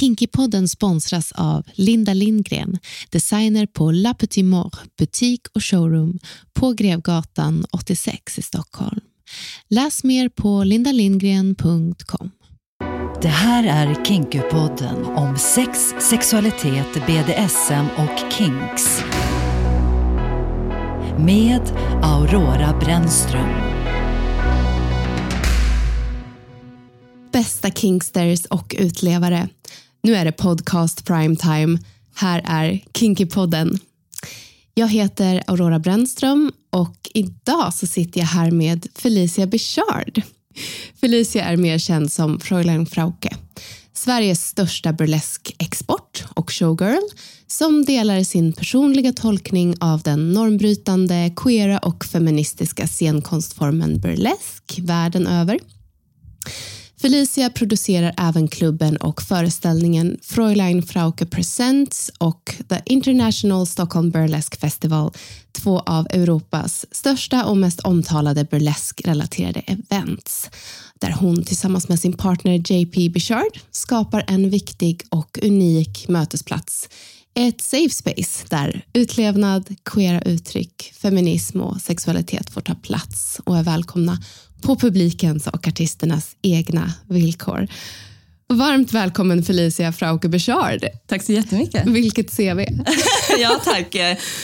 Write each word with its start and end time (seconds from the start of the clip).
Kinkypodden 0.00 0.68
sponsras 0.68 1.32
av 1.32 1.66
Linda 1.74 2.14
Lindgren, 2.14 2.78
designer 3.10 3.66
på 3.66 3.90
La 3.90 4.14
Petite 4.14 4.46
Mort, 4.46 4.96
butik 4.98 5.40
och 5.54 5.64
showroom 5.64 6.18
på 6.52 6.72
Grevgatan 6.72 7.64
86 7.72 8.38
i 8.38 8.42
Stockholm. 8.42 9.00
Läs 9.68 10.04
mer 10.04 10.28
på 10.28 10.64
lindalindgren.com. 10.64 12.30
Det 13.22 13.28
här 13.28 13.64
är 13.64 14.04
Kinkypodden 14.04 15.04
om 15.04 15.38
sex, 15.38 15.94
sexualitet, 16.10 16.94
BDSM 17.06 17.86
och 17.96 18.32
kinks. 18.32 19.02
Med 21.18 21.62
Aurora 22.02 22.78
Brännström. 22.80 23.50
Bästa 27.32 27.70
kinksters 27.70 28.44
och 28.44 28.76
utlevare. 28.78 29.48
Nu 30.02 30.14
är 30.14 30.24
det 30.24 30.32
podcast 30.32 31.04
primetime. 31.04 31.78
Här 32.14 32.42
är 32.44 32.80
Kinkypodden. 32.94 33.78
Jag 34.74 34.88
heter 34.88 35.42
Aurora 35.46 35.78
Brännström 35.78 36.52
och 36.70 36.96
idag 37.14 37.74
så 37.74 37.86
sitter 37.86 38.20
jag 38.20 38.26
här 38.26 38.50
med 38.50 38.86
Felicia 38.94 39.46
Bichard. 39.46 40.22
Felicia 41.00 41.44
är 41.44 41.56
mer 41.56 41.78
känd 41.78 42.12
som 42.12 42.40
Fräulein 42.40 42.86
Frauke. 42.86 43.36
Sveriges 43.92 44.46
största 44.46 44.92
burleskexport 44.92 46.24
och 46.34 46.52
showgirl 46.52 47.02
som 47.46 47.84
delar 47.84 48.22
sin 48.22 48.52
personliga 48.52 49.12
tolkning 49.12 49.74
av 49.80 50.02
den 50.02 50.32
normbrytande, 50.32 51.32
queera 51.36 51.78
och 51.78 52.04
feministiska 52.04 52.86
scenkonstformen 52.86 54.00
burlesk 54.00 54.78
världen 54.82 55.26
över. 55.26 55.58
Felicia 57.00 57.50
producerar 57.50 58.14
även 58.18 58.48
klubben 58.48 58.96
och 58.96 59.22
föreställningen 59.22 60.18
Fräulein 60.22 60.82
Frauke 60.82 61.26
Presents 61.26 62.10
och 62.18 62.54
The 62.68 62.80
International 62.86 63.66
Stockholm 63.66 64.10
Burlesque 64.10 64.58
Festival, 64.58 65.12
två 65.52 65.78
av 65.78 66.06
Europas 66.10 66.86
största 66.90 67.44
och 67.44 67.56
mest 67.56 67.80
omtalade 67.80 68.44
burleskrelaterade 68.44 69.60
events, 69.60 70.50
där 71.00 71.10
hon 71.10 71.44
tillsammans 71.44 71.88
med 71.88 72.00
sin 72.00 72.12
partner 72.12 72.72
JP 72.72 73.08
Bichard 73.08 73.60
skapar 73.70 74.24
en 74.28 74.50
viktig 74.50 75.02
och 75.10 75.38
unik 75.42 76.08
mötesplats. 76.08 76.88
Ett 77.34 77.60
safe 77.60 77.90
space 77.90 78.46
där 78.48 78.84
utlevnad, 78.92 79.76
queera 79.84 80.20
uttryck, 80.22 80.92
feminism 81.02 81.60
och 81.60 81.80
sexualitet 81.80 82.50
får 82.50 82.60
ta 82.60 82.74
plats 82.74 83.40
och 83.44 83.56
är 83.56 83.62
välkomna 83.62 84.18
på 84.62 84.76
publikens 84.76 85.46
och 85.46 85.68
artisternas 85.68 86.36
egna 86.42 86.92
villkor. 87.08 87.66
Varmt 88.52 88.92
välkommen 88.92 89.42
Felicia 89.42 89.92
Frauke 89.92 90.28
Bechard. 90.28 90.84
Tack 91.06 91.22
så 91.22 91.32
jättemycket. 91.32 91.86
Vilket 91.86 92.36
CV. 92.36 92.60
ja, 93.38 93.60
tack. 93.64 93.94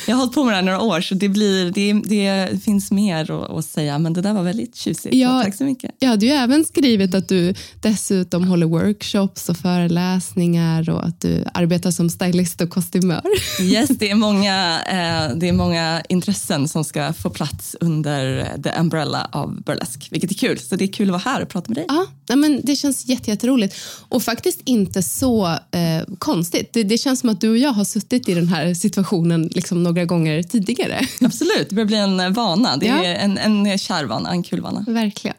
Jag 0.06 0.14
har 0.14 0.14
hållit 0.14 0.34
på 0.34 0.44
med 0.44 0.52
det 0.52 0.56
här 0.56 0.62
några 0.62 0.80
år 0.80 1.00
så 1.00 1.14
det, 1.14 1.28
blir, 1.28 1.70
det, 1.70 1.92
det 1.92 2.62
finns 2.64 2.90
mer 2.90 3.58
att, 3.58 3.64
säga 3.64 3.98
men 3.98 4.12
det 4.12 4.20
där 4.20 4.32
var 4.32 4.42
väldigt 4.42 4.76
tjusigt. 4.76 5.14
Ja, 5.14 5.42
tack 5.44 5.54
så 5.54 5.64
mycket. 5.64 5.90
Jag 5.98 6.08
hade 6.08 6.26
ju 6.26 6.32
även 6.32 6.64
skrivit 6.64 7.14
att 7.14 7.28
du 7.28 7.54
dessutom 7.80 8.44
håller 8.44 8.66
workshops 8.66 9.48
och 9.48 9.56
föreläsningar 9.56 10.90
och 10.90 11.06
att 11.06 11.20
du 11.20 11.44
arbetar 11.54 11.90
som 11.90 12.10
stylist 12.10 12.60
och 12.60 12.70
kostymör. 12.70 13.22
Yes, 13.60 13.88
det 13.88 14.10
är 14.10 14.14
många, 14.14 14.80
eh, 14.80 15.36
det 15.36 15.48
är 15.48 15.52
många 15.52 16.02
intressen 16.08 16.68
som 16.68 16.84
ska 16.84 17.12
få 17.12 17.30
plats 17.30 17.76
under 17.80 18.48
the 18.62 18.70
umbrella 18.80 19.28
av 19.32 19.62
burlesk, 19.62 20.08
vilket 20.10 20.30
är 20.30 20.34
kul. 20.34 20.58
Så 20.58 20.76
det 20.76 20.84
är 20.84 20.92
kul 20.92 21.08
att 21.08 21.24
vara 21.24 21.34
här 21.34 21.42
och 21.42 21.48
prata 21.48 21.68
med 21.68 21.76
dig. 21.76 21.84
Ja, 22.26 22.36
men 22.36 22.60
det 22.64 22.76
känns 22.76 23.06
jätteroligt. 23.06 23.76
Och 24.08 24.22
faktiskt 24.22 24.60
inte 24.64 25.02
så 25.02 25.46
eh, 25.46 26.04
konstigt. 26.18 26.72
Det, 26.72 26.82
det, 26.82 26.98
känns 26.98 27.20
som 27.20 27.30
att 27.30 27.40
du 27.40 27.50
och 27.50 27.58
jag 27.58 27.72
har 27.72 27.84
suttit 27.84 28.28
i 28.28 28.34
den 28.34 28.48
här 28.48 28.74
situationen 28.74 29.50
liksom 29.54 29.82
några 29.82 30.04
gånger 30.04 30.42
tidigare. 30.42 31.00
Absolut, 31.20 31.68
det 31.68 31.74
börjar 31.74 31.86
bli 31.86 31.96
en 31.96 32.32
vana. 32.32 32.76
Det 32.76 32.88
är 32.88 33.02
ja. 33.02 33.04
en, 33.04 33.38
en 33.38 33.78
kär 33.78 34.04
vana, 34.04 34.30
en 34.30 34.42
kul 34.42 34.60
vana. 34.60 34.84
Verkligen. 34.88 35.36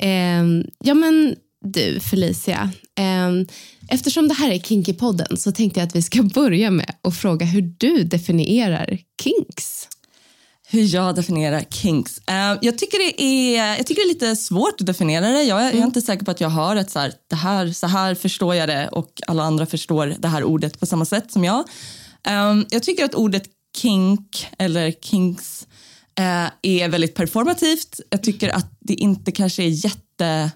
Eh, 0.00 0.64
ja 0.84 0.94
men 0.94 1.36
du 1.64 2.00
Felicia, 2.00 2.70
eh, 2.98 3.30
eftersom 3.88 4.28
det 4.28 4.34
här 4.34 4.50
är 4.50 4.58
Kinky-podden 4.58 5.36
så 5.36 5.52
tänkte 5.52 5.80
jag 5.80 5.86
att 5.86 5.96
vi 5.96 6.02
ska 6.02 6.22
börja 6.22 6.70
med 6.70 6.94
att 7.02 7.16
fråga 7.16 7.46
hur 7.46 7.74
du 7.78 8.04
definierar 8.04 8.98
kinks. 9.22 9.88
Hur 10.72 10.94
jag 10.94 11.14
definierar 11.14 11.60
kinks? 11.60 12.18
Uh, 12.30 12.58
jag, 12.60 12.78
tycker 12.78 12.98
det 12.98 13.22
är, 13.22 13.76
jag 13.76 13.86
tycker 13.86 14.02
det 14.02 14.06
är 14.06 14.14
lite 14.14 14.36
svårt 14.36 14.80
att 14.80 14.86
definiera 14.86 15.28
det. 15.28 15.42
Jag, 15.42 15.58
mm. 15.60 15.64
jag 15.64 15.68
är 15.68 15.72
mm. 15.72 15.84
inte 15.84 16.00
säker 16.00 16.24
på 16.24 16.30
att 16.30 16.40
jag 16.40 16.48
har 16.48 16.76
ett 16.76 16.90
så 16.90 16.98
här, 16.98 17.12
det 17.28 17.36
här, 17.36 17.72
så 17.72 17.86
här 17.86 18.14
förstår 18.14 18.54
jag 18.54 18.68
det 18.68 18.88
och 18.88 19.20
alla 19.26 19.42
andra 19.42 19.66
förstår 19.66 20.14
det 20.18 20.28
här 20.28 20.44
ordet 20.44 20.80
på 20.80 20.86
samma 20.86 21.04
sätt 21.04 21.32
som 21.32 21.44
jag. 21.44 21.64
Um, 22.28 22.66
jag 22.70 22.82
tycker 22.82 23.04
att 23.04 23.14
ordet 23.14 23.42
kink 23.76 24.46
eller 24.58 24.92
kinks 24.92 25.66
uh, 26.20 26.50
är 26.62 26.88
väldigt 26.88 27.14
performativt. 27.14 28.00
Jag 28.10 28.22
tycker 28.22 28.48
att 28.48 28.76
det 28.80 28.94
inte 28.94 29.32
kanske 29.32 29.62
är 29.62 29.84
jätte 29.84 30.50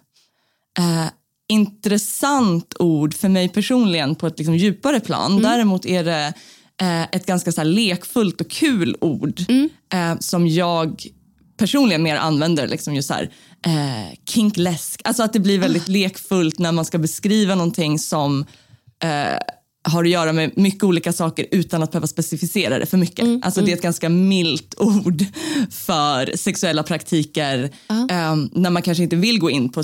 uh, 0.78 1.06
intressant 1.48 2.74
ord 2.78 3.14
för 3.14 3.28
mig 3.28 3.48
personligen 3.48 4.14
på 4.14 4.26
ett 4.26 4.38
liksom 4.38 4.56
djupare 4.56 5.00
plan. 5.00 5.30
Mm. 5.30 5.42
Däremot 5.42 5.86
är 5.86 6.04
det 6.04 6.32
ett 7.12 7.26
ganska 7.26 7.52
så 7.52 7.62
lekfullt 7.62 8.40
och 8.40 8.50
kul 8.50 8.96
ord 9.00 9.40
mm. 9.48 9.68
eh, 9.92 10.18
som 10.20 10.48
jag 10.48 11.06
personligen 11.56 12.02
mer 12.02 12.16
använder. 12.16 12.68
Liksom 12.68 12.94
just 12.94 13.08
så 13.08 13.14
här, 13.14 13.30
eh, 13.66 14.18
kinkläsk. 14.28 15.00
Alltså 15.04 15.22
att 15.22 15.32
det 15.32 15.40
blir 15.40 15.58
väldigt 15.58 15.88
ah. 15.88 15.92
lekfullt 15.92 16.58
när 16.58 16.72
man 16.72 16.84
ska 16.84 16.98
beskriva 16.98 17.54
någonting 17.54 17.98
som 17.98 18.44
eh, 19.02 19.38
har 19.88 20.04
att 20.04 20.10
göra 20.10 20.32
med 20.32 20.58
mycket 20.58 20.84
olika 20.84 21.12
saker 21.12 21.46
utan 21.50 21.82
att 21.82 21.92
behöva 21.92 22.06
specificera 22.06 22.78
det 22.78 22.86
för 22.86 22.98
mycket. 22.98 23.24
Mm, 23.24 23.40
alltså 23.44 23.60
mm. 23.60 23.66
Det 23.66 23.72
är 23.72 23.76
ett 23.76 23.82
ganska 23.82 24.08
milt 24.08 24.74
ord 24.78 25.24
för 25.70 26.36
sexuella 26.36 26.82
praktiker 26.82 27.70
uh. 27.90 28.32
um, 28.32 28.50
när 28.52 28.70
man 28.70 28.82
kanske 28.82 29.02
inte 29.02 29.16
vill 29.16 29.38
gå 29.38 29.50
in 29.50 29.72
på 29.72 29.82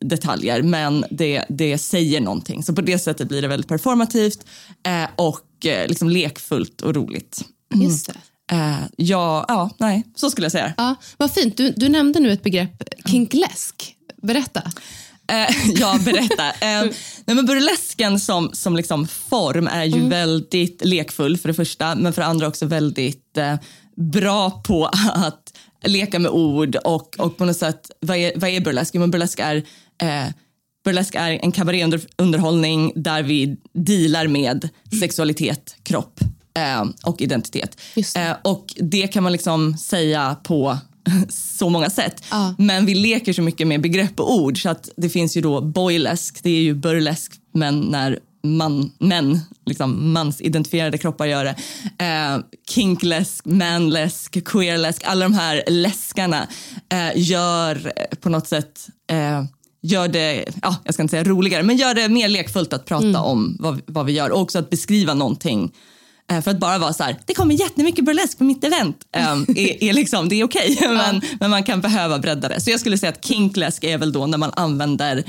detaljer 0.00 0.62
men 0.62 1.04
det, 1.10 1.44
det 1.48 1.78
säger 1.78 2.20
någonting. 2.20 2.62
Så 2.62 2.74
på 2.74 2.80
det 2.80 2.98
sättet 2.98 3.28
blir 3.28 3.42
det 3.42 3.48
väldigt 3.48 3.68
performativt 3.68 4.44
uh, 4.88 5.08
och 5.16 5.46
uh, 5.66 5.88
liksom 5.88 6.08
lekfullt 6.10 6.80
och 6.80 6.94
roligt. 6.94 7.44
Just 7.74 8.06
det. 8.06 8.56
Uh, 8.56 8.78
ja, 8.96 9.44
ja, 9.48 9.70
nej, 9.78 10.04
så 10.14 10.30
skulle 10.30 10.44
jag 10.44 10.52
säga. 10.52 10.72
Ja, 10.76 10.94
vad 11.16 11.30
fint. 11.30 11.56
Du, 11.56 11.70
du 11.76 11.88
nämnde 11.88 12.20
nu 12.20 12.32
ett 12.32 12.42
begrepp, 12.42 12.82
kinkläsk. 13.06 13.96
Berätta. 14.22 14.62
ja, 15.74 15.98
berätta. 16.04 16.46
uh, 16.46 16.52
nej, 17.24 17.36
men 17.36 17.46
burlesken 17.46 18.20
som, 18.20 18.50
som 18.52 18.76
liksom 18.76 19.06
form 19.06 19.66
är 19.66 19.84
ju 19.84 19.98
mm. 19.98 20.08
väldigt 20.08 20.84
lekfull 20.84 21.38
för 21.38 21.48
det 21.48 21.54
första, 21.54 21.94
men 21.94 22.12
för 22.12 22.22
det 22.22 22.28
andra 22.28 22.48
också 22.48 22.66
väldigt 22.66 23.38
uh, 23.38 23.54
bra 23.96 24.50
på 24.50 24.86
att 25.14 25.52
leka 25.82 26.18
med 26.18 26.30
ord 26.30 26.76
och, 26.76 27.16
och 27.18 27.36
på 27.36 27.44
något 27.44 27.56
sätt, 27.56 27.90
vad 28.00 28.16
är, 28.16 28.32
vad 28.36 28.50
är 28.50 28.60
burlesk? 28.60 28.94
Jo, 28.94 29.06
burlesk 29.06 29.38
är 29.38 29.56
eh, 30.02 30.28
Burlesk 30.84 31.14
är 31.14 31.30
en 31.30 31.52
kabaréunderhållning 31.52 32.92
där 32.94 33.22
vi 33.22 33.56
dealar 33.72 34.26
med 34.26 34.68
sexualitet, 35.00 35.76
kropp 35.82 36.20
eh, 36.56 36.84
och 37.02 37.20
identitet. 37.20 37.80
Eh, 38.16 38.32
och 38.42 38.74
det 38.76 39.06
kan 39.06 39.22
man 39.22 39.32
liksom 39.32 39.76
säga 39.76 40.36
på 40.42 40.78
så 41.28 41.68
många 41.68 41.90
sätt. 41.90 42.24
Ah. 42.28 42.52
Men 42.58 42.86
vi 42.86 42.94
leker 42.94 43.32
så 43.32 43.42
mycket 43.42 43.66
med 43.66 43.80
begrepp 43.80 44.20
och 44.20 44.34
ord 44.34 44.62
så 44.62 44.68
att 44.68 44.88
det 44.96 45.08
finns 45.08 45.36
ju 45.36 45.40
då 45.40 45.60
boylesk, 45.60 46.42
det 46.42 46.50
är 46.50 46.62
ju 46.62 46.74
burlesk 46.74 47.32
men 47.52 47.80
när 47.80 48.18
man, 48.42 48.92
män, 48.98 49.40
liksom 49.66 50.12
mansidentifierade 50.12 50.98
kroppar 50.98 51.26
gör 51.26 51.44
det. 51.44 51.56
Eh, 52.04 52.38
kinkläsk, 52.70 53.44
manläsk, 53.44 54.44
queerläsk, 54.44 55.02
alla 55.04 55.24
de 55.24 55.34
här 55.34 55.62
läskarna 55.66 56.48
eh, 56.92 57.10
gör 57.14 57.92
på 58.20 58.28
något 58.28 58.48
sätt 58.48 58.88
eh, 59.10 59.44
gör 59.82 60.08
det, 60.08 60.44
ja, 60.62 60.76
jag 60.84 60.94
ska 60.94 61.02
inte 61.02 61.10
säga 61.10 61.24
roligare, 61.24 61.62
men 61.62 61.76
gör 61.76 61.94
det 61.94 62.08
mer 62.08 62.28
lekfullt 62.28 62.72
att 62.72 62.84
prata 62.84 63.06
mm. 63.06 63.22
om 63.22 63.56
vad, 63.60 63.80
vad 63.86 64.06
vi 64.06 64.12
gör 64.12 64.30
och 64.30 64.40
också 64.40 64.58
att 64.58 64.70
beskriva 64.70 65.14
någonting. 65.14 65.72
Eh, 66.30 66.40
för 66.40 66.50
att 66.50 66.58
bara 66.58 66.78
vara 66.78 66.92
så 66.92 67.02
här, 67.02 67.16
det 67.26 67.34
kommer 67.34 67.54
jättemycket 67.54 68.04
burlesk 68.04 68.38
på 68.38 68.44
mitt 68.44 68.64
event, 68.64 68.96
um, 69.32 69.46
är, 69.56 69.84
är, 69.84 69.92
liksom, 69.92 70.28
det 70.28 70.40
är 70.40 70.44
okej, 70.44 70.72
okay, 70.80 70.88
men, 70.94 71.20
men 71.40 71.50
man 71.50 71.64
kan 71.64 71.80
behöva 71.80 72.18
bredda 72.18 72.48
det. 72.48 72.60
Så 72.60 72.70
jag 72.70 72.80
skulle 72.80 72.98
säga 72.98 73.12
att 73.12 73.24
kinkläsk 73.24 73.84
är 73.84 73.98
väl 73.98 74.12
då 74.12 74.26
när 74.26 74.38
man 74.38 74.50
använder 74.54 75.24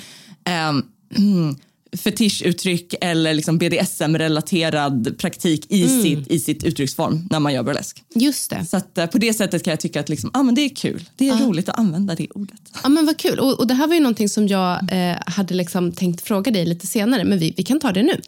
um, 0.69 0.85
fetischuttryck 1.97 2.93
eller 3.01 3.33
liksom 3.33 3.57
BDSM-relaterad 3.57 5.17
praktik 5.17 5.65
i, 5.69 5.83
mm. 5.83 6.01
sitt, 6.01 6.31
i 6.31 6.39
sitt 6.39 6.63
uttrycksform 6.63 7.27
när 7.29 7.39
man 7.39 7.53
gör 7.53 7.63
burlesk. 7.63 8.03
Just 8.15 8.49
det. 8.49 8.65
Så 8.65 8.77
att, 8.77 8.97
eh, 8.97 9.05
på 9.05 9.17
det 9.17 9.33
sättet 9.33 9.63
kan 9.63 9.71
jag 9.71 9.79
tycka 9.79 9.99
att 9.99 10.09
liksom, 10.09 10.31
ah, 10.33 10.43
men 10.43 10.55
det 10.55 10.61
är 10.61 10.69
kul. 10.69 11.09
Det 11.15 11.29
är 11.29 11.33
ah. 11.33 11.45
roligt 11.45 11.69
att 11.69 11.79
använda 11.79 12.15
det 12.15 12.27
ordet. 12.27 12.61
Ja, 12.83 12.89
men 12.89 13.05
vad 13.05 13.17
kul. 13.17 13.39
Och, 13.39 13.59
och 13.59 13.67
det 13.67 13.73
här 13.73 13.87
var 13.87 13.93
ju 13.93 13.99
någonting 13.99 14.29
som 14.29 14.47
jag 14.47 14.71
eh, 14.91 15.17
hade 15.25 15.53
liksom 15.53 15.91
tänkt 15.91 16.21
fråga 16.21 16.51
dig 16.51 16.65
lite 16.65 16.87
senare, 16.87 17.23
men 17.23 17.39
vi, 17.39 17.53
vi 17.57 17.63
kan 17.63 17.79
ta 17.79 17.91
det 17.91 18.03
nu. 18.03 18.21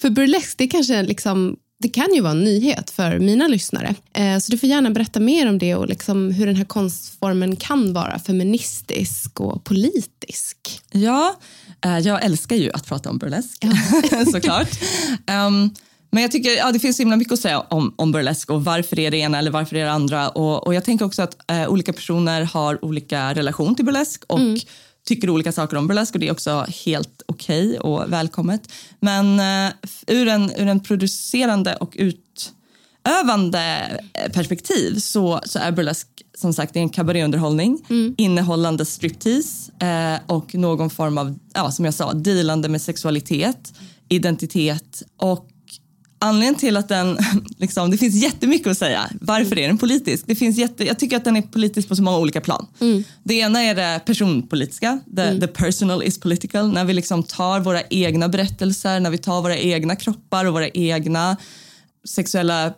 För 0.00 0.10
burlesk, 0.10 0.58
det 0.58 0.68
kanske 0.68 1.02
liksom 1.02 1.56
det 1.78 1.88
kan 1.88 2.14
ju 2.14 2.20
vara 2.20 2.32
en 2.32 2.44
nyhet 2.44 2.90
för 2.90 3.18
mina 3.18 3.48
lyssnare. 3.48 3.94
Eh, 4.12 4.38
så 4.38 4.52
du 4.52 4.58
får 4.58 4.68
gärna 4.68 4.90
berätta 4.90 5.20
mer 5.20 5.48
om 5.48 5.58
det 5.58 5.74
och 5.74 5.88
liksom 5.88 6.30
hur 6.30 6.46
den 6.46 6.56
här 6.56 6.64
konstformen 6.64 7.56
kan 7.56 7.92
vara 7.92 8.18
feministisk 8.18 9.40
och 9.40 9.64
politisk. 9.64 10.80
Ja, 10.92 11.36
jag 11.88 12.24
älskar 12.24 12.56
ju 12.56 12.70
att 12.72 12.86
prata 12.86 13.10
om 13.10 13.18
burlesk, 13.18 13.64
ja. 14.10 14.24
såklart. 14.32 14.68
Um, 15.46 15.74
men 16.10 16.22
jag 16.22 16.32
tycker 16.32 16.50
ja, 16.50 16.72
det 16.72 16.78
finns 16.78 16.96
så 16.96 17.02
himla 17.02 17.16
mycket 17.16 17.32
att 17.32 17.40
säga 17.40 17.60
om, 17.60 17.94
om 17.96 18.12
burlesk 18.12 18.50
och 18.50 18.64
varför 18.64 18.98
är 18.98 19.10
det 19.10 19.16
ena 19.16 19.38
eller 19.38 19.50
varför 19.50 19.76
är 19.76 19.84
det 19.84 19.92
andra. 19.92 20.28
Och, 20.28 20.66
och 20.66 20.74
jag 20.74 20.84
tänker 20.84 21.04
också 21.04 21.22
att 21.22 21.36
uh, 21.52 21.68
olika 21.68 21.92
personer 21.92 22.42
har 22.42 22.84
olika 22.84 23.34
relation 23.34 23.74
till 23.74 23.84
burlesk 23.84 24.24
och 24.26 24.38
mm. 24.38 24.60
tycker 25.06 25.30
olika 25.30 25.52
saker 25.52 25.76
om 25.76 25.86
burlesk 25.86 26.14
och 26.14 26.20
det 26.20 26.28
är 26.28 26.32
också 26.32 26.66
helt 26.84 27.22
okej 27.26 27.68
okay 27.68 27.78
och 27.78 28.12
välkommet. 28.12 28.72
Men 29.00 29.40
uh, 29.40 29.72
ur, 30.06 30.28
en, 30.28 30.50
ur 30.56 30.66
en 30.66 30.80
producerande 30.80 31.76
och 31.76 31.96
utövande 33.08 34.00
perspektiv 34.32 34.98
så, 34.98 35.40
så 35.44 35.58
är 35.58 35.72
burlesk 35.72 36.08
som 36.38 36.52
sagt 36.52 36.76
en 36.76 36.88
kabaréunderhållning 36.88 37.84
mm. 37.90 38.14
innehållande 38.18 38.84
striptease 38.84 39.72
eh, 39.78 40.20
och 40.26 40.54
någon 40.54 40.90
form 40.90 41.18
av, 41.18 41.38
ja, 41.54 41.70
som 41.70 41.84
jag 41.84 41.94
sa, 41.94 42.12
dealande 42.12 42.68
med 42.68 42.82
sexualitet, 42.82 43.72
identitet 44.08 45.02
och 45.16 45.48
anledningen 46.18 46.54
till 46.54 46.76
att 46.76 46.88
den, 46.88 47.18
liksom, 47.58 47.90
det 47.90 47.98
finns 47.98 48.14
jättemycket 48.14 48.66
att 48.66 48.78
säga. 48.78 49.10
Varför 49.20 49.52
mm. 49.52 49.64
är 49.64 49.68
den 49.68 49.78
politisk? 49.78 50.24
Det 50.26 50.34
finns 50.34 50.58
jätte, 50.58 50.84
jag 50.84 50.98
tycker 50.98 51.16
att 51.16 51.24
den 51.24 51.36
är 51.36 51.42
politisk 51.42 51.88
på 51.88 51.96
så 51.96 52.02
många 52.02 52.18
olika 52.18 52.40
plan. 52.40 52.66
Mm. 52.80 53.04
Det 53.22 53.34
ena 53.34 53.62
är 53.62 53.74
det 53.74 54.00
personpolitiska, 54.06 55.00
the, 55.16 55.22
mm. 55.22 55.40
the 55.40 55.46
personal 55.46 56.02
is 56.02 56.20
political, 56.20 56.72
när 56.72 56.84
vi 56.84 56.92
liksom 56.92 57.22
tar 57.22 57.60
våra 57.60 57.82
egna 57.82 58.28
berättelser, 58.28 59.00
när 59.00 59.10
vi 59.10 59.18
tar 59.18 59.42
våra 59.42 59.56
egna 59.56 59.96
kroppar 59.96 60.44
och 60.44 60.52
våra 60.52 60.68
egna 60.68 61.36
sexuella 62.08 62.74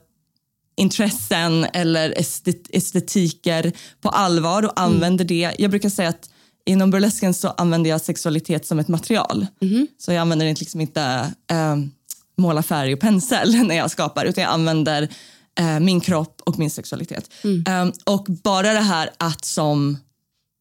intressen 0.77 1.65
eller 1.73 2.15
estetiker 2.71 3.73
på 4.01 4.09
allvar 4.09 4.63
och 4.63 4.79
mm. 4.79 4.93
använder 4.93 5.25
det. 5.25 5.55
Jag 5.59 5.71
brukar 5.71 5.89
säga 5.89 6.09
att 6.09 6.31
inom 6.67 6.91
burlesken 6.91 7.35
så 7.35 7.49
använder 7.49 7.91
jag 7.91 8.01
sexualitet 8.01 8.67
som 8.67 8.79
ett 8.79 8.89
material. 8.89 9.47
Mm. 9.61 9.87
Så 9.99 10.13
jag 10.13 10.21
använder 10.21 10.47
liksom 10.47 10.81
inte 10.81 11.33
äh, 11.51 11.77
måla 12.37 12.63
färg 12.63 12.95
och 12.95 13.01
pensel 13.01 13.55
när 13.67 13.77
jag 13.77 13.91
skapar 13.91 14.25
utan 14.25 14.45
jag 14.45 14.53
använder 14.53 15.09
äh, 15.59 15.81
min 15.81 16.01
kropp 16.01 16.43
och 16.45 16.59
min 16.59 16.71
sexualitet. 16.71 17.31
Mm. 17.45 17.89
Äh, 17.89 17.95
och 18.05 18.27
bara 18.29 18.73
det 18.73 18.81
här 18.81 19.11
att 19.19 19.45
som 19.45 19.99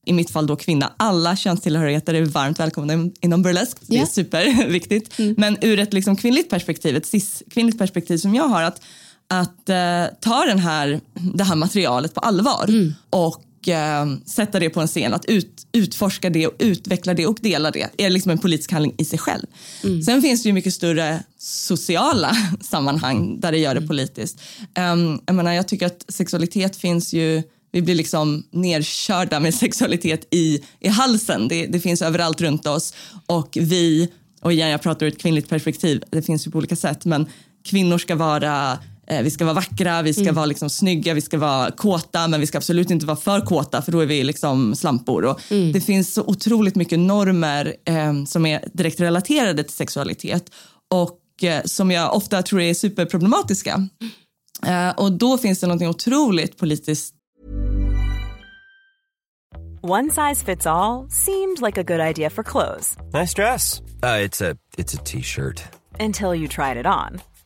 i 0.05 0.13
mitt 0.13 0.31
fall 0.31 0.47
då 0.47 0.55
kvinna, 0.55 0.93
alla 0.97 1.35
könstillhörigheter 1.35 2.13
är 2.13 2.25
varmt 2.25 2.59
välkomna 2.59 3.09
inom 3.21 3.41
burlesk. 3.41 3.77
Det 3.81 3.93
är 3.93 3.97
yeah. 3.97 4.09
superviktigt. 4.09 5.19
Mm. 5.19 5.35
Men 5.37 5.57
ur 5.61 5.79
ett 5.79 5.93
liksom 5.93 6.15
kvinnligt 6.15 6.49
perspektiv, 6.49 6.95
ett 6.95 7.05
cis-kvinnligt 7.05 7.77
perspektiv 7.77 8.17
som 8.17 8.35
jag 8.35 8.47
har, 8.47 8.63
att 8.63 8.81
att 9.27 9.69
eh, 9.69 10.05
ta 10.21 10.45
den 10.45 10.59
här, 10.59 11.01
det 11.13 11.43
här 11.43 11.55
materialet 11.55 12.13
på 12.13 12.19
allvar 12.19 12.65
mm. 12.67 12.93
och 13.09 13.67
eh, 13.67 14.05
sätta 14.25 14.59
det 14.59 14.69
på 14.69 14.81
en 14.81 14.87
scen. 14.87 15.13
Att 15.13 15.25
ut, 15.25 15.67
utforska 15.71 16.29
det 16.29 16.47
och 16.47 16.55
utveckla 16.59 17.13
det 17.13 17.27
och 17.27 17.37
dela 17.41 17.71
det 17.71 17.89
är 17.97 18.09
liksom 18.09 18.31
en 18.31 18.37
politisk 18.37 18.71
handling 18.71 18.95
i 18.97 19.05
sig 19.05 19.19
själv. 19.19 19.45
Mm. 19.83 20.01
Sen 20.01 20.21
finns 20.21 20.43
det 20.43 20.49
ju 20.49 20.53
mycket 20.53 20.73
större 20.73 21.23
sociala 21.37 22.35
sammanhang 22.61 23.39
där 23.39 23.51
det 23.51 23.57
gör 23.57 23.73
det 23.73 23.79
mm. 23.79 23.87
politiskt. 23.87 24.41
Um, 24.93 25.21
jag, 25.25 25.35
menar, 25.35 25.53
jag 25.53 25.67
tycker 25.67 25.85
att 25.85 26.05
sexualitet 26.07 26.75
finns 26.75 27.13
ju 27.13 27.43
vi 27.71 27.81
blir 27.81 27.95
liksom 27.95 28.43
nerkörda 28.51 29.39
med 29.39 29.55
sexualitet 29.55 30.27
i, 30.31 30.63
i 30.79 30.87
halsen. 30.87 31.47
Det, 31.47 31.65
det 31.65 31.79
finns 31.79 32.01
överallt 32.01 32.41
runt 32.41 32.67
oss 32.67 32.93
och 33.25 33.57
vi, 33.61 34.11
och 34.41 34.53
igen 34.53 34.69
jag 34.69 34.81
pratar 34.81 35.05
ur 35.05 35.11
ett 35.11 35.21
kvinnligt 35.21 35.49
perspektiv, 35.49 36.03
det 36.09 36.21
finns 36.21 36.47
ju 36.47 36.51
på 36.51 36.57
olika 36.57 36.75
sätt, 36.75 37.05
men 37.05 37.25
kvinnor 37.63 37.97
ska 37.97 38.15
vara 38.15 38.79
vi 39.07 39.31
ska 39.31 39.45
vara 39.45 39.55
vackra, 39.55 40.01
vi 40.01 40.13
ska 40.13 40.21
mm. 40.21 40.35
vara 40.35 40.45
liksom 40.45 40.69
snygga, 40.69 41.13
vi 41.13 41.21
ska 41.21 41.37
vara 41.37 41.71
kåta 41.71 42.27
men 42.27 42.39
vi 42.39 42.47
ska 42.47 42.57
absolut 42.57 42.91
inte 42.91 43.05
vara 43.05 43.17
för 43.17 43.41
kåta 43.41 43.81
för 43.81 43.91
då 43.91 43.99
är 43.99 44.05
vi 44.05 44.23
liksom 44.23 44.75
slampor. 44.75 45.25
Och 45.25 45.51
mm. 45.51 45.71
Det 45.71 45.81
finns 45.81 46.13
så 46.13 46.23
otroligt 46.23 46.75
mycket 46.75 46.99
normer 46.99 47.75
eh, 47.85 48.23
som 48.25 48.45
är 48.45 48.63
direkt 48.73 48.99
relaterade 48.99 49.63
till 49.63 49.73
sexualitet 49.73 50.51
och 50.93 51.43
eh, 51.43 51.63
som 51.65 51.91
jag 51.91 52.15
ofta 52.15 52.41
tror 52.41 52.61
är 52.61 52.73
superproblematiska. 52.73 53.87
Eh, 54.65 54.89
och 54.89 55.11
då 55.11 55.37
finns 55.37 55.59
det 55.59 55.67
något 55.67 55.81
otroligt 55.81 56.57
politiskt 56.57 57.15
One 59.87 60.09
size 60.09 60.45
fits 60.45 60.65
all, 60.65 61.07
seemed 61.09 61.61
like 61.61 61.77
a 61.77 61.83
good 61.83 61.99
idea 61.99 62.29
for 62.31 62.43
clothes. 62.43 62.97
Nice 63.13 63.35
dress. 63.35 63.81
Uh, 64.01 64.17
it's 64.25 64.41
a 64.41 64.97
T-shirt. 65.03 65.61
Until 65.99 66.33
you 66.33 66.47
tried 66.47 66.77
it 66.77 66.87
on. 66.87 67.21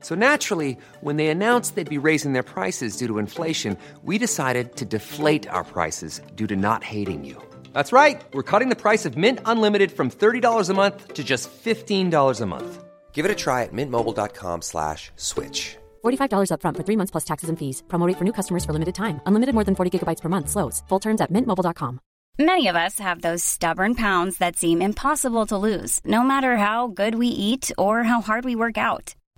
So 0.00 0.14
naturally, 0.14 0.78
when 1.00 1.16
they 1.16 1.26
announced 1.28 1.74
they'd 1.74 1.96
be 1.96 2.06
raising 2.08 2.32
their 2.32 2.42
prices 2.54 2.96
due 2.96 3.06
to 3.08 3.18
inflation, 3.18 3.76
we 4.04 4.16
decided 4.16 4.76
to 4.76 4.84
deflate 4.86 5.46
our 5.50 5.64
prices 5.64 6.22
due 6.34 6.46
to 6.46 6.56
not 6.56 6.82
hating 6.82 7.24
you. 7.24 7.36
That's 7.74 7.92
right. 7.92 8.22
We're 8.32 8.50
cutting 8.50 8.70
the 8.70 8.82
price 8.84 9.04
of 9.04 9.18
Mint 9.18 9.40
Unlimited 9.44 9.92
from 9.92 10.10
$30 10.10 10.70
a 10.70 10.74
month 10.74 11.12
to 11.12 11.22
just 11.22 11.50
$15 11.50 12.40
a 12.40 12.46
month. 12.46 12.84
Give 13.12 13.26
it 13.26 13.30
a 13.30 13.34
try 13.34 13.64
at 13.64 13.72
mintmobile.com 13.72 14.62
slash 14.62 15.10
switch. 15.16 15.76
$45 16.02 16.50
upfront 16.52 16.76
for 16.78 16.84
three 16.84 16.96
months 16.96 17.10
plus 17.10 17.24
taxes 17.24 17.50
and 17.50 17.58
fees. 17.58 17.82
Promote 17.88 18.16
for 18.16 18.24
new 18.24 18.32
customers 18.32 18.64
for 18.64 18.72
limited 18.72 18.94
time. 18.94 19.20
Unlimited 19.26 19.54
more 19.54 19.64
than 19.64 19.74
40 19.74 19.98
gigabytes 19.98 20.22
per 20.22 20.30
month. 20.30 20.48
Slows. 20.48 20.82
Full 20.88 21.00
terms 21.00 21.20
at 21.20 21.30
mintmobile.com. 21.30 22.00
Many 22.38 22.68
of 22.68 22.76
us 22.76 22.98
have 22.98 23.20
those 23.20 23.44
stubborn 23.44 23.94
pounds 23.94 24.38
that 24.38 24.56
seem 24.56 24.80
impossible 24.80 25.44
to 25.48 25.58
lose, 25.58 26.00
no 26.06 26.22
matter 26.22 26.56
how 26.56 26.86
good 26.86 27.14
we 27.16 27.26
eat 27.26 27.70
or 27.76 28.02
how 28.02 28.22
hard 28.22 28.46
we 28.46 28.56
work 28.56 28.78
out. 28.78 29.14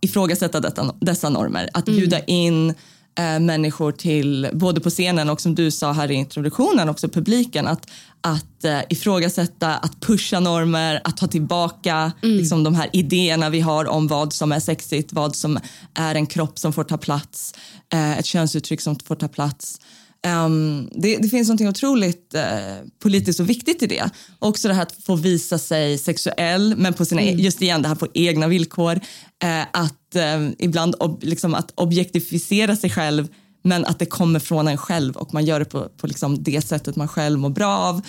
ifrågasätta 0.00 0.60
detta, 0.60 0.94
dessa 1.00 1.28
normer, 1.28 1.68
att 1.74 1.88
mm. 1.88 2.00
bjuda 2.00 2.20
in 2.24 2.70
uh, 2.70 3.40
människor 3.40 3.92
till, 3.92 4.48
både 4.52 4.80
på 4.80 4.90
scenen 4.90 5.30
och 5.30 5.40
som 5.40 5.54
du 5.54 5.70
sa 5.70 5.92
här 5.92 6.10
i 6.10 6.14
introduktionen, 6.14 6.88
också 6.88 7.08
publiken, 7.08 7.66
att, 7.66 7.90
att 8.20 8.64
uh, 8.64 8.80
ifrågasätta, 8.88 9.76
att 9.76 10.00
pusha 10.00 10.40
normer, 10.40 11.00
att 11.04 11.16
ta 11.16 11.26
tillbaka 11.26 12.12
mm. 12.22 12.36
liksom, 12.36 12.64
de 12.64 12.74
här 12.74 12.90
idéerna 12.92 13.50
vi 13.50 13.60
har 13.60 13.84
om 13.84 14.06
vad 14.08 14.32
som 14.32 14.52
är 14.52 14.60
sexigt, 14.60 15.12
vad 15.12 15.36
som 15.36 15.58
är 15.94 16.14
en 16.14 16.26
kropp 16.26 16.58
som 16.58 16.72
får 16.72 16.84
ta 16.84 16.98
plats, 16.98 17.54
uh, 17.94 18.18
ett 18.18 18.26
könsuttryck 18.26 18.80
som 18.80 18.96
får 18.98 19.14
ta 19.14 19.28
plats. 19.28 19.80
Um, 20.26 20.88
det, 20.92 21.16
det, 21.16 21.28
finns 21.28 21.48
något 21.48 21.60
otroligt 21.60 22.34
uh, 22.34 22.88
politiskt 23.02 23.40
och 23.40 23.50
viktigt 23.50 23.82
i 23.82 23.86
det. 23.86 24.10
Också 24.38 24.68
det 24.68 24.74
här 24.74 24.82
att 24.82 25.04
få 25.04 25.16
visa 25.16 25.58
sig 25.58 25.98
sexuell, 25.98 26.74
men 26.76 26.94
på 26.94 27.04
sina, 27.04 27.20
mm. 27.20 27.38
just 27.38 27.62
igen 27.62 27.82
det 27.82 27.88
här 27.88 27.94
på 27.94 28.06
egna 28.14 28.48
villkor. 28.48 28.94
Uh, 28.94 29.62
att 29.72 30.16
uh, 30.16 30.50
ibland 30.58 30.94
ob, 30.98 31.22
liksom, 31.22 31.54
att 31.54 31.72
objektifiera 31.74 32.76
sig 32.76 32.90
själv 32.90 33.28
men 33.62 33.84
att 33.84 33.98
det 33.98 34.06
kommer 34.06 34.40
från 34.40 34.68
en 34.68 34.76
själv 34.76 35.16
och 35.16 35.34
man 35.34 35.44
gör 35.44 35.58
det 35.58 35.64
på, 35.64 35.88
på 35.96 36.06
liksom 36.06 36.42
det 36.42 36.66
sättet 36.66 36.96
man 36.96 37.08
själv 37.08 37.38
mår 37.38 37.50
bra 37.50 37.78
av. 37.78 38.02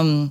Um, 0.00 0.30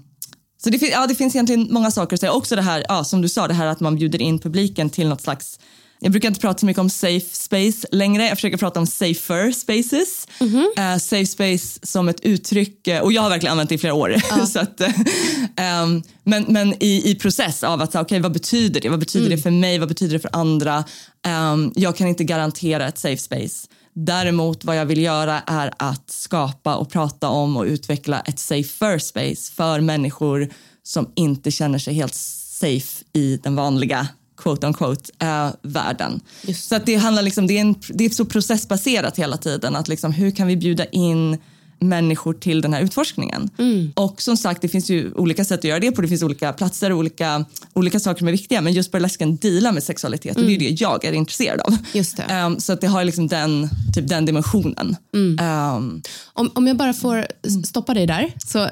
så 0.64 0.70
det, 0.70 0.82
ja, 0.82 1.08
det 1.08 1.16
finns 1.16 1.36
egentligen 1.36 1.68
många 1.72 1.92
saker 1.92 2.14
att 2.14 2.20
säga. 2.20 2.32
Också 2.32 2.56
det 2.56 2.62
här, 2.62 2.86
ja, 2.90 3.04
som 3.04 3.22
du 3.22 3.30
sa, 3.30 3.48
det 3.48 3.54
här 3.54 3.66
att 3.66 3.80
man 3.80 3.96
bjuder 3.96 4.22
in 4.22 4.40
publiken 4.40 4.90
till 4.90 5.08
något 5.08 5.22
slags 5.22 5.60
jag 6.01 6.12
brukar 6.12 6.27
inte 6.27 6.39
prata 6.39 6.60
så 6.60 6.65
mycket 6.65 6.79
om 6.79 6.89
safe 6.89 7.36
space 7.36 7.88
längre. 7.91 8.27
Jag 8.27 8.38
försöker 8.38 8.58
prata 8.58 8.79
om 8.79 8.88
safer 8.88 9.51
spaces. 9.51 10.27
Mm 10.39 10.53
-hmm. 10.53 10.94
uh, 10.94 11.00
safe 11.00 11.25
space 11.25 11.79
som 11.84 12.10
ett 12.10 12.20
uttryck, 12.20 12.88
uh, 12.88 12.98
och 12.98 13.13
jag 13.13 13.22
har 13.22 13.29
verkligen 13.29 13.51
använt 13.51 13.70
det 13.70 13.75
i 13.75 13.77
flera 13.77 13.94
år. 13.94 14.15
Ja. 14.29 14.46
så 14.46 14.60
att, 14.60 14.82
um, 14.82 16.03
men 16.24 16.46
men 16.48 16.84
i, 16.84 17.12
i 17.12 17.15
process 17.15 17.63
av 17.63 17.82
att, 17.82 17.96
okay, 17.96 18.20
vad 18.20 18.32
betyder 18.32 18.82
det? 18.82 18.89
Vad 18.89 19.00
betyder 19.00 19.25
mm. 19.25 19.38
det 19.38 19.44
för 19.44 19.51
mig? 19.51 19.79
Vad 19.79 19.88
betyder 19.88 20.13
det 20.13 20.20
för 20.20 20.36
andra? 20.36 20.84
Um, 21.27 21.74
jag 21.75 21.96
kan 21.96 22.08
inte 22.08 22.24
garantera 22.24 22.88
ett 22.88 22.98
safe 22.98 23.18
space. 23.18 23.68
Däremot 23.94 24.63
vad 24.63 24.77
jag 24.77 24.86
vill 24.86 25.01
göra 25.01 25.41
är 25.46 25.74
att 25.77 26.10
skapa 26.10 26.75
och 26.75 26.89
prata 26.89 27.29
om 27.29 27.58
och 27.58 27.65
utveckla 27.65 28.20
ett 28.20 28.39
safer 28.39 29.00
space 29.00 29.53
för 29.53 29.82
människor 29.82 30.50
som 30.84 31.12
inte 31.15 31.51
känner 31.51 31.79
sig 31.79 31.94
helt 31.94 32.13
safe 32.13 33.06
i 33.13 33.39
den 33.44 33.56
vanliga 33.56 34.08
quote 34.39 34.67
on 34.67 34.74
quote, 34.74 35.12
eh, 35.19 35.50
världen. 35.62 36.19
Just 36.41 36.69
Så 36.69 36.75
att 36.75 36.86
det 36.86 36.96
handlar 36.96 37.24
liksom, 37.24 37.48
det 37.48 37.58
är, 37.58 37.62
en, 37.62 37.75
det 37.89 38.05
är 38.05 38.10
så 38.10 38.25
processbaserat 38.25 39.19
hela 39.19 39.38
tiden. 39.38 39.75
Att 39.75 39.88
liksom, 39.88 40.12
hur 40.12 40.31
kan 40.31 40.48
vi 40.48 40.58
bjuda 40.58 40.86
in 40.86 41.38
människor 41.80 42.34
till 42.34 42.62
den 42.62 42.74
här 42.74 42.82
utforskningen? 42.82 43.50
Och 43.96 44.22
som 44.22 44.38
sagt, 44.38 44.62
det 44.62 44.68
finns 44.70 44.90
ju 44.90 45.12
olika 45.14 45.46
sätt 45.46 45.60
att 45.60 45.64
göra 45.64 45.80
det 45.80 45.92
på. 45.92 46.02
Det 46.02 46.08
finns 46.08 46.24
olika 46.24 46.54
platser 46.54 46.92
och 46.92 46.98
olika, 46.98 47.46
olika 47.74 48.00
saker 48.00 48.18
som 48.20 48.28
är 48.28 48.32
viktiga. 48.32 48.62
Men 48.62 48.74
just 48.74 48.92
burlesken 48.92 49.36
dealar 49.38 49.72
med 49.72 49.84
sexualitet 49.84 50.38
och 50.38 50.44
det 50.44 50.56
är 50.56 50.60
det 50.60 50.82
jag 50.82 51.06
är 51.06 51.14
intresserad 51.14 51.60
av. 51.62 51.78
Just 51.94 52.18
det. 52.18 52.24
Ehm, 52.24 52.60
så 52.60 52.74
att 52.74 52.82
det 52.82 52.88
har 52.88 53.04
liksom 53.04 53.28
den, 53.28 53.70
typ 53.96 54.08
den 54.08 54.26
dimensionen. 54.26 54.96
Ehm, 55.40 56.02
Om, 56.34 56.52
om 56.54 56.68
jag 56.68 56.78
bara 56.78 56.94
får 56.94 57.18
s- 57.18 57.68
stoppa 57.70 57.94
dig 57.94 58.08
där. 58.08 58.34
Så, 58.48 58.60
eh, 58.64 58.70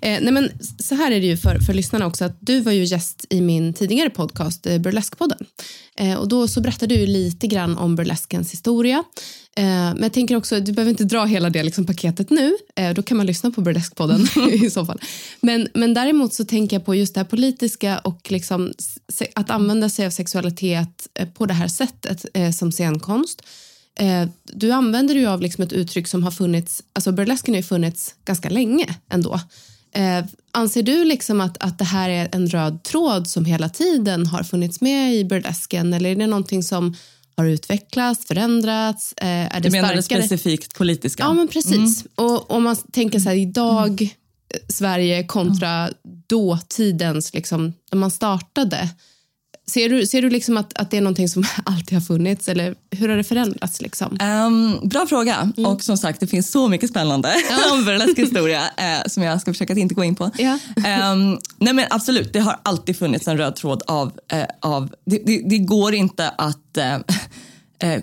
nej 0.00 0.32
men, 0.32 0.48
så 0.78 0.94
här 0.94 1.10
är 1.10 1.20
det 1.20 1.26
ju 1.26 1.36
för, 1.36 1.58
för 1.58 1.74
lyssnarna 1.74 2.06
också. 2.06 2.24
att 2.24 2.36
Du 2.40 2.60
var 2.60 2.72
ju 2.72 2.84
gäst 2.84 3.26
i 3.30 3.40
min 3.40 3.74
tidigare 3.74 4.10
podcast, 4.10 4.66
eh, 4.66 4.78
Burleskpodden. 4.78 5.38
Eh, 6.00 6.14
och 6.14 6.28
då 6.28 6.48
så 6.48 6.60
berättade 6.60 6.96
du 6.96 7.06
lite 7.06 7.46
grann 7.46 7.78
om 7.78 7.96
burleskens 7.96 8.52
historia. 8.52 9.04
Eh, 9.56 9.64
men 9.64 10.02
jag 10.02 10.12
tänker 10.12 10.36
också, 10.36 10.60
du 10.60 10.72
behöver 10.72 10.90
inte 10.90 11.04
dra 11.04 11.24
hela 11.24 11.50
det 11.50 11.62
liksom, 11.62 11.86
paketet 11.86 12.30
nu. 12.30 12.56
Eh, 12.76 12.94
då 12.94 13.02
kan 13.02 13.16
man 13.16 13.26
lyssna 13.26 13.50
på 13.50 13.60
Burleskpodden 13.60 14.26
i 14.52 14.70
så 14.70 14.86
fall. 14.86 15.00
Men, 15.40 15.68
men 15.74 15.94
däremot 15.94 16.34
så 16.34 16.44
tänker 16.44 16.76
jag 16.76 16.86
på 16.86 16.94
just 16.94 17.14
det 17.14 17.20
här 17.20 17.24
politiska 17.24 17.98
och 17.98 18.30
liksom, 18.30 18.72
att 19.34 19.50
använda 19.50 19.88
sig 19.88 20.06
av 20.06 20.10
sexualitet 20.10 21.08
på 21.34 21.46
det 21.46 21.54
här 21.54 21.68
sättet 21.68 22.26
som 22.56 22.72
scenkonst. 22.72 23.42
Du 24.44 24.70
använder 24.70 25.14
ju 25.14 25.26
av 25.26 25.40
liksom 25.40 25.64
ett 25.64 25.72
uttryck 25.72 26.08
som 26.08 26.22
har 26.22 26.30
funnits, 26.30 26.82
alltså 26.92 27.12
burlesken 27.12 27.54
har 27.54 27.56
ju 27.56 27.62
funnits 27.62 28.14
ganska 28.24 28.48
länge 28.48 28.94
ändå. 29.08 29.40
Anser 30.52 30.82
du 30.82 31.04
liksom 31.04 31.40
att, 31.40 31.56
att 31.62 31.78
det 31.78 31.84
här 31.84 32.10
är 32.10 32.28
en 32.32 32.48
röd 32.48 32.82
tråd 32.82 33.28
som 33.28 33.44
hela 33.44 33.68
tiden 33.68 34.26
har 34.26 34.42
funnits 34.42 34.80
med 34.80 35.14
i 35.14 35.24
burlesken 35.24 35.92
eller 35.92 36.10
är 36.10 36.16
det 36.16 36.26
någonting 36.26 36.62
som 36.62 36.94
har 37.36 37.44
utvecklats, 37.44 38.26
förändrats? 38.26 39.12
Eh, 39.16 39.26
är 39.28 39.60
det 39.60 39.60
du 39.60 39.70
menar 39.70 39.94
det 39.94 40.02
starkare? 40.02 40.26
specifikt 40.26 40.74
politiska? 40.74 41.22
Ja, 41.22 41.32
men 41.32 41.48
precis. 41.48 42.04
Och 42.14 42.50
om 42.50 42.62
man 42.62 42.76
tänker 42.76 43.18
så 43.18 43.28
här 43.28 43.36
idag, 43.36 44.02
eh, 44.02 44.08
Sverige 44.68 45.24
kontra 45.24 45.90
dåtidens, 46.28 47.34
liksom, 47.34 47.72
när 47.92 47.98
man 47.98 48.10
startade. 48.10 48.88
Ser 49.70 49.88
du, 49.88 50.06
ser 50.06 50.22
du 50.22 50.30
liksom 50.30 50.56
att, 50.56 50.78
att 50.78 50.90
det 50.90 50.96
är 50.96 51.00
någonting 51.00 51.28
som 51.28 51.44
alltid 51.64 51.94
har 51.94 52.00
funnits 52.00 52.48
eller 52.48 52.74
hur 52.90 53.08
har 53.08 53.16
det 53.16 53.24
förändrats? 53.24 53.80
Liksom? 53.80 54.16
Ehm, 54.20 54.88
bra 54.88 55.06
fråga. 55.06 55.52
Mm. 55.56 55.70
Och 55.70 55.82
som 55.82 55.96
sagt, 55.96 56.20
det 56.20 56.26
finns 56.26 56.50
så 56.50 56.68
mycket 56.68 56.90
spännande 56.90 57.34
om 57.72 57.84
burlesk 57.84 58.18
historia 58.18 58.62
eh, 58.76 59.08
som 59.08 59.22
jag 59.22 59.40
ska 59.40 59.52
försöka 59.52 59.72
att 59.72 59.78
inte 59.78 59.94
gå 59.94 60.04
in 60.04 60.14
på. 60.14 60.30
Ja. 60.38 60.58
Ehm, 60.86 61.38
nej 61.58 61.74
men 61.74 61.86
absolut, 61.90 62.32
det 62.32 62.40
har 62.40 62.60
alltid 62.62 62.96
funnits 62.96 63.28
en 63.28 63.38
röd 63.38 63.56
tråd 63.56 63.82
av... 63.86 64.12
Eh, 64.32 64.44
av 64.60 64.94
det, 65.06 65.22
det, 65.26 65.42
det 65.50 65.58
går 65.58 65.94
inte 65.94 66.28
att... 66.28 66.76
Eh, 66.76 66.94
eh, 67.90 68.02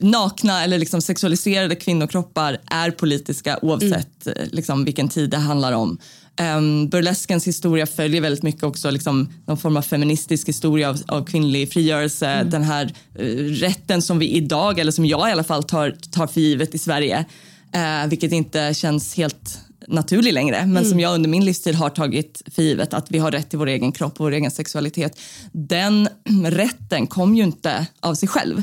nakna 0.00 0.64
eller 0.64 0.78
liksom 0.78 1.02
sexualiserade 1.02 1.76
kvinnokroppar 1.76 2.58
är 2.70 2.90
politiska 2.90 3.58
oavsett 3.62 4.26
eh, 4.26 4.32
liksom, 4.52 4.84
vilken 4.84 5.08
tid 5.08 5.30
det 5.30 5.36
handlar 5.36 5.72
om. 5.72 5.98
Um, 6.40 6.88
burleskens 6.88 7.46
historia 7.46 7.86
följer 7.86 8.20
väldigt 8.20 8.42
mycket 8.42 8.62
också 8.62 8.90
liksom, 8.90 9.28
någon 9.46 9.56
form 9.56 9.76
av 9.76 9.82
feministisk 9.82 10.48
historia 10.48 10.88
av, 10.88 11.02
av 11.06 11.24
kvinnlig 11.24 11.72
frigörelse. 11.72 12.42
Den 12.44 12.62
här 12.62 12.92
eh, 13.14 13.24
rätten 13.36 14.02
som 14.02 14.18
vi 14.18 14.30
idag, 14.30 14.78
eller 14.78 14.92
som 14.92 15.06
jag 15.06 15.28
i 15.28 15.32
alla 15.32 15.44
fall 15.44 15.62
tar, 15.62 15.96
tar 16.10 16.26
för 16.26 16.40
givet 16.40 16.74
i 16.74 16.78
Sverige, 16.78 17.24
eh, 17.72 18.08
vilket 18.08 18.32
inte 18.32 18.74
känns 18.74 19.16
helt 19.16 19.65
naturlig 19.88 20.32
längre, 20.32 20.66
men 20.66 20.84
som 20.84 21.00
jag 21.00 21.14
under 21.14 21.30
min 21.30 21.44
livstid 21.44 21.74
har 21.74 21.90
tagit 21.90 22.42
för 22.54 22.62
givet 22.62 22.94
att 22.94 23.10
vi 23.10 23.18
har 23.18 23.30
rätt 23.30 23.50
till 23.50 23.58
vår 23.58 23.66
egen 23.66 23.92
kropp 23.92 24.12
och 24.12 24.24
vår 24.24 24.32
egen 24.32 24.50
sexualitet. 24.50 25.20
Den 25.52 26.08
rätten 26.44 27.06
kom 27.06 27.36
ju 27.36 27.42
inte 27.42 27.86
av 28.00 28.14
sig 28.14 28.28
själv. 28.28 28.62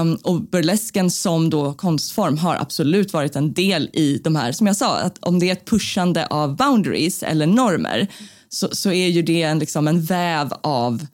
Um, 0.00 0.14
och 0.22 0.40
burlesken 0.42 1.10
som 1.10 1.50
då 1.50 1.72
konstform 1.72 2.38
har 2.38 2.56
absolut 2.56 3.12
varit 3.12 3.36
en 3.36 3.52
del 3.52 3.90
i 3.92 4.20
de 4.24 4.36
här, 4.36 4.52
som 4.52 4.66
jag 4.66 4.76
sa, 4.76 4.96
att 4.98 5.18
om 5.20 5.38
det 5.38 5.48
är 5.48 5.52
ett 5.52 5.64
pushande 5.64 6.26
av 6.26 6.56
boundaries 6.56 7.22
eller 7.22 7.46
normer 7.46 8.08
så, 8.48 8.68
så 8.72 8.92
är 8.92 9.08
ju 9.08 9.22
det 9.22 9.42
en, 9.42 9.58
liksom 9.58 9.88
en 9.88 10.02
väv 10.02 10.52
av 10.62 11.06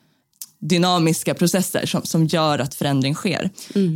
dynamiska 0.60 1.34
processer 1.34 1.86
som, 1.86 2.02
som 2.02 2.26
gör 2.26 2.58
att 2.58 2.74
förändring 2.74 3.14
sker. 3.14 3.50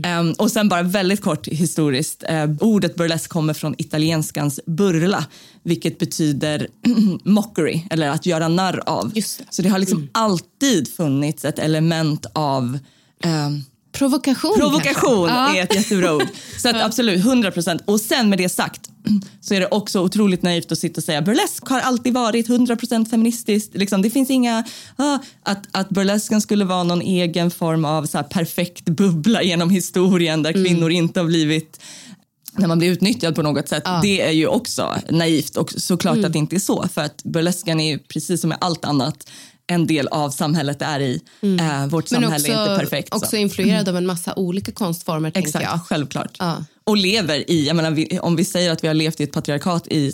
Ehm, 0.04 0.32
och 0.32 0.50
sen 0.50 0.68
bara 0.68 0.82
väldigt 0.82 1.20
kort 1.20 1.48
historiskt. 1.48 2.24
Eh, 2.28 2.50
ordet 2.60 2.94
burlesk 2.94 3.30
kommer 3.30 3.54
från 3.54 3.74
italienskans 3.78 4.60
burla, 4.66 5.26
vilket 5.62 5.98
betyder 5.98 6.68
mockery, 7.24 7.80
eller 7.90 8.08
att 8.08 8.26
göra 8.26 8.48
narr 8.48 8.82
av. 8.86 9.12
Det. 9.14 9.22
Så 9.50 9.62
det 9.62 9.68
har 9.68 9.78
liksom 9.78 10.08
alltid 10.12 10.94
funnits 10.94 11.44
ett 11.44 11.58
element 11.58 12.26
av 12.32 12.78
ehm, 13.24 13.62
Provokation 13.92 14.58
Provokation 14.58 15.28
kanske? 15.28 15.58
är 15.58 15.62
ett 15.62 15.74
jättebra 15.74 16.14
ord. 16.14 16.28
Så 16.58 16.68
att 16.68 16.82
absolut, 16.82 17.20
100 17.20 17.50
procent. 17.50 17.82
Och 17.84 18.00
sen 18.00 18.28
med 18.28 18.38
det 18.38 18.48
sagt 18.48 18.90
så 19.40 19.54
är 19.54 19.60
det 19.60 19.66
också 19.66 20.00
otroligt 20.00 20.42
naivt 20.42 20.72
att 20.72 20.78
sitta 20.78 20.98
och 20.98 21.04
säga 21.04 21.22
burlesk 21.22 21.68
har 21.68 21.80
alltid 21.80 22.14
varit 22.14 22.48
100 22.48 22.76
procent 22.76 23.10
feministiskt. 23.10 23.74
Liksom, 23.74 24.02
det 24.02 24.10
finns 24.10 24.30
inga... 24.30 24.64
Ah, 24.96 25.18
att, 25.42 25.68
att 25.70 25.88
burlesken 25.88 26.40
skulle 26.40 26.64
vara 26.64 26.82
någon 26.82 27.02
egen 27.02 27.50
form 27.50 27.84
av 27.84 28.06
så 28.06 28.22
perfekt 28.22 28.84
bubbla 28.84 29.42
genom 29.42 29.70
historien 29.70 30.42
där 30.42 30.52
kvinnor 30.52 30.90
inte 30.90 31.20
har 31.20 31.26
blivit 31.26 31.80
när 32.56 32.68
man 32.68 32.78
blir 32.78 32.90
utnyttjad 32.92 33.34
på 33.34 33.42
något 33.42 33.68
sätt. 33.68 33.84
Det 34.02 34.20
är 34.20 34.30
ju 34.30 34.46
också 34.46 34.94
naivt 35.10 35.56
och 35.56 35.72
såklart 35.72 36.24
att 36.24 36.32
det 36.32 36.38
inte 36.38 36.56
är 36.56 36.60
så. 36.60 36.88
För 36.94 37.00
att 37.00 37.22
burlesken 37.24 37.80
är 37.80 37.92
ju 37.92 37.98
precis 37.98 38.40
som 38.40 38.48
med 38.48 38.58
allt 38.60 38.84
annat 38.84 39.28
en 39.66 39.86
del 39.86 40.08
av 40.08 40.30
samhället 40.30 40.82
är 40.82 41.00
i. 41.00 41.20
Eh, 41.42 41.86
vårt 41.86 42.10
Men 42.10 42.22
samhälle 42.22 42.34
också, 42.36 42.52
är 42.52 42.70
inte 42.72 42.84
perfekt. 42.84 43.08
så. 43.08 43.16
också 43.16 43.36
influerad 43.36 43.88
av 43.88 43.96
en 43.96 44.06
massa 44.06 44.34
olika 44.36 44.72
konstformer. 44.72 45.32
Exakt, 45.34 45.64
jag. 45.64 45.80
självklart. 45.86 46.36
Ja. 46.38 46.64
Och 46.84 46.96
lever 46.96 47.50
i, 47.50 47.66
jag 47.66 47.76
menar, 47.76 47.90
vi, 47.90 48.18
om 48.22 48.36
vi 48.36 48.44
säger 48.44 48.70
att 48.70 48.84
vi 48.84 48.88
har 48.88 48.94
levt 48.94 49.20
i 49.20 49.22
ett 49.24 49.32
patriarkat 49.32 49.88
i 49.88 50.12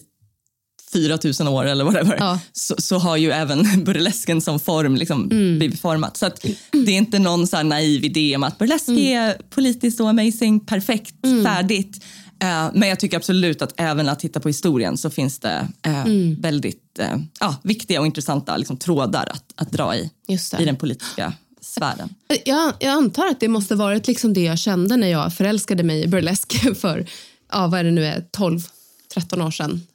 4000 0.93 1.49
år 1.49 1.65
eller 1.65 1.85
whatever, 1.85 2.17
Ja. 2.21 2.39
så, 2.53 2.75
så 2.79 2.99
har 2.99 3.17
ju 3.17 3.31
även 3.31 3.85
burlesken 3.85 4.41
som 4.41 4.59
form 4.61 4.97
liksom 4.97 5.29
blivit 5.29 5.81
format. 5.81 6.17
Så 6.17 6.27
att 6.27 6.43
det 6.73 6.91
är 6.93 6.97
inte 6.97 7.19
någon 7.19 7.47
så 7.47 7.63
naiv 7.63 8.05
idé 8.05 8.37
om 8.37 8.43
att 8.45 8.59
burlesk 8.59 8.89
är 8.89 9.51
politiskt 9.51 10.01
och 10.01 10.09
amazing, 10.09 10.61
perfekt, 10.61 11.15
färdigt. 11.45 12.05
Eh, 12.41 12.71
men 12.75 12.89
jag 12.89 13.01
tycker 13.01 13.17
absolut 13.17 13.63
att 13.63 13.75
även 13.77 14.09
att 14.09 14.19
titta 14.19 14.41
på 14.41 14.49
historien 14.49 14.97
så 14.99 15.11
finns 15.11 15.39
det 15.39 15.69
eh, 15.83 16.05
väldigt 16.39 16.99
eh, 16.99 17.17
ja, 17.41 17.57
viktiga 17.63 18.01
och 18.01 18.07
intressanta 18.07 18.57
liksom, 18.57 18.77
trådar 18.77 19.29
att, 19.33 19.53
att 19.55 19.73
dra 19.73 19.97
i, 19.97 20.11
i 20.59 20.65
den 20.65 20.77
politiska 20.77 21.33
sfären. 21.61 22.15
Jag, 22.45 22.75
jag 22.79 22.93
antar 22.93 23.27
att 23.27 23.41
det 23.41 23.49
måste 23.49 23.75
varit 23.75 24.07
liksom 24.07 24.35
det 24.35 24.43
jag 24.43 24.59
kände 24.59 24.97
när 24.97 25.09
jag 25.09 25.35
förälskade 25.35 25.83
mig 25.83 26.05
i 26.05 26.09
burlesk 26.09 26.75
för, 26.81 27.07
ja, 27.53 27.67
vad 27.67 27.81
är 27.81 27.85
det 27.85 27.91
nu 27.91 28.05
är, 28.05 28.25
12-13 28.33 29.47
år 29.47 29.51
sedan. 29.51 29.87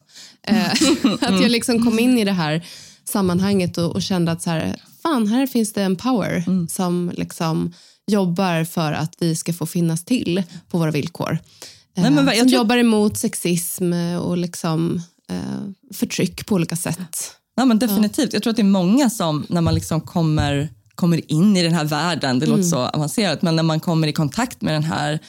Eh, 0.47 0.71
att 1.21 1.41
jag 1.41 1.51
liksom 1.51 1.85
kom 1.85 1.99
in 1.99 2.17
i 2.17 2.25
det 2.25 2.31
här 2.31 2.65
sammanhanget 3.05 3.77
och, 3.77 3.95
och 3.95 4.01
kände 4.01 4.31
att 4.31 4.41
så 4.41 4.49
här, 4.49 4.75
fan, 5.03 5.27
här 5.27 5.47
finns 5.47 5.73
det 5.73 5.81
en 5.81 5.95
power 5.95 6.43
som 6.69 7.11
liksom 7.15 7.73
jobbar 8.07 8.63
för 8.63 8.93
att 8.93 9.15
vi 9.19 9.35
ska 9.35 9.53
få 9.53 9.65
finnas 9.65 10.05
till 10.05 10.43
på 10.69 10.77
våra 10.77 10.91
villkor. 10.91 11.37
Eh, 11.95 12.01
Nej, 12.03 12.11
men 12.11 12.25
jag 12.25 12.37
som 12.37 12.47
tror- 12.47 12.57
jobbar 12.57 12.77
emot 12.77 13.17
sexism 13.17 13.93
och 14.21 14.37
liksom, 14.37 15.01
eh, 15.29 15.93
förtryck 15.93 16.45
på 16.45 16.55
olika 16.55 16.75
sätt. 16.75 17.31
Ja, 17.55 17.65
men 17.65 17.79
definitivt. 17.79 18.33
Jag 18.33 18.43
tror 18.43 18.51
att 18.51 18.55
det 18.57 18.61
är 18.61 18.63
många 18.63 19.09
som, 19.09 19.45
när 19.49 19.61
man 19.61 19.75
liksom 19.75 20.01
kommer, 20.01 20.69
kommer 20.95 21.31
in 21.31 21.57
i 21.57 21.63
den 21.63 21.73
här 21.73 21.85
världen, 21.85 22.39
det 22.39 22.45
låter 22.45 22.63
så 22.63 22.77
avancerat, 22.77 23.41
men 23.41 23.55
när 23.55 23.63
man 23.63 23.79
kommer 23.79 24.07
i 24.07 24.13
kontakt 24.13 24.61
med 24.61 24.73
den 24.73 24.83
här 24.83 25.19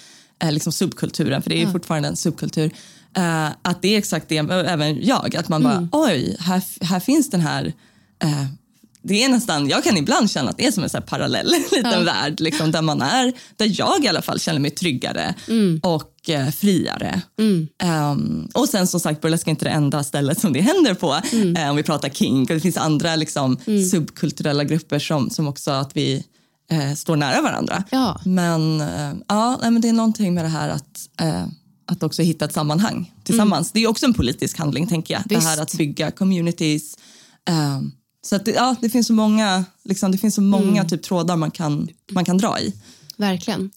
eh, 0.42 0.52
liksom 0.52 0.72
subkulturen, 0.72 1.42
för 1.42 1.50
det 1.50 1.56
är 1.56 1.66
ju 1.66 1.72
fortfarande 1.72 2.08
en 2.08 2.16
subkultur, 2.16 2.70
eh, 3.16 3.46
att 3.62 3.82
det 3.82 3.88
är 3.88 3.98
exakt 3.98 4.28
det, 4.28 4.36
även 4.38 5.06
jag, 5.06 5.36
att 5.36 5.48
man 5.48 5.62
bara, 5.62 5.88
oj, 5.92 6.36
här, 6.40 6.62
här 6.84 7.00
finns 7.00 7.30
den 7.30 7.40
här 7.40 7.72
eh, 8.22 8.44
det 9.06 9.24
är 9.24 9.28
nästan, 9.28 9.68
jag 9.68 9.84
kan 9.84 9.96
ibland 9.96 10.30
känna 10.30 10.50
att 10.50 10.58
det 10.58 10.66
är 10.66 10.72
som 10.72 10.82
en 10.82 10.90
så 10.90 11.00
parallell 11.00 11.46
liten 11.72 12.04
värld 12.04 12.40
liksom, 12.40 12.70
där 12.70 12.82
man 12.82 13.02
är, 13.02 13.32
där 13.56 13.80
jag 13.80 14.04
i 14.04 14.08
alla 14.08 14.22
fall 14.22 14.40
känner 14.40 14.60
mig 14.60 14.70
tryggare 14.70 15.34
och 15.82 16.30
eh, 16.30 16.50
friare. 16.50 17.22
Ehm, 17.82 18.48
och 18.54 18.68
sen 18.68 18.86
som 18.86 19.00
sagt, 19.00 19.20
burlesk 19.20 19.46
är 19.46 19.50
inte 19.50 19.64
det 19.64 19.70
enda 19.70 20.04
stället 20.04 20.40
som 20.40 20.52
det 20.52 20.60
händer 20.60 20.94
på. 20.94 21.20
Eh, 21.60 21.70
om 21.70 21.76
vi 21.76 21.82
pratar 21.82 22.08
kink 22.08 22.50
och 22.50 22.54
det 22.54 22.60
finns 22.60 22.76
andra 22.76 23.16
liksom, 23.16 23.56
subkulturella 23.90 24.64
grupper 24.64 24.98
som, 24.98 25.30
som 25.30 25.48
också 25.48 25.70
att 25.70 25.96
vi 25.96 26.24
eh, 26.70 26.94
står 26.94 27.16
nära 27.16 27.42
varandra. 27.42 27.84
Ja. 27.90 28.20
Men, 28.24 28.80
eh, 28.80 29.12
ja, 29.28 29.58
men 29.62 29.80
det 29.80 29.88
är 29.88 29.92
någonting 29.92 30.34
med 30.34 30.44
det 30.44 30.48
här 30.48 30.68
att, 30.68 31.08
eh, 31.20 31.46
att 31.86 32.02
också 32.02 32.22
hitta 32.22 32.44
ett 32.44 32.52
sammanhang 32.52 33.12
tillsammans. 33.24 33.72
Det 33.72 33.80
är 33.84 33.86
också 33.86 34.06
en 34.06 34.14
politisk 34.14 34.58
handling 34.58 34.86
tänker 34.86 35.14
jag. 35.14 35.22
Det 35.26 35.34
här 35.34 35.50
Visst. 35.50 35.62
att 35.62 35.78
bygga 35.78 36.10
communities. 36.10 36.94
ehm, 37.50 37.92
så 38.24 38.36
att 38.36 38.44
det, 38.44 38.50
ja, 38.50 38.76
det 38.80 38.88
finns 38.88 39.06
så 39.06 39.12
många, 39.12 39.64
liksom, 39.82 40.12
det 40.12 40.18
finns 40.18 40.34
så 40.34 40.42
många 40.42 40.84
typ, 40.84 41.02
trådar 41.02 41.36
man 41.36 41.50
kan, 41.50 41.88
man 42.10 42.24
kan 42.24 42.38
dra 42.38 42.60
i. 42.60 42.72
Verkligen. 43.16 43.70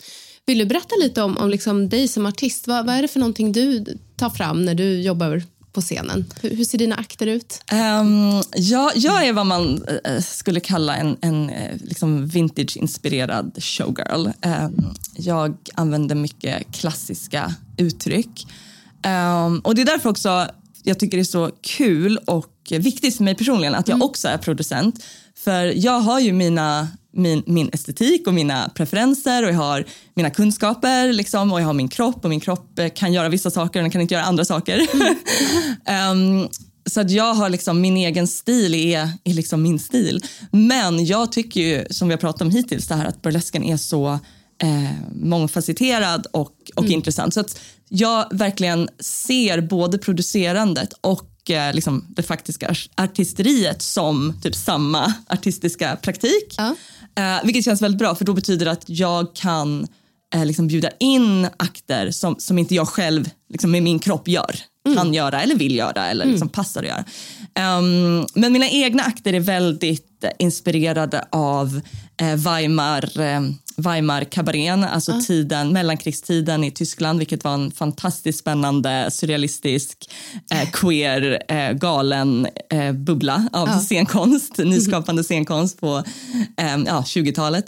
Vill 0.46 0.58
du 0.58 0.66
berätta 0.66 0.96
lite 1.02 1.22
om, 1.22 1.38
om 1.38 1.50
liksom 1.50 1.90
dig 1.90 2.08
som 2.08 2.26
artist? 2.26 2.68
Vad, 2.68 2.86
vad 2.86 2.96
är 2.96 3.02
det 3.02 3.08
för 3.08 3.20
någonting 3.20 3.52
du 3.52 3.86
tar 4.16 4.30
fram 4.30 4.66
när 4.66 4.76
du 4.76 5.02
jobbar 5.02 5.44
på 5.74 5.82
scenen? 5.82 6.26
Hur, 6.42 6.50
hur 6.50 6.66
ser 6.66 6.78
dina 6.78 6.96
akter 6.96 7.28
ut? 7.28 7.64
Um, 7.72 8.44
ja, 8.56 8.92
jag 8.96 9.28
är 9.28 9.34
vad 9.34 9.46
man 9.46 9.84
uh, 10.08 10.22
skulle 10.22 10.60
kalla 10.60 10.96
en, 10.96 11.18
en 11.22 11.50
uh, 11.50 11.78
liksom 11.82 12.28
vintage-inspirerad 12.28 13.64
showgirl. 13.64 14.28
Um, 14.28 14.94
jag 15.14 15.58
använder 15.74 16.16
mycket 16.16 16.72
klassiska 16.72 17.56
uttryck. 17.78 18.48
Um, 19.06 19.60
och 19.60 19.76
Det 19.76 19.82
är 19.82 19.86
därför 19.86 20.10
också 20.10 20.48
jag 20.88 21.00
tycker 21.00 21.18
det 21.18 21.22
är 21.22 21.26
så 21.26 21.52
kul 21.62 22.18
och 22.18 22.54
viktigt 22.70 23.18
för 23.18 23.24
mig 23.24 23.36
personligen 23.36 23.76
att 23.76 23.88
jag 23.88 23.96
mm. 23.96 24.06
också 24.06 24.28
är 24.28 24.38
producent. 24.38 25.04
För 25.36 25.66
jag 25.66 26.00
har 26.00 26.20
ju 26.20 26.34
mina, 26.34 26.88
min, 27.14 27.44
min 27.46 27.70
estetik 27.74 28.28
och 28.28 28.34
mina 28.34 28.72
preferenser 28.76 29.44
och 29.44 29.50
jag 29.50 29.56
har 29.56 29.86
mina 30.14 30.30
kunskaper 30.30 31.14
liksom, 31.14 31.54
och 31.54 31.62
jag 31.62 31.66
har 31.66 31.74
min 31.74 31.88
kropp 31.88 32.24
och 32.24 32.30
min 32.30 32.40
kropp 32.40 32.80
kan 32.96 33.14
göra 33.14 33.30
vissa 33.30 33.52
saker 33.52 33.80
och 33.80 33.84
den 33.84 33.92
kan 33.92 34.02
inte 34.02 34.14
göra 34.14 34.26
andra 34.26 34.46
saker. 34.46 34.88
Mm. 34.94 36.42
um, 36.42 36.50
så 36.86 37.02
att 37.02 37.12
jag 37.12 37.34
har 37.34 37.50
liksom, 37.50 37.82
min 37.82 37.98
egen 37.98 38.28
stil 38.28 38.76
är, 38.76 39.10
är 39.24 39.34
liksom 39.34 39.64
min 39.64 39.80
stil. 39.80 40.24
Men 40.52 41.06
jag 41.06 41.32
tycker 41.32 41.62
ju, 41.62 41.86
som 41.90 42.08
vi 42.08 42.14
har 42.14 42.20
pratat 42.20 42.42
om 42.42 42.52
hittills, 42.52 42.88
det 42.88 42.96
här 42.96 43.06
att 43.06 43.22
burlesken 43.22 43.64
är 43.64 43.78
så 43.78 44.20
eh, 44.64 44.92
mångfacetterad 45.12 46.28
och, 46.32 46.54
och 46.76 46.84
mm. 46.84 46.94
intressant. 46.94 47.34
Så 47.34 47.40
att 47.40 47.60
jag 47.90 48.28
verkligen 48.32 48.90
ser 49.00 49.62
både 49.62 49.98
producerandet 49.98 50.94
och 51.02 51.52
eh, 51.52 51.74
liksom 51.74 52.06
det 52.10 52.24
faktiska 52.24 52.76
artisteriet 52.96 53.82
som 53.82 54.40
typ 54.44 54.56
samma 54.56 55.14
artistiska 55.28 55.96
praktik. 55.96 56.56
Ja. 56.58 56.76
Eh, 57.18 57.44
vilket 57.44 57.66
känns 57.66 57.82
väldigt 57.82 58.00
bra 58.00 58.16
för 58.16 58.26
då 58.26 58.34
betyder 58.34 58.66
det 58.66 58.72
att 58.72 58.84
jag 58.90 59.36
kan 59.36 59.88
eh, 60.36 60.46
liksom 60.46 60.68
bjuda 60.68 60.90
in 61.00 61.48
akter 61.58 62.12
som, 62.12 62.36
som 62.40 62.58
inte 62.58 62.76
jag 62.76 62.88
själv 62.88 63.30
liksom 63.50 63.72
med 63.72 63.84
min 63.84 64.00
kropp 64.00 64.28
gör, 64.28 64.56
mm. 64.86 64.98
kan 64.98 65.14
göra 65.14 65.42
eller 65.42 65.56
vill 65.56 65.76
göra 65.76 66.08
eller 66.08 66.24
mm. 66.24 66.32
liksom 66.32 66.50
passar 66.50 66.84
att 66.84 66.88
göra. 66.88 67.06
Um, 67.80 68.28
men 68.34 68.54
mina 68.54 68.70
egna 68.70 69.04
akter 69.04 69.34
är 69.34 69.40
väldigt 69.40 70.26
inspirerade 70.40 71.26
av 71.30 71.82
Weimar 72.22 73.20
eh, 73.20 73.42
Weimar-kabarén, 73.78 74.84
alltså 74.84 75.12
ah. 75.12 75.22
tiden, 75.22 75.74
mellankrigstiden 75.74 76.64
i 76.64 76.72
Tyskland 76.72 77.20
vilket 77.20 77.44
var 77.44 77.54
en 77.54 77.72
fantastiskt 77.72 78.40
spännande, 78.40 79.12
surrealistisk, 79.12 80.10
eh, 80.52 80.70
queer, 80.72 81.44
eh, 81.48 81.72
galen 81.72 82.48
eh, 82.70 82.92
bubbla 82.92 83.50
av 83.54 83.70
ah. 83.70 83.80
scenkonst, 83.80 84.58
nyskapande 84.58 85.24
scenkonst 85.24 85.80
på 85.80 86.04
eh, 86.58 86.78
ja, 86.86 87.04
20-talet. 87.08 87.66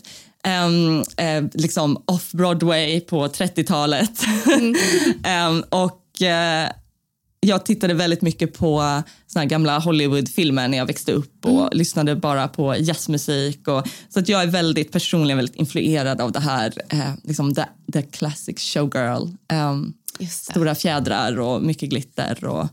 Um, 0.67 1.03
eh, 1.17 1.43
liksom 1.53 2.03
off-Broadway 2.05 2.99
på 2.99 3.27
30-talet. 3.27 4.23
Mm. 4.47 4.75
um, 5.49 5.63
och 5.69 6.05
jag 7.39 7.65
tittade 7.65 7.93
väldigt 7.93 8.21
mycket 8.21 8.53
på 8.53 9.03
såna 9.33 9.45
gamla 9.45 9.79
Hollywoodfilmer 9.79 10.67
när 10.67 10.77
jag 10.77 10.85
växte 10.85 11.11
upp 11.11 11.45
och 11.45 11.61
mm. 11.61 11.69
lyssnade 11.71 12.15
bara 12.15 12.47
på 12.47 12.75
jazzmusik. 12.75 13.67
Och, 13.67 13.87
så 14.09 14.19
att 14.19 14.29
jag 14.29 14.43
är 14.43 14.47
väldigt 14.47 14.91
personligen 14.91 15.37
väldigt 15.37 15.55
influerad 15.55 16.21
av 16.21 16.31
det 16.31 16.39
här, 16.39 16.73
eh, 16.89 17.13
liksom 17.23 17.55
the, 17.55 17.63
the 17.93 18.01
classic 18.01 18.59
showgirl. 18.59 19.27
Um, 19.53 19.93
stora 20.29 20.75
fjädrar 20.75 21.39
och 21.39 21.61
mycket 21.61 21.89
glitter. 21.89 22.45
Och, 22.45 22.63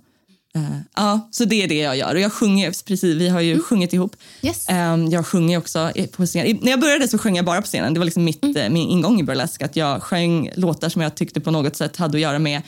uh, 0.56 0.78
ja, 0.96 1.28
så 1.30 1.44
det 1.44 1.62
är 1.62 1.68
det 1.68 1.78
jag 1.78 1.96
gör. 1.96 2.14
Och 2.14 2.20
jag 2.20 2.32
sjunger, 2.32 2.84
precis, 2.86 3.16
vi 3.16 3.28
har 3.28 3.40
ju 3.40 3.52
mm. 3.52 3.64
sjungit 3.64 3.92
ihop. 3.92 4.16
Yes. 4.42 4.66
Um, 4.70 5.10
jag 5.10 5.26
sjunger 5.26 5.58
också 5.58 5.92
på 6.12 6.26
scenen. 6.26 6.58
När 6.62 6.70
jag 6.70 6.80
började 6.80 7.08
så 7.08 7.18
sjöng 7.18 7.36
jag 7.36 7.44
bara 7.44 7.62
på 7.62 7.66
scenen. 7.66 7.94
Det 7.94 8.00
var 8.00 8.04
liksom 8.04 8.24
mitt, 8.24 8.44
mm. 8.44 8.72
min 8.72 8.88
ingång 8.88 9.20
i 9.20 9.22
burlesk. 9.22 9.62
Att 9.62 9.76
jag 9.76 10.02
sjöng 10.02 10.50
låtar 10.54 10.88
som 10.88 11.02
jag 11.02 11.14
tyckte 11.14 11.40
på 11.40 11.50
något 11.50 11.76
sätt 11.76 11.96
hade 11.96 12.16
att 12.16 12.22
göra 12.22 12.38
med 12.38 12.62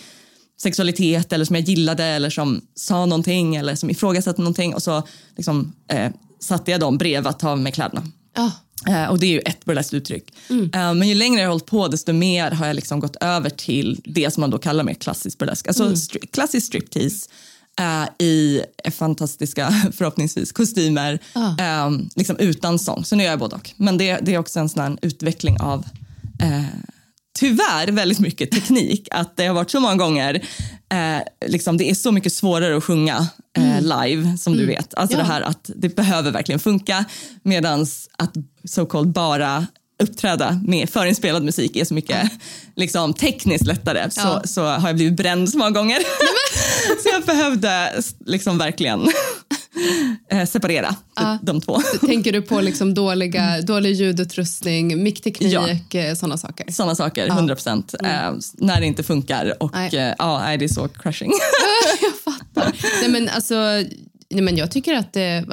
sexualitet 0.61 1.33
eller 1.33 1.45
som 1.45 1.57
jag 1.57 1.65
gillade 1.65 2.05
eller 2.05 2.31
som 2.31 2.61
sa 2.75 3.07
någonting 3.07 3.57
eller 3.57 3.75
som 3.75 3.91
ifrågasatte 3.91 4.41
någonting 4.41 4.75
och 4.75 4.83
så 4.83 5.03
liksom, 5.37 5.73
eh, 5.89 6.13
satte 6.41 6.71
jag 6.71 6.81
dem 6.81 6.99
bredvid 6.99 7.27
att 7.27 7.39
ta 7.39 7.51
av 7.51 7.59
mig 7.59 7.73
kläderna. 7.73 8.03
Oh. 8.37 8.53
Eh, 8.87 9.11
och 9.11 9.19
det 9.19 9.27
är 9.27 9.31
ju 9.31 9.39
ett 9.39 9.65
burleskt 9.65 9.95
uttryck. 9.95 10.33
Mm. 10.51 10.71
Eh, 10.75 10.95
men 10.95 11.09
ju 11.09 11.15
längre 11.15 11.41
jag 11.41 11.47
har 11.47 11.53
hållit 11.53 11.67
på 11.67 11.89
desto 11.89 12.13
mer 12.13 12.51
har 12.51 12.67
jag 12.67 12.77
liksom 12.77 13.01
gått 13.01 13.17
över 13.17 13.51
till 13.51 14.01
det 14.05 14.31
som 14.31 14.41
man 14.41 14.51
då 14.51 14.59
kallar 14.59 14.85
mer 14.85 14.95
klassisk 14.95 15.39
burlesk. 15.39 15.67
Alltså 15.67 15.83
mm. 15.85 15.97
stri 15.97 16.21
klassisk 16.21 16.67
striptease 16.67 17.29
eh, 17.81 18.27
i 18.27 18.63
fantastiska, 18.91 19.71
förhoppningsvis, 19.93 20.53
kostymer 20.53 21.19
oh. 21.35 21.91
liksom 22.17 22.37
utan 22.39 22.79
sång. 22.79 23.05
Så 23.05 23.17
nu 23.17 23.23
gör 23.23 23.31
jag 23.31 23.39
både 23.39 23.57
och. 23.57 23.75
Men 23.77 23.99
det, 23.99 24.19
det 24.23 24.35
är 24.35 24.39
också 24.39 24.61
en 24.61 24.69
sån 24.69 24.99
utveckling 25.03 25.61
av 25.61 25.85
eh, 26.41 26.65
tyvärr 27.39 27.93
väldigt 27.93 28.19
mycket 28.19 28.51
teknik. 28.51 29.09
Att 29.11 29.37
det 29.37 29.47
har 29.47 29.55
varit 29.55 29.71
så 29.71 29.81
många 29.81 29.97
gånger, 29.97 30.35
eh, 30.93 31.49
liksom, 31.51 31.77
det 31.77 31.91
är 31.91 31.95
så 31.95 32.13
mycket 32.13 32.33
svårare 32.33 32.77
att 32.77 32.85
sjunga 32.85 33.29
eh, 33.57 33.79
mm. 33.79 33.85
live 33.85 34.39
som 34.39 34.53
mm. 34.53 34.67
du 34.67 34.73
vet. 34.73 34.95
Alltså 34.95 35.17
ja. 35.17 35.23
det 35.23 35.29
här 35.29 35.41
att 35.41 35.71
det 35.77 35.97
behöver 35.97 36.31
verkligen 36.31 36.59
funka 36.59 37.05
medan 37.43 37.87
att 38.19 38.33
so 38.65 38.87
called 38.87 39.13
bara 39.13 39.67
uppträda 40.03 40.61
med 40.65 40.91
förinspelad 40.91 41.45
musik 41.45 41.77
är 41.77 41.85
så 41.85 41.95
mycket 41.95 42.31
liksom, 42.77 43.15
tekniskt 43.15 43.67
lättare 43.67 44.11
så, 44.11 44.21
ja. 44.21 44.43
så 44.45 44.65
har 44.65 44.89
jag 44.89 44.97
blivit 44.97 45.17
bränd 45.17 45.51
så 45.51 45.59
många 45.59 45.71
gånger. 45.71 45.99
så 47.03 47.09
jag 47.13 47.23
behövde 47.23 48.03
liksom 48.27 48.59
verkligen 48.59 49.01
eh, 50.31 50.47
separera 50.47 50.97
ja. 51.17 51.39
de 51.43 51.61
två. 51.61 51.79
Tänker 52.07 52.33
du 52.33 52.43
på 52.43 52.61
liksom 52.61 52.95
dåliga, 52.95 53.61
dålig 53.61 53.95
ljudutrustning, 53.95 55.03
mickteknik, 55.03 55.53
ja. 55.95 56.17
Sådana 56.17 56.39
saker? 56.39 56.73
Sådana 56.73 56.95
saker, 56.95 57.27
ja. 57.27 57.35
100 57.35 57.55
procent. 57.55 57.95
Mm. 58.01 58.35
Eh, 58.35 58.41
när 58.55 58.81
det 58.81 58.87
inte 58.87 59.03
funkar 59.03 59.63
och 59.63 59.71
nej. 59.75 59.97
Eh, 59.97 60.15
ja, 60.19 60.57
det 60.59 60.65
är 60.65 60.69
så 60.69 60.89
crushing. 60.89 61.33
jag 62.01 62.35
fattar. 62.35 62.73
Nej, 63.01 63.11
men 63.11 63.29
alltså, 63.29 63.55
nej, 64.31 64.43
men 64.43 64.57
jag 64.57 64.71
tycker 64.71 64.95
att 64.95 65.13
det 65.13 65.45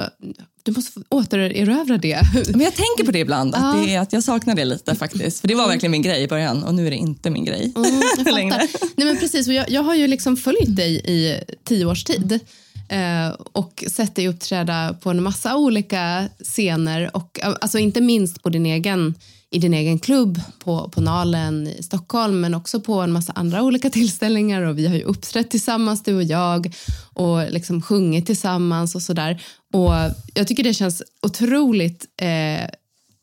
du 0.66 0.72
måste 0.72 1.00
återerövra 1.08 1.98
det. 1.98 2.20
Men 2.50 2.60
jag 2.60 2.74
tänker 2.74 3.04
på 3.04 3.10
det 3.10 3.18
ibland, 3.18 3.54
att, 3.54 3.60
ja. 3.60 3.82
det 3.82 3.94
är, 3.94 4.00
att 4.00 4.12
jag 4.12 4.22
saknar 4.22 4.54
det 4.54 4.64
lite 4.64 4.94
faktiskt. 4.94 5.40
För 5.40 5.48
det 5.48 5.54
var 5.54 5.64
mm. 5.64 5.74
verkligen 5.74 5.90
min 5.90 6.02
grej 6.02 6.22
i 6.22 6.28
början 6.28 6.64
och 6.64 6.74
nu 6.74 6.86
är 6.86 6.90
det 6.90 6.96
inte 6.96 7.30
min 7.30 7.44
grej 7.44 7.72
mm, 7.76 8.00
längre. 8.34 8.68
Nej, 8.96 9.06
men 9.06 9.18
precis, 9.18 9.46
jag, 9.46 9.70
jag 9.70 9.82
har 9.82 9.94
ju 9.94 10.06
liksom 10.06 10.36
följt 10.36 10.76
dig 10.76 10.94
i 11.04 11.40
tio 11.64 11.86
års 11.86 12.04
tid 12.04 12.40
eh, 12.88 13.28
och 13.52 13.84
sett 13.90 14.14
dig 14.14 14.28
uppträda 14.28 14.96
på 15.02 15.10
en 15.10 15.22
massa 15.22 15.56
olika 15.56 16.28
scener 16.42 17.16
och 17.16 17.40
alltså 17.42 17.78
inte 17.78 18.00
minst 18.00 18.42
på 18.42 18.48
din 18.48 18.66
egen 18.66 19.14
i 19.50 19.58
din 19.58 19.74
egen 19.74 19.98
klubb 19.98 20.40
på, 20.58 20.88
på 20.88 21.00
Nalen 21.00 21.68
i 21.68 21.82
Stockholm 21.82 22.40
men 22.40 22.54
också 22.54 22.80
på 22.80 22.94
en 22.94 23.12
massa 23.12 23.32
andra 23.32 23.62
olika 23.62 23.90
tillställningar 23.98 24.62
och 24.62 24.78
vi 24.78 24.86
har 24.86 24.94
ju 24.94 25.02
uppträtt 25.02 25.50
tillsammans 25.50 26.02
du 26.02 26.14
och 26.14 26.22
jag 26.22 26.74
och 27.14 27.50
liksom 27.50 27.82
sjungit 27.82 28.26
tillsammans 28.26 28.94
och 28.94 29.02
sådär. 29.02 29.42
Och 29.72 29.92
jag 30.34 30.46
tycker 30.46 30.62
det 30.62 30.74
känns 30.74 31.02
otroligt 31.22 32.06
eh, 32.22 32.68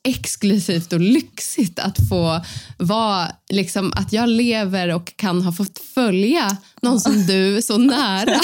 exklusivt 0.04 0.94
och 0.94 1.00
lyxigt 1.00 1.80
att 1.80 1.98
få 2.10 2.42
vara, 2.78 3.32
liksom 3.50 3.94
att 3.96 4.14
jag 4.14 4.30
lever 4.30 4.96
och 4.96 5.18
kan 5.18 5.42
ha 5.42 5.52
fått 5.52 5.80
följa 5.80 6.58
någon 6.84 7.00
som 7.00 7.26
du 7.28 7.62
så 7.62 7.78
nära. 7.78 8.42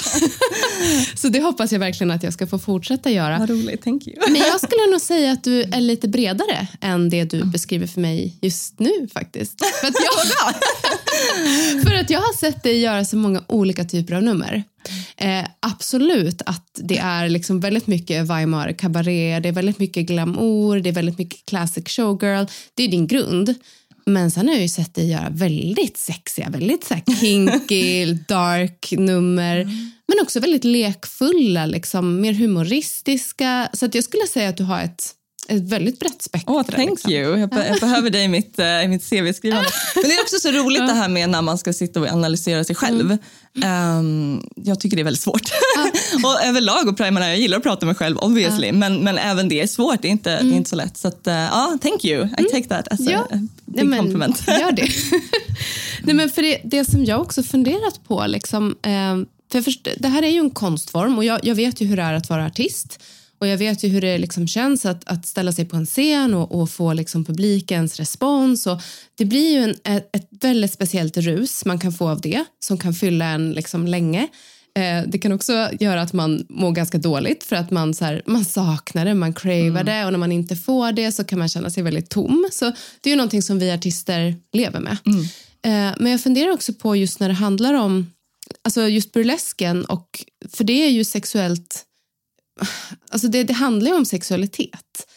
så 1.16 1.30
det 1.30 1.42
hoppas 1.42 1.72
jag 1.72 1.80
verkligen 1.80 2.12
att 2.12 2.24
jag 2.24 2.34
ska 2.34 2.48
få 2.48 2.60
fortsätta 2.60 3.12
göra. 3.12 3.40
Vad 3.40 3.50
roligt, 3.50 3.84
thank 3.84 4.08
you. 4.08 4.18
Men 4.28 4.36
jag 4.36 4.62
skulle 4.62 4.92
nog 4.92 5.02
säga 5.02 5.32
att 5.32 5.44
du 5.44 5.62
är 5.62 5.82
lite 5.82 6.08
bredare 6.08 6.68
än 6.82 7.10
det 7.10 7.24
du 7.24 7.44
beskriver 7.44 7.88
för 7.88 8.02
mig 8.02 8.36
just 8.42 8.80
nu 8.80 9.08
faktiskt. 9.14 9.66
För 9.82 9.88
att 9.88 9.96
jag, 9.96 10.26
för 11.84 11.94
att 11.96 12.10
jag 12.10 12.20
har 12.20 12.38
sett 12.38 12.64
dig 12.64 12.80
göra 12.80 13.06
så 13.06 13.18
många 13.18 13.44
olika 13.48 13.86
typer 13.86 14.16
av 14.16 14.24
nummer. 14.24 14.64
Eh, 15.18 15.46
absolut 15.60 16.42
att 16.46 16.80
det 16.84 16.98
är 16.98 17.30
liksom 17.30 17.60
väldigt 17.60 17.88
mycket 17.88 18.28
Weimar 18.28 18.72
cabaret, 18.72 19.44
det 19.44 19.50
är 19.50 19.54
väldigt 19.54 19.80
mycket 19.80 20.06
glamour, 20.06 20.80
det 20.80 20.90
är 20.90 20.94
väldigt 20.94 21.18
mycket 21.18 21.46
classic 21.46 21.88
showgirl. 21.88 22.46
Det 22.74 22.84
är 22.84 22.88
din 22.88 23.08
grund. 23.08 23.56
Men 24.06 24.32
sen 24.32 24.48
har 24.48 24.54
jag 24.54 24.62
ju 24.62 24.70
sett 24.70 24.94
dig 24.94 25.10
göra 25.10 25.30
väldigt 25.30 25.98
sexiga, 25.98 26.50
väldigt 26.50 26.84
så 26.84 26.96
kinky, 27.22 28.06
dark 28.28 28.92
nummer. 28.98 29.58
Mm. 29.58 29.92
Men 30.08 30.18
också 30.22 30.40
väldigt 30.40 30.64
lekfulla, 30.64 31.66
liksom, 31.66 32.22
mer 32.22 32.34
humoristiska. 32.34 33.70
Så 33.74 33.86
att 33.86 33.96
jag 33.96 34.04
skulle 34.04 34.28
säga 34.28 34.50
att 34.50 34.58
du 34.58 34.64
har 34.64 34.82
ett 34.82 35.16
ett 35.50 35.64
väldigt 35.64 36.00
brett 36.00 36.22
spektra. 36.22 36.54
Oh, 36.54 36.64
thank 36.64 36.90
liksom. 36.90 37.12
you. 37.12 37.40
Jag, 37.40 37.50
jag 37.54 37.80
behöver 37.80 38.10
dig 38.10 38.24
i 38.24 38.28
mitt, 38.28 38.60
uh, 38.60 38.90
mitt 38.90 39.10
CV-skrivande. 39.10 39.70
Men 39.96 40.04
det 40.04 40.16
är 40.16 40.22
också 40.22 40.40
så 40.40 40.52
roligt 40.52 40.88
det 40.88 40.94
här 40.94 41.10
med 41.10 41.30
när 41.30 41.42
man 41.42 41.58
ska 41.58 41.74
sitta 41.74 42.00
och 42.00 42.08
analysera 42.08 42.64
sig 42.64 42.76
själv. 42.76 43.18
Mm. 43.56 43.98
Um, 43.98 44.50
jag 44.56 44.80
tycker 44.80 44.98
det 44.98 45.02
är 45.02 45.04
väldigt 45.04 45.22
svårt. 45.22 45.52
och 46.24 46.44
överlag, 46.44 46.88
och 46.88 46.98
primarna, 46.98 47.28
jag 47.28 47.38
gillar 47.38 47.58
att 47.58 47.64
prata 47.64 47.86
med 47.86 47.94
mig 47.94 47.96
själv 47.96 48.18
obviously, 48.18 48.72
men, 48.72 49.04
men 49.04 49.18
även 49.18 49.50
det 49.50 49.62
är 49.62 49.68
svårt, 49.68 50.02
det 50.02 50.08
är 50.08 50.12
inte, 50.12 50.32
mm. 50.32 50.44
det 50.44 50.48
är 50.48 50.52
mm. 50.52 50.58
inte 50.58 50.70
så 50.70 50.76
lätt. 50.76 50.98
Så 50.98 51.08
att, 51.08 51.28
uh, 51.28 51.34
ja, 51.34 51.78
thank 51.82 52.06
you. 52.06 52.26
I 52.26 52.34
mm. 52.38 52.52
take 52.52 52.64
that 52.64 52.94
as 52.94 53.00
ja. 53.00 53.20
a 53.20 53.48
big 53.66 53.86
Nej, 53.86 54.00
compliment. 54.00 54.44
Gör 54.48 54.72
det. 54.72 54.88
Nej, 56.04 56.16
men 56.16 56.30
för 56.30 56.42
det, 56.42 56.62
det 56.64 56.86
som 56.86 57.06
jag 57.06 57.22
också 57.22 57.44
funderat 57.44 58.08
på, 58.08 58.26
liksom, 58.28 58.76
eh, 58.82 59.18
för 59.52 59.62
först, 59.62 59.88
det 59.98 60.08
här 60.08 60.24
är 60.24 60.30
ju 60.30 60.40
en 60.40 60.50
konstform 60.50 61.18
och 61.18 61.24
jag, 61.24 61.40
jag 61.44 61.56
vet 61.56 61.82
ju 61.82 61.86
hur 61.86 61.98
det 61.98 62.04
är 62.04 62.14
att 62.14 62.30
vara 62.30 62.46
artist. 62.46 63.00
Och 63.40 63.48
jag 63.48 63.58
vet 63.58 63.84
ju 63.84 63.88
hur 63.88 64.02
det 64.02 64.18
liksom 64.18 64.48
känns 64.48 64.86
att, 64.86 65.10
att 65.10 65.26
ställa 65.26 65.52
sig 65.52 65.66
på 65.66 65.76
en 65.76 65.86
scen 65.86 66.34
och, 66.34 66.62
och 66.62 66.70
få 66.70 66.94
liksom 66.94 67.26
publikens 67.26 68.00
respons. 68.00 68.68
Och 68.68 68.82
det 69.16 69.26
blir 69.26 69.52
ju 69.52 69.64
en, 69.64 69.96
ett, 69.96 70.16
ett 70.16 70.28
väldigt 70.32 70.74
speciellt 70.74 71.18
rus 71.18 71.66
man 71.66 71.80
kan 71.80 71.92
få 71.92 72.10
av 72.10 72.22
det 72.22 72.44
som 72.60 72.78
kan 72.78 72.94
fylla 72.94 73.26
en 73.26 73.52
liksom 73.52 73.88
länge. 73.88 74.28
Eh, 74.78 75.04
det 75.08 75.18
kan 75.18 75.32
också 75.32 75.70
göra 75.80 76.02
att 76.02 76.14
man 76.14 76.46
mår 76.50 76.72
ganska 76.72 76.98
dåligt 76.98 77.44
för 77.44 77.56
att 77.56 77.72
man, 77.72 77.94
så 77.94 78.06
här, 78.06 78.22
man 78.26 78.46
saknar 78.46 79.06
det, 79.06 79.14
man 79.14 79.34
cravar 79.34 79.84
det 79.84 80.06
och 80.06 80.12
när 80.12 80.20
man 80.20 80.32
inte 80.32 80.56
får 80.56 80.92
det 80.92 81.12
så 81.12 81.24
kan 81.24 81.40
man 81.40 81.50
känna 81.50 81.70
sig 81.70 81.84
väldigt 81.84 82.10
tom. 82.10 82.50
Så 82.52 82.66
det 83.02 83.10
är 83.10 83.12
ju 83.12 83.16
någonting 83.16 83.42
som 83.42 83.60
vi 83.60 83.72
artister 83.72 84.36
lever 84.54 84.80
med. 84.80 84.98
Eh, 85.66 85.96
men 86.00 86.12
jag 86.12 86.22
funderar 86.22 86.52
också 86.52 86.74
på 86.74 86.96
just 86.96 87.20
när 87.20 87.28
det 87.28 87.34
handlar 87.34 87.74
om 87.74 88.12
alltså 88.64 88.88
just 88.88 89.12
burlesken 89.12 89.86
och 89.86 90.26
för 90.50 90.64
det 90.64 90.86
är 90.86 90.90
ju 90.90 91.04
sexuellt 91.04 91.86
alltså 93.10 93.28
det, 93.28 93.44
det 93.44 93.54
handlar 93.54 93.92
ju 93.92 93.98
om 93.98 94.06
sexualitet. 94.06 95.08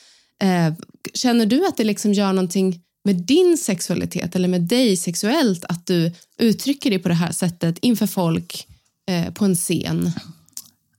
Eh, 0.42 0.74
känner 1.14 1.46
du 1.46 1.66
att 1.66 1.76
det 1.76 1.84
liksom 1.84 2.12
gör 2.12 2.32
någonting 2.32 2.80
med 3.04 3.16
din 3.16 3.58
sexualitet 3.58 4.36
eller 4.36 4.48
med 4.48 4.60
dig 4.62 4.96
sexuellt 4.96 5.64
att 5.64 5.86
du 5.86 6.12
uttrycker 6.38 6.90
dig 6.90 6.98
på 6.98 7.08
det 7.08 7.14
här 7.14 7.32
sättet 7.32 7.78
inför 7.80 8.06
folk 8.06 8.66
eh, 9.08 9.32
på 9.32 9.44
en 9.44 9.56
scen? 9.56 10.12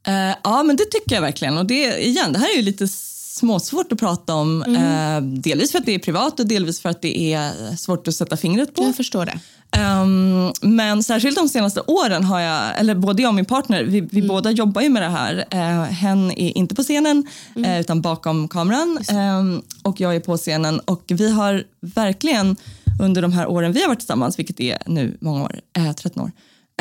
Eh, 0.08 0.36
ja, 0.44 0.64
men 0.64 0.76
det 0.76 0.86
tycker 0.86 1.16
jag 1.16 1.22
verkligen. 1.22 1.58
Och 1.58 1.66
det, 1.66 2.08
igen, 2.08 2.34
det 2.34 2.40
här 2.40 2.54
är 2.54 2.56
ju 2.56 2.62
lite 2.62 2.88
småsvårt 2.88 3.92
att 3.92 4.00
prata 4.00 4.34
om. 4.34 4.64
Eh, 4.64 5.22
delvis 5.22 5.72
för 5.72 5.80
att 5.80 5.86
det 5.86 5.96
är 5.96 6.00
privat 6.00 6.40
och 6.40 6.48
delvis 6.48 6.82
för 6.82 6.90
att 6.90 7.02
det 7.02 7.34
är 7.34 7.76
svårt 7.76 8.08
att 8.08 8.16
sätta 8.16 8.38
fingret 8.38 8.76
på. 8.76 8.84
Jag 8.84 8.96
förstår 8.96 9.26
det. 9.26 9.40
Ehm, 9.78 10.52
men 10.62 11.04
särskilt 11.04 11.38
de 11.38 11.50
senaste 11.50 11.82
åren 11.82 12.24
har 12.24 12.40
jag, 12.40 12.80
eller 12.80 12.96
både 12.96 13.22
jag 13.22 13.30
och 13.30 13.36
min 13.36 13.46
partner, 13.46 13.84
vi, 13.84 14.02
vi 14.02 14.22
båda 14.22 14.52
jobbar 14.52 14.82
ju 14.82 14.90
med 14.90 15.02
det 15.02 15.10
här. 15.10 15.46
Uh, 15.54 15.84
hen 15.84 16.32
är 16.32 16.58
inte 16.58 16.76
på 16.76 16.84
scenen 16.84 17.28
eh, 17.66 17.80
utan 17.80 18.02
bakom 18.02 18.48
kameran. 18.48 19.00
Ehm, 19.10 19.62
och 19.84 20.02
jag 20.02 20.16
är 20.16 20.20
på 20.20 20.38
scenen. 20.38 20.80
Och 20.80 21.04
vi 21.08 21.32
har 21.32 21.64
verkligen 21.82 22.56
under 23.00 23.22
de 23.22 23.34
här 23.34 23.48
åren 23.48 23.72
vi 23.72 23.82
har 23.82 23.88
varit 23.88 24.00
tillsammans, 24.00 24.40
vilket 24.40 24.60
är 24.60 24.78
nu 24.86 25.18
många 25.22 25.44
år, 25.44 25.60
eh, 25.78 25.94
13 25.94 26.24
år, 26.24 26.32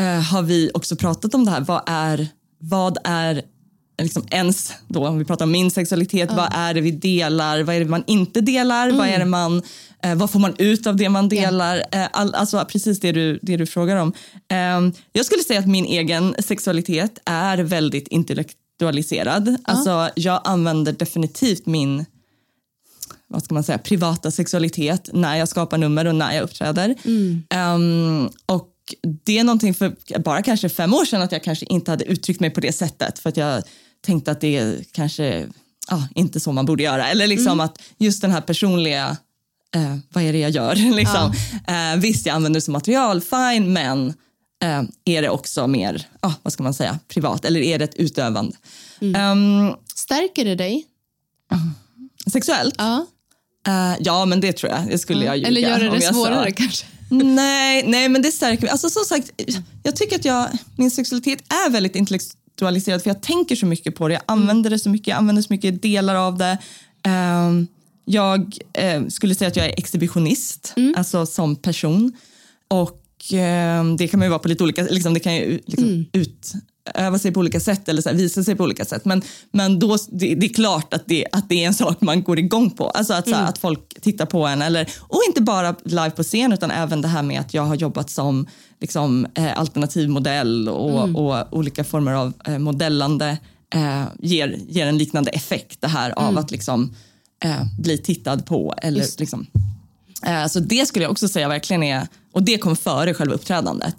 eh, 0.01 0.21
har 0.21 0.43
vi 0.43 0.71
också 0.75 0.97
pratat 0.97 1.35
om 1.35 1.45
det 1.45 1.51
här. 1.51 1.61
Vad 1.61 1.83
är, 1.87 2.29
vad 2.59 2.99
är 3.05 3.43
liksom 3.99 4.27
ens 4.31 4.73
då, 4.89 5.07
om 5.09 5.19
vi 5.19 5.25
pratar 5.25 5.45
om 5.45 5.53
min 5.53 5.71
sexualitet, 5.71 6.33
vad 6.33 6.49
är 6.53 6.75
det 6.75 6.81
vi 6.81 6.91
delar, 6.91 7.63
vad 7.63 7.77
är 7.77 7.81
det 7.81 7.87
man 7.87 8.05
inte 8.07 8.41
delar, 8.41 8.91
vad 8.91 9.09
är 9.09 9.19
det 9.19 9.25
man, 9.25 9.63
eh, 10.03 10.15
vad 10.15 10.31
får 10.31 10.39
man 10.39 10.55
ut 10.59 10.87
av 10.87 10.97
det 10.97 11.09
man 11.09 11.29
delar, 11.29 11.83
eh, 11.93 12.07
all, 12.13 12.35
alltså 12.35 12.65
precis 12.65 13.01
det 13.01 13.13
du, 13.13 13.39
det 13.43 13.57
du 13.57 13.67
frågar 13.67 13.97
om. 13.97 14.13
Eh, 14.49 14.93
jag 15.13 15.27
skulle 15.27 15.43
säga 15.43 15.61
att 15.61 15.69
min 15.69 15.85
egen 15.85 16.35
sexualitet 16.39 17.19
är 17.25 17.59
väldigt 17.59 18.09
intellektualiserad, 18.09 19.57
alltså 19.65 20.11
jag 20.15 20.41
använder 20.45 20.93
definitivt 20.93 21.67
min 21.67 22.05
vad 23.29 23.45
ska 23.45 23.55
man 23.55 23.65
säga, 23.65 23.79
privata 23.79 24.31
sexualitet 24.31 25.11
när 25.13 25.37
jag 25.37 25.49
skapar 25.49 25.79
nummer 25.79 26.05
och 26.05 26.15
när 26.15 26.35
jag 26.35 26.43
uppträder. 26.43 26.95
Ehm, 27.49 28.29
och 28.47 28.72
det 29.25 29.39
är 29.39 29.45
någonting 29.45 29.75
för 29.75 30.19
bara 30.19 30.43
kanske 30.43 30.69
fem 30.69 30.95
år 30.95 31.05
sedan 31.05 31.23
att 31.23 31.33
jag 31.33 31.43
kanske 31.43 31.67
inte 31.67 31.91
hade 31.91 32.05
uttryckt 32.05 32.41
mig 32.41 32.51
på 32.51 32.61
det 32.61 32.73
sättet 32.73 33.19
för 33.19 33.29
att 33.29 33.37
jag 33.37 33.63
tänkte 34.01 34.31
att 34.31 34.41
det 34.41 34.57
är 34.57 34.85
kanske 34.93 35.47
ja, 35.91 36.09
inte 36.15 36.41
så 36.41 36.53
man 36.53 36.67
borde 36.67 36.83
göra. 36.83 37.09
Eller 37.09 37.27
liksom 37.27 37.61
att 37.61 37.83
just 37.99 38.23
den 38.23 38.31
här 38.31 38.41
personliga, 38.41 39.17
eh, 39.75 39.97
vad 40.09 40.25
är 40.25 40.33
det 40.33 40.39
jag 40.39 40.51
gör? 40.51 40.75
liksom. 40.97 41.33
eh, 41.69 42.01
visst, 42.01 42.27
jag 42.27 42.35
använder 42.35 42.61
det 42.61 42.65
som 42.65 42.73
material, 42.73 43.21
fine, 43.21 43.73
men 43.73 44.09
eh, 44.63 44.83
är 45.05 45.23
det 45.23 45.29
också 45.31 45.67
mer, 45.67 46.07
ah, 46.21 46.33
vad 46.43 46.53
ska 46.53 46.63
man 46.63 46.75
säga, 46.75 46.99
privat 47.09 47.45
eller 47.45 47.61
är 47.61 47.79
det 47.79 47.85
ett 47.85 47.95
utövande? 47.95 48.57
Ehm, 49.01 49.75
Stärker 49.95 50.45
det 50.45 50.55
dig? 50.55 50.87
sexuellt? 52.33 52.75
Ja. 52.79 53.07
Eh, 53.67 53.97
ja, 54.01 54.25
men 54.25 54.41
det 54.41 54.53
tror 54.53 54.73
jag. 54.73 54.89
Det 54.89 54.99
skulle 54.99 55.25
jag 55.25 55.37
ljuga 55.37 55.49
Eller 55.49 55.61
gör 55.61 55.79
det 55.79 55.89
det 55.89 55.95
jag 55.95 56.03
sa. 56.03 56.13
svårare 56.13 56.51
kanske? 56.51 56.87
Nej, 57.13 57.85
nej, 57.87 58.09
men 58.09 58.23
det 58.23 58.33
stärker 58.33 58.63
mig. 58.63 58.71
Alltså, 58.71 58.91
som 58.91 59.05
sagt, 59.05 59.31
jag 59.83 59.97
tycker 59.97 60.17
att 60.17 60.25
jag, 60.25 60.49
min 60.77 60.91
sexualitet 60.91 61.53
är 61.53 61.71
väldigt 61.71 61.97
intellektualiserad 61.97 63.03
för 63.03 63.11
jag 63.11 63.23
tänker 63.23 63.57
så 63.57 63.67
mycket 63.67 63.95
på 63.95 64.09
det. 64.09 64.15
Jag 64.15 64.23
använder 64.27 64.71
det 64.71 64.79
så 64.79 64.91
mycket, 64.91 65.07
jag 65.07 65.17
använder 65.17 65.43
så 65.43 65.53
mycket 65.53 65.83
delar 65.83 66.15
av 66.15 66.39
det. 66.39 66.59
Ehm, 67.03 67.67
jag 68.05 68.59
eh, 68.73 69.07
skulle 69.07 69.35
säga 69.35 69.49
att 69.49 69.57
jag 69.57 69.67
är 69.67 69.75
exhibitionist, 69.79 70.75
alltså 70.97 71.27
som 71.27 71.57
person. 71.57 72.13
Och 72.69 73.03
ehm, 73.33 73.97
det 73.97 74.09
kan 74.09 74.21
man 74.21 74.27
ju 74.27 74.31
vara 74.31 74.39
på 74.39 74.49
lite 74.49 74.65
olika, 74.65 74.83
liksom, 74.83 75.15
det 75.15 75.21
kan 75.21 75.35
ju 75.35 75.61
liksom, 75.67 76.07
utöva 76.91 77.19
sig 77.19 77.33
på 77.33 77.41
olika 77.41 77.61
sätt 77.61 77.89
eller 77.89 78.03
så 78.03 78.09
här, 78.09 78.17
visa 78.17 78.45
sig 78.45 78.57
på 78.57 78.65
olika 78.65 78.85
sätt. 78.85 79.05
Men, 79.05 79.23
men 79.51 79.79
då, 79.79 79.97
det, 80.09 80.35
det 80.35 80.47
är 80.47 80.55
klart 80.55 80.95
att 80.95 81.03
det, 81.07 81.27
att 81.33 81.49
det 81.49 81.63
är 81.63 81.67
en 81.67 81.75
sak 81.75 82.01
man 82.01 82.23
går 82.23 82.39
igång 82.39 82.71
på. 82.71 82.89
Alltså 82.89 83.15
att, 83.15 83.29
så 83.29 83.35
här, 83.35 83.49
att 83.49 83.59
folk 83.59 84.01
tittar 84.01 84.27
på 84.27 84.47
en. 84.47 84.63
Eller, 84.63 84.89
och 85.01 85.21
inte 85.29 85.43
bara 85.43 85.75
live 85.85 86.11
på 86.11 86.23
scen 86.23 86.53
utan 86.53 86.71
även 86.71 87.03
det 87.03 87.09
här 87.09 87.23
med 87.23 87.41
att 87.41 87.55
jag 87.55 87.63
har 87.63 87.75
jobbat 87.75 88.11
som 88.11 88.47
liksom, 88.81 89.27
eh, 89.35 89.59
alternativ 89.59 90.09
modell 90.09 90.69
och, 90.69 91.09
och 91.27 91.53
olika 91.53 91.85
former 91.85 92.13
av 92.13 92.33
eh, 92.47 92.59
modellande 92.59 93.39
eh, 93.75 94.05
ger, 94.21 94.59
ger 94.69 94.87
en 94.87 94.99
liknande 94.99 95.31
effekt. 95.31 95.81
Det 95.81 95.89
här 95.89 96.19
av 96.19 96.39
att 96.39 96.51
liksom, 96.51 96.95
eh, 97.45 97.63
bli 97.79 97.99
tittad 97.99 98.47
på. 98.47 98.75
Eller, 98.83 99.07
liksom, 99.19 99.47
Eh, 100.27 100.47
Så 100.47 100.61
det 100.61 100.87
skulle 100.87 101.05
jag 101.05 101.13
också 101.13 101.29
säga 101.29 101.49
verkligen 101.49 101.83
är, 101.83 102.07
och 102.33 102.43
det 102.43 102.59
kom 102.59 102.77
före 102.77 103.15
själva 103.15 103.35
uppträdandet, 103.35 103.97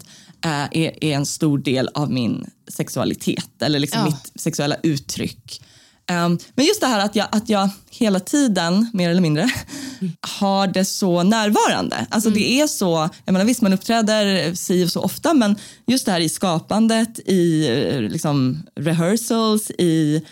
är, 0.50 1.04
är 1.04 1.14
en 1.16 1.26
stor 1.26 1.58
del 1.58 1.88
av 1.94 2.10
min 2.12 2.46
sexualitet 2.68 3.62
eller 3.62 3.78
liksom 3.78 4.00
Ja. 4.00 4.06
mitt 4.06 4.40
sexuella 4.42 4.76
uttryck. 4.82 5.62
Um, 6.10 6.38
men 6.54 6.66
just 6.66 6.80
det 6.80 6.86
här 6.86 7.04
att 7.04 7.16
jag, 7.16 7.28
att 7.32 7.48
jag 7.48 7.70
hela 7.90 8.20
tiden, 8.20 8.90
mer 8.92 9.10
eller 9.10 9.20
mindre, 9.20 9.50
har 10.20 10.66
det 10.66 10.84
så 10.84 11.22
närvarande. 11.22 12.06
Alltså 12.10 12.30
det 12.30 12.60
är 12.60 12.66
så, 12.66 13.08
jag 13.24 13.32
menar 13.32 13.46
visst 13.46 13.62
man 13.62 13.72
uppträder 13.72 14.54
si 14.54 14.84
och 14.84 14.90
så 14.90 15.00
ofta 15.00 15.34
men 15.34 15.56
just 15.86 16.06
det 16.06 16.12
här 16.12 16.20
i 16.20 16.28
skapandet, 16.28 17.18
i 17.18 17.68
eh, 17.68 18.00
liksom 18.00 18.62
rehearsals, 18.80 19.70
i 19.70 20.22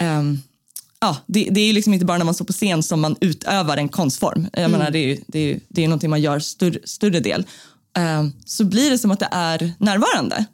ehm, 0.00 0.38
ja, 1.00 1.16
det, 1.26 1.48
det 1.50 1.60
är 1.60 1.66
ju 1.66 1.72
liksom 1.72 1.94
inte 1.94 2.06
bara 2.06 2.18
när 2.18 2.24
man 2.24 2.34
står 2.34 2.44
på 2.44 2.52
scen 2.52 2.82
som 2.82 3.00
man 3.00 3.16
utövar 3.20 3.76
en 3.76 3.88
konstform. 3.88 4.46
Jag 4.52 4.70
menar, 4.70 4.90
det 4.90 4.98
är 4.98 5.06
ju 5.06 5.20
det 5.26 5.38
är, 5.38 5.60
det 5.68 5.84
är 5.84 5.88
någonting 5.88 6.10
man 6.10 6.20
gör 6.20 6.38
större, 6.38 6.78
större 6.84 7.20
del. 7.20 7.46
Eh, 7.96 8.26
så 8.44 8.64
blir 8.64 8.90
det 8.90 8.98
som 8.98 9.10
att 9.10 9.20
det 9.20 9.28
är 9.30 9.72
närvarande. 9.78 10.44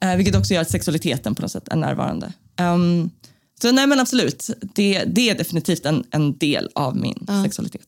Eh, 0.00 0.16
vilket 0.16 0.36
också 0.36 0.54
gör 0.54 0.60
att 0.60 0.70
sexualiteten 0.70 1.34
på 1.34 1.42
något 1.42 1.52
sätt 1.52 1.68
är 1.68 1.76
närvarande. 1.76 2.32
Ehm, 2.56 3.10
så 3.62 3.72
nej 3.72 3.86
men 3.86 4.00
absolut, 4.00 4.50
det, 4.74 5.04
det 5.04 5.30
är 5.30 5.38
definitivt 5.38 5.86
en, 5.86 6.04
en 6.10 6.38
del 6.38 6.68
av 6.74 6.96
min 6.96 7.26
sexualitet. 7.44 7.86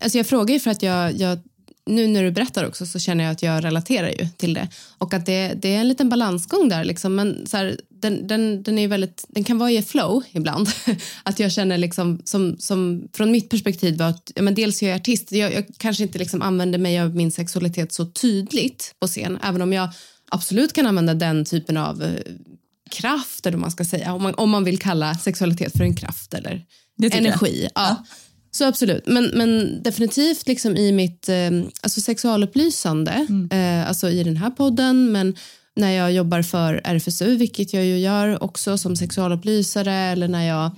Alltså 0.00 0.18
jag 0.18 0.26
frågar 0.26 0.54
ju 0.54 0.60
för 0.60 0.70
att 0.70 0.82
jag, 0.82 1.12
jag, 1.12 1.38
nu 1.86 2.06
när 2.06 2.22
du 2.22 2.30
berättar 2.30 2.64
också 2.64 2.86
så 2.86 2.98
känner 2.98 3.24
jag 3.24 3.32
att 3.32 3.42
jag 3.42 3.64
relaterar 3.64 4.08
ju 4.08 4.28
till 4.36 4.54
det. 4.54 4.68
Och 4.98 5.14
att 5.14 5.26
det, 5.26 5.52
det 5.56 5.74
är 5.74 5.80
en 5.80 5.88
liten 5.88 6.08
balansgång 6.08 6.68
där 6.68 6.84
liksom. 6.84 7.14
Men 7.14 7.46
så 7.46 7.56
här, 7.56 7.80
den, 8.02 8.26
den, 8.26 8.62
den, 8.62 8.78
är 8.78 8.88
väldigt, 8.88 9.24
den 9.28 9.44
kan 9.44 9.58
vara 9.58 9.70
i 9.70 9.82
flow 9.82 10.22
ibland. 10.32 10.68
att 11.22 11.40
jag 11.40 11.52
känner 11.52 11.78
liksom 11.78 12.22
som, 12.24 12.56
som 12.58 13.08
från 13.12 13.30
mitt 13.30 13.50
perspektiv 13.50 13.98
var 13.98 14.06
att 14.06 14.32
ja, 14.34 14.42
men 14.42 14.54
dels 14.54 14.82
är 14.82 14.88
jag 14.88 14.96
artist. 14.96 15.32
Jag, 15.32 15.52
jag 15.52 15.64
kanske 15.76 16.02
inte 16.02 16.18
liksom 16.18 16.42
använder 16.42 16.78
mig 16.78 17.00
av 17.00 17.16
min 17.16 17.32
sexualitet 17.32 17.92
så 17.92 18.06
tydligt 18.06 18.94
på 19.00 19.06
scen. 19.06 19.38
Även 19.42 19.62
om 19.62 19.72
jag 19.72 19.88
absolut 20.30 20.72
kan 20.72 20.86
använda 20.86 21.14
den 21.14 21.44
typen 21.44 21.76
av 21.76 22.02
eh, 22.02 22.32
kraft 22.90 23.46
eller 23.46 23.58
man 23.58 23.70
ska 23.70 23.84
säga. 23.84 24.12
Om 24.12 24.22
man, 24.22 24.34
om 24.34 24.50
man 24.50 24.64
vill 24.64 24.78
kalla 24.78 25.14
sexualitet 25.14 25.72
för 25.76 25.84
en 25.84 25.96
kraft 25.96 26.34
eller 26.34 26.64
tycker 27.02 27.16
jag. 27.16 27.26
energi. 27.26 27.68
Ja. 27.74 28.04
Så 28.50 28.64
absolut. 28.64 29.06
Men, 29.06 29.24
men 29.34 29.82
definitivt 29.82 30.46
liksom 30.46 30.76
i 30.76 30.92
mitt 30.92 31.28
eh, 31.28 31.50
alltså 31.80 32.00
sexualupplysande, 32.00 33.26
eh, 33.50 33.88
alltså 33.88 34.10
i 34.10 34.22
den 34.24 34.36
här 34.36 34.50
podden, 34.50 35.12
men 35.12 35.36
när 35.78 35.90
jag 35.90 36.12
jobbar 36.12 36.42
för 36.42 36.80
RFSU, 36.84 37.36
vilket 37.36 37.72
jag 37.72 37.84
ju 37.84 37.98
gör 37.98 38.42
också 38.42 38.78
som 38.78 38.96
sexualupplysare, 38.96 39.94
eller 39.94 40.28
när 40.28 40.46
jag 40.46 40.70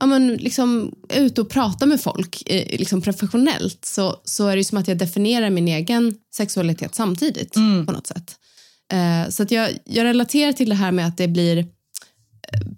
ja, 0.00 0.06
men 0.06 0.34
liksom 0.34 0.94
är 1.08 1.20
ute 1.20 1.40
och 1.40 1.50
pratar 1.50 1.86
med 1.86 2.00
folk 2.00 2.42
eh, 2.46 2.78
liksom 2.78 3.02
professionellt 3.02 3.84
så, 3.84 4.16
så 4.24 4.46
är 4.46 4.56
det 4.56 4.64
som 4.64 4.78
att 4.78 4.88
jag 4.88 4.98
definierar 4.98 5.50
min 5.50 5.68
egen 5.68 6.14
sexualitet 6.34 6.94
samtidigt 6.94 7.52
på 7.86 7.92
något 7.92 8.06
sätt. 8.06 8.36
Eh, 8.92 9.30
så 9.30 9.42
att 9.42 9.50
jag, 9.50 9.70
jag 9.84 10.04
relaterar 10.04 10.52
till 10.52 10.68
det 10.68 10.74
här 10.74 10.92
med 10.92 11.06
att 11.06 11.16
det 11.16 11.28
blir 11.28 11.66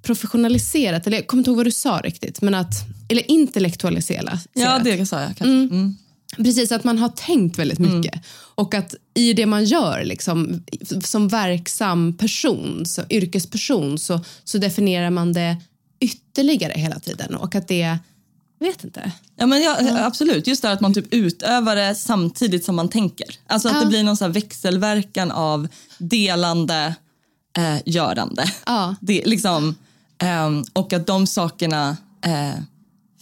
professionaliserat, 0.02 1.06
eller 1.06 1.16
jag 1.16 1.26
kommer 1.26 1.40
inte 1.40 1.50
ihåg 1.50 1.56
vad 1.56 1.66
du 1.66 1.70
sa 1.70 2.00
riktigt, 2.04 2.42
men 2.42 2.54
att, 2.54 2.74
eller 3.08 3.30
intellektualiserat. 3.30 4.46
Ja, 4.52 4.78
det 4.84 5.06
sa 5.06 5.20
jag 5.20 5.36
kanske. 5.36 5.44
Mm. 5.44 5.96
Precis, 6.36 6.72
att 6.72 6.84
man 6.84 6.98
har 6.98 7.08
tänkt 7.08 7.58
väldigt 7.58 7.78
mycket. 7.78 8.22
Och 8.54 8.74
att 8.74 8.94
i 9.14 9.32
det 9.32 9.46
man 9.46 9.64
gör 9.64 10.04
liksom, 10.04 10.62
som 11.04 11.28
verksam 11.28 12.16
person, 12.16 12.86
så, 12.86 13.02
yrkesperson, 13.10 13.98
så, 13.98 14.20
så 14.44 14.58
definierar 14.58 15.10
man 15.10 15.32
det 15.32 15.56
ytterligare 16.00 16.72
hela 16.76 16.98
tiden. 17.00 17.34
Och 17.34 17.54
att 17.54 17.68
det, 17.68 17.78
jag 18.58 18.66
vet 18.66 18.84
inte. 18.84 19.12
Ja, 19.36 19.46
men 19.46 19.62
ja, 19.62 19.76
Absolut, 20.06 20.46
just 20.46 20.62
det 20.62 20.68
här 20.68 20.74
att 20.74 20.80
man 20.80 20.94
typ 20.94 21.14
utövar 21.14 21.76
det 21.76 21.94
samtidigt 21.94 22.64
som 22.64 22.76
man 22.76 22.88
tänker. 22.88 23.26
Alltså 23.46 23.68
att 23.68 23.74
Ja. 23.74 23.80
det 23.80 23.86
blir 23.86 24.02
någon 24.04 24.16
så 24.16 24.28
växelverkan 24.28 25.30
av 25.30 25.68
delande, 25.98 26.94
eh, 27.58 27.76
görande. 27.86 28.44
Ja. 28.66 28.94
Det, 29.00 29.22
liksom, 29.26 29.74
ehm, 30.18 30.64
och 30.72 30.92
att 30.92 31.06
de 31.06 31.26
sakerna 31.26 31.96
eh, 32.24 32.60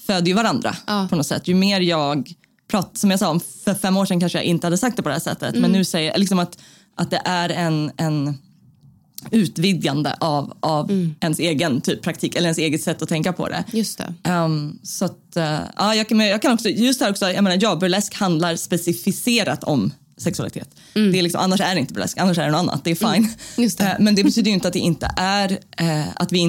föder 0.07 0.27
ju 0.27 0.33
varandra 0.35 0.77
Ja. 0.87 1.07
på 1.11 1.17
något 1.17 1.27
sätt. 1.27 1.49
Ju 1.49 1.55
mer 1.55 1.81
jag 1.81 2.33
pratar, 2.69 2.99
som 2.99 3.11
jag 3.11 3.19
sa, 3.19 3.29
om 3.29 3.41
för 3.65 3.75
fem 3.75 3.97
år 3.97 4.07
sedan 4.07 4.21
kanske 4.21 4.39
jag 4.39 4.45
inte 4.45 4.67
hade 4.67 4.79
sagt 4.79 4.97
det 4.97 5.03
på 5.03 5.09
det 5.09 5.15
här 5.15 5.21
sättet. 5.21 5.49
Mm. 5.49 5.63
Men 5.63 5.73
nu 5.73 5.85
säger 5.85 6.11
jag 6.11 6.19
liksom 6.19 6.39
att, 6.39 6.59
att 6.95 7.11
det 7.11 7.23
är 7.25 7.49
en, 7.49 7.91
en 7.97 8.39
utvidgande 9.31 10.17
av, 10.21 10.57
av 10.61 11.13
ens 11.21 11.39
egen 11.39 11.81
typ 11.81 12.03
praktik 12.03 12.35
eller 12.35 12.47
ens 12.47 12.59
eget 12.59 12.83
sätt 12.83 13.03
att 13.03 13.09
tänka 13.09 13.33
på 13.33 13.49
det. 13.49 13.65
Just 13.73 13.99
det. 13.99 14.31
Um, 14.31 14.79
så 14.83 15.05
att, 15.05 15.37
uh, 15.37 15.59
ja, 15.77 15.95
jag, 15.95 16.09
kan, 16.09 16.21
jag 16.21 16.43
kan 16.43 16.53
också, 16.53 16.69
just 16.69 17.01
här 17.01 17.11
också, 17.11 17.31
jag 17.31 17.45
menar, 17.45 17.59
ja, 17.61 17.77
burlesk 17.77 18.15
handlar 18.15 18.57
specificerat 18.57 19.65
om 19.65 19.93
sexualitet. 20.17 20.69
Det 20.93 21.19
är 21.19 21.23
liksom, 21.23 21.41
annars 21.41 21.61
är 21.61 21.75
det 21.75 21.81
inte 21.81 21.95
burlesk, 21.95 22.19
annars 22.19 22.39
är 22.39 22.45
det 22.45 22.51
något 22.51 22.59
annat. 22.59 22.85
Det 22.85 22.91
är 22.91 23.15
fine. 23.15 23.29
Just 23.57 23.79
det. 23.79 23.85
Eh, 23.85 23.97
men 23.99 24.15
det 24.15 24.25
betyder 24.25 24.49
ju 24.49 24.55
inte 24.55 24.69
att 24.69 24.75
det 24.75 24.79
inte 24.79 25.11
är, 25.17 25.59
eh, 25.77 26.09
att 26.15 26.33
vi 26.33 26.49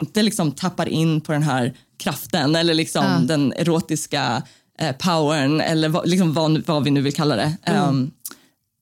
Inte 0.00 0.22
liksom 0.22 0.52
tappar 0.52 0.88
in 0.88 1.20
på 1.20 1.32
den 1.32 1.42
här 1.42 1.76
kraften 1.98 2.56
eller 2.56 2.74
liksom 2.74 3.26
den 3.26 3.52
erotiska 3.52 4.42
eh, 4.78 4.92
powern 4.96 5.60
eller 5.60 5.88
vad, 5.88 6.08
liksom 6.08 6.32
vad, 6.32 6.66
vad 6.66 6.84
vi 6.84 6.90
nu 6.90 7.00
vill 7.00 7.14
kalla 7.14 7.36
det. 7.36 7.56
Um, 7.88 8.10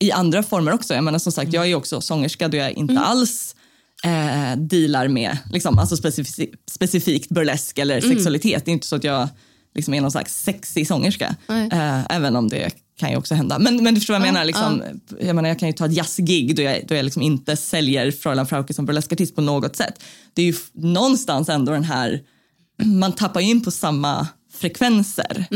I 0.00 0.12
andra 0.12 0.42
former 0.42 0.72
också. 0.72 0.94
Jag 0.94 1.04
menar 1.04 1.18
som 1.18 1.32
sagt, 1.32 1.52
jag 1.52 1.70
är 1.70 1.74
också 1.74 2.00
sångerska 2.00 2.48
då 2.48 2.56
jag 2.56 2.72
inte 2.72 2.98
alls 3.00 3.56
eh, 4.04 4.56
dealar 4.56 5.08
med 5.08 5.38
liksom, 5.52 5.78
alltså 5.78 5.96
specific, 5.96 6.48
specifikt 6.70 7.28
burlesk 7.28 7.78
eller 7.78 8.00
sexualitet. 8.00 8.64
Det 8.64 8.70
är 8.70 8.72
inte 8.72 8.86
så 8.86 8.96
att 8.96 9.04
jag 9.04 9.28
liksom 9.74 9.94
är 9.94 10.00
någon 10.00 10.10
slags 10.10 10.42
sexig 10.42 10.88
sångerska. 10.88 11.36
Eh, 11.72 12.16
även 12.16 12.36
om 12.36 12.48
det 12.48 12.70
kan 13.02 13.10
ju 13.10 13.16
också 13.16 13.34
hända. 13.34 13.58
Men, 13.58 13.82
men 13.82 13.94
du 13.94 14.00
förstår 14.00 14.14
vad 14.14 14.26
jag 14.26 14.32
menar. 14.32 14.44
Liksom, 14.44 14.82
jag 15.20 15.36
menar. 15.36 15.48
Jag 15.48 15.58
kan 15.58 15.68
ju 15.68 15.72
ta 15.72 15.86
ett 15.86 15.92
jazzgig 15.92 16.56
då 16.56 16.62
jag, 16.62 16.86
då 16.86 16.94
jag 16.94 17.04
liksom 17.04 17.22
inte 17.22 17.56
säljer 17.56 18.10
Fräulein 18.10 18.46
Frauke 18.46 18.74
som 18.74 18.86
burleskartist 18.86 19.34
på 19.34 19.40
något 19.40 19.76
sätt. 19.76 20.02
Det 20.34 20.42
är 20.42 20.46
ju 20.46 20.54
någonstans 20.72 21.48
ändå 21.48 21.72
den 21.72 21.84
här, 21.84 22.20
man 22.84 23.12
tappar 23.12 23.40
ju 23.40 23.46
in 23.50 23.64
på 23.64 23.70
samma 23.70 24.28
frekvenser. 24.52 25.46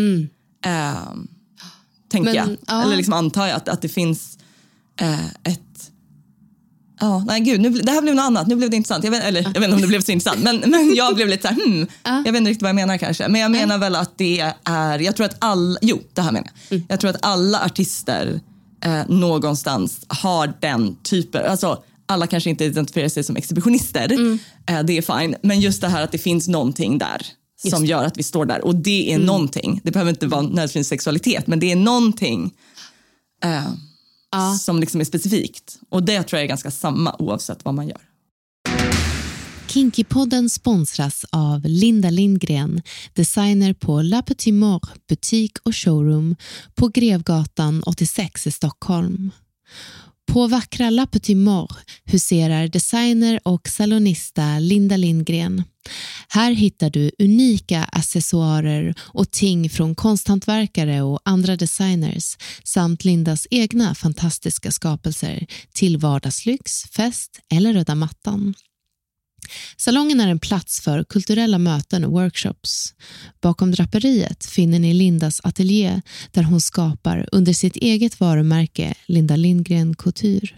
Eh, 0.65 1.13
tänker 2.09 2.25
Men, 2.25 2.35
jag. 2.35 2.57
ja. 2.67 2.83
Eller 2.83 2.97
liksom 2.97 3.15
antar 3.15 3.47
jag 3.47 3.57
att, 3.57 3.69
att 3.69 3.83
det 3.83 3.89
finns 3.89 4.39
eh, 5.01 5.27
ett 5.27 5.76
Ja, 7.01 7.25
nej 7.27 7.41
gud, 7.41 7.61
nu, 7.61 7.71
det 7.71 7.93
här 7.93 8.03
blev 8.03 8.15
något 8.15 8.25
annat. 8.25 8.47
Nu 8.47 8.57
blev 8.57 8.71
det 8.71 8.77
intressant. 8.77 9.05
Jag 9.05 9.11
vet, 9.11 9.25
eller, 9.25 9.43
jag 9.43 9.61
vet 9.61 9.65
inte 9.65 9.75
om 9.75 9.81
det 9.81 9.87
blev 9.87 10.01
så 10.01 10.13
intressant, 10.13 10.43
men, 10.43 10.63
men 10.67 10.95
jag 10.97 11.15
blev 11.15 11.29
lite 11.29 11.43
så 11.43 11.49
här, 11.49 11.65
hmm, 11.65 11.87
jag 12.05 12.33
vet 12.33 12.39
inte 12.39 12.51
riktigt 12.51 12.63
vad 12.63 12.69
jag 12.69 12.77
menar 12.77 12.99
kanske. 12.99 13.29
Men 13.29 13.41
jag 13.41 13.51
menar 13.51 13.79
väl 13.79 13.97
att 13.97 14.19
det 14.19 14.41
är, 14.65 14.99
jag 14.99 15.17
tror 15.17 15.27
att 15.27 15.37
alla, 15.39 15.79
jo 15.83 16.03
det 16.15 16.23
här 16.23 16.33
menar 16.33 16.49
jag. 16.71 16.83
Jag 16.89 17.01
tror 17.01 17.11
att 17.11 17.25
alla 17.25 17.65
artister 17.65 18.41
eh, 18.85 19.09
någonstans 19.09 20.01
har 20.09 20.53
den 20.61 20.97
typen, 21.03 21.47
alltså 21.47 21.83
alla 22.07 22.27
kanske 22.27 22.51
inte 22.51 22.65
identifierar 22.65 23.09
sig 23.09 23.25
som 23.25 23.37
exhibitionister, 23.37 24.13
eh, 24.67 24.83
det 24.83 24.99
är 24.99 25.21
fine. 25.21 25.37
Men 25.43 25.61
just 25.61 25.81
det 25.81 25.89
här 25.89 26.03
att 26.03 26.13
det 26.13 26.19
finns 26.19 26.49
någonting 26.49 26.99
där 26.99 27.27
som 27.71 27.87
gör 27.87 28.05
att 28.05 28.19
vi 28.19 28.23
står 28.23 28.47
där. 28.47 28.65
Och 28.65 28.75
det 28.75 29.13
är 29.13 29.19
någonting, 29.19 29.81
det 29.85 29.91
behöver 29.91 30.11
inte 30.11 30.27
vara 30.27 30.43
nödvändigtvis 30.43 30.89
sexualitet, 30.89 31.47
men 31.47 31.61
det 31.61 31.73
är 31.73 31.77
någonting 31.77 32.55
eh, 33.45 33.73
som 34.61 34.81
liksom 34.81 35.01
är 35.01 35.05
specifikt. 35.05 35.79
Och 35.89 36.03
det 36.03 36.23
tror 36.23 36.39
jag 36.39 36.45
är 36.45 36.49
ganska 36.49 36.71
samma 36.71 37.17
oavsett 37.19 37.65
vad 37.65 37.75
man 37.75 37.89
gör. 37.89 38.01
Kinkypodden 39.77 40.51
sponsras 40.51 41.25
av 41.33 41.61
Linda 41.65 42.11
Lindgren, 42.11 42.83
designer 43.13 43.75
på 43.75 44.03
La 44.03 44.23
Petit 44.23 44.55
Mort 44.55 45.07
butik 45.09 45.53
och 45.65 45.77
showroom 45.77 46.37
på 46.75 46.89
Grevgatan 46.89 47.83
86 47.83 48.47
i 48.47 48.51
Stockholm. 48.51 49.31
På 50.33 50.47
vackra 50.47 50.91
La 50.91 51.07
Petit 51.07 51.37
Mort 51.37 51.77
huserar 52.05 52.69
designer 52.69 53.41
och 53.45 53.69
salonista 53.69 54.59
Linda 54.59 54.97
Lindgren. 54.97 55.63
Här 56.29 56.53
hittar 56.53 56.91
du 56.91 57.11
unika 57.19 57.85
accessoarer 57.85 58.95
och 59.01 59.31
ting 59.31 59.71
från 59.71 59.95
konsthantverkare 59.95 61.03
och 61.03 61.21
andra 61.25 61.57
designers 61.57 62.37
samt 62.65 63.05
Lindas 63.05 63.47
egna 63.51 63.95
fantastiska 63.95 64.71
skapelser 64.71 65.47
till 65.73 65.97
vardagslyx, 65.97 66.83
fest 66.83 67.41
eller 67.55 67.73
röda 67.73 67.95
mattan. 67.95 68.55
Salongen 69.77 70.21
är 70.21 70.29
en 70.29 70.39
plats 70.39 70.81
för 70.81 71.05
kulturella 71.05 71.59
möten 71.59 72.05
och 72.05 72.13
workshops. 72.13 72.95
Bakom 73.41 73.71
draperiet 73.71 74.47
finner 74.47 74.79
ni 74.79 74.95
Lindas 74.95 75.41
ateljé 75.45 76.01
där 76.31 76.43
hon 76.43 76.61
skapar 76.61 77.29
under 77.33 77.53
sitt 77.53 77.77
eget 77.77 78.21
varumärke 78.21 78.95
Linda 79.07 79.37
Lindgren 79.37 79.95
Couture. 79.95 80.49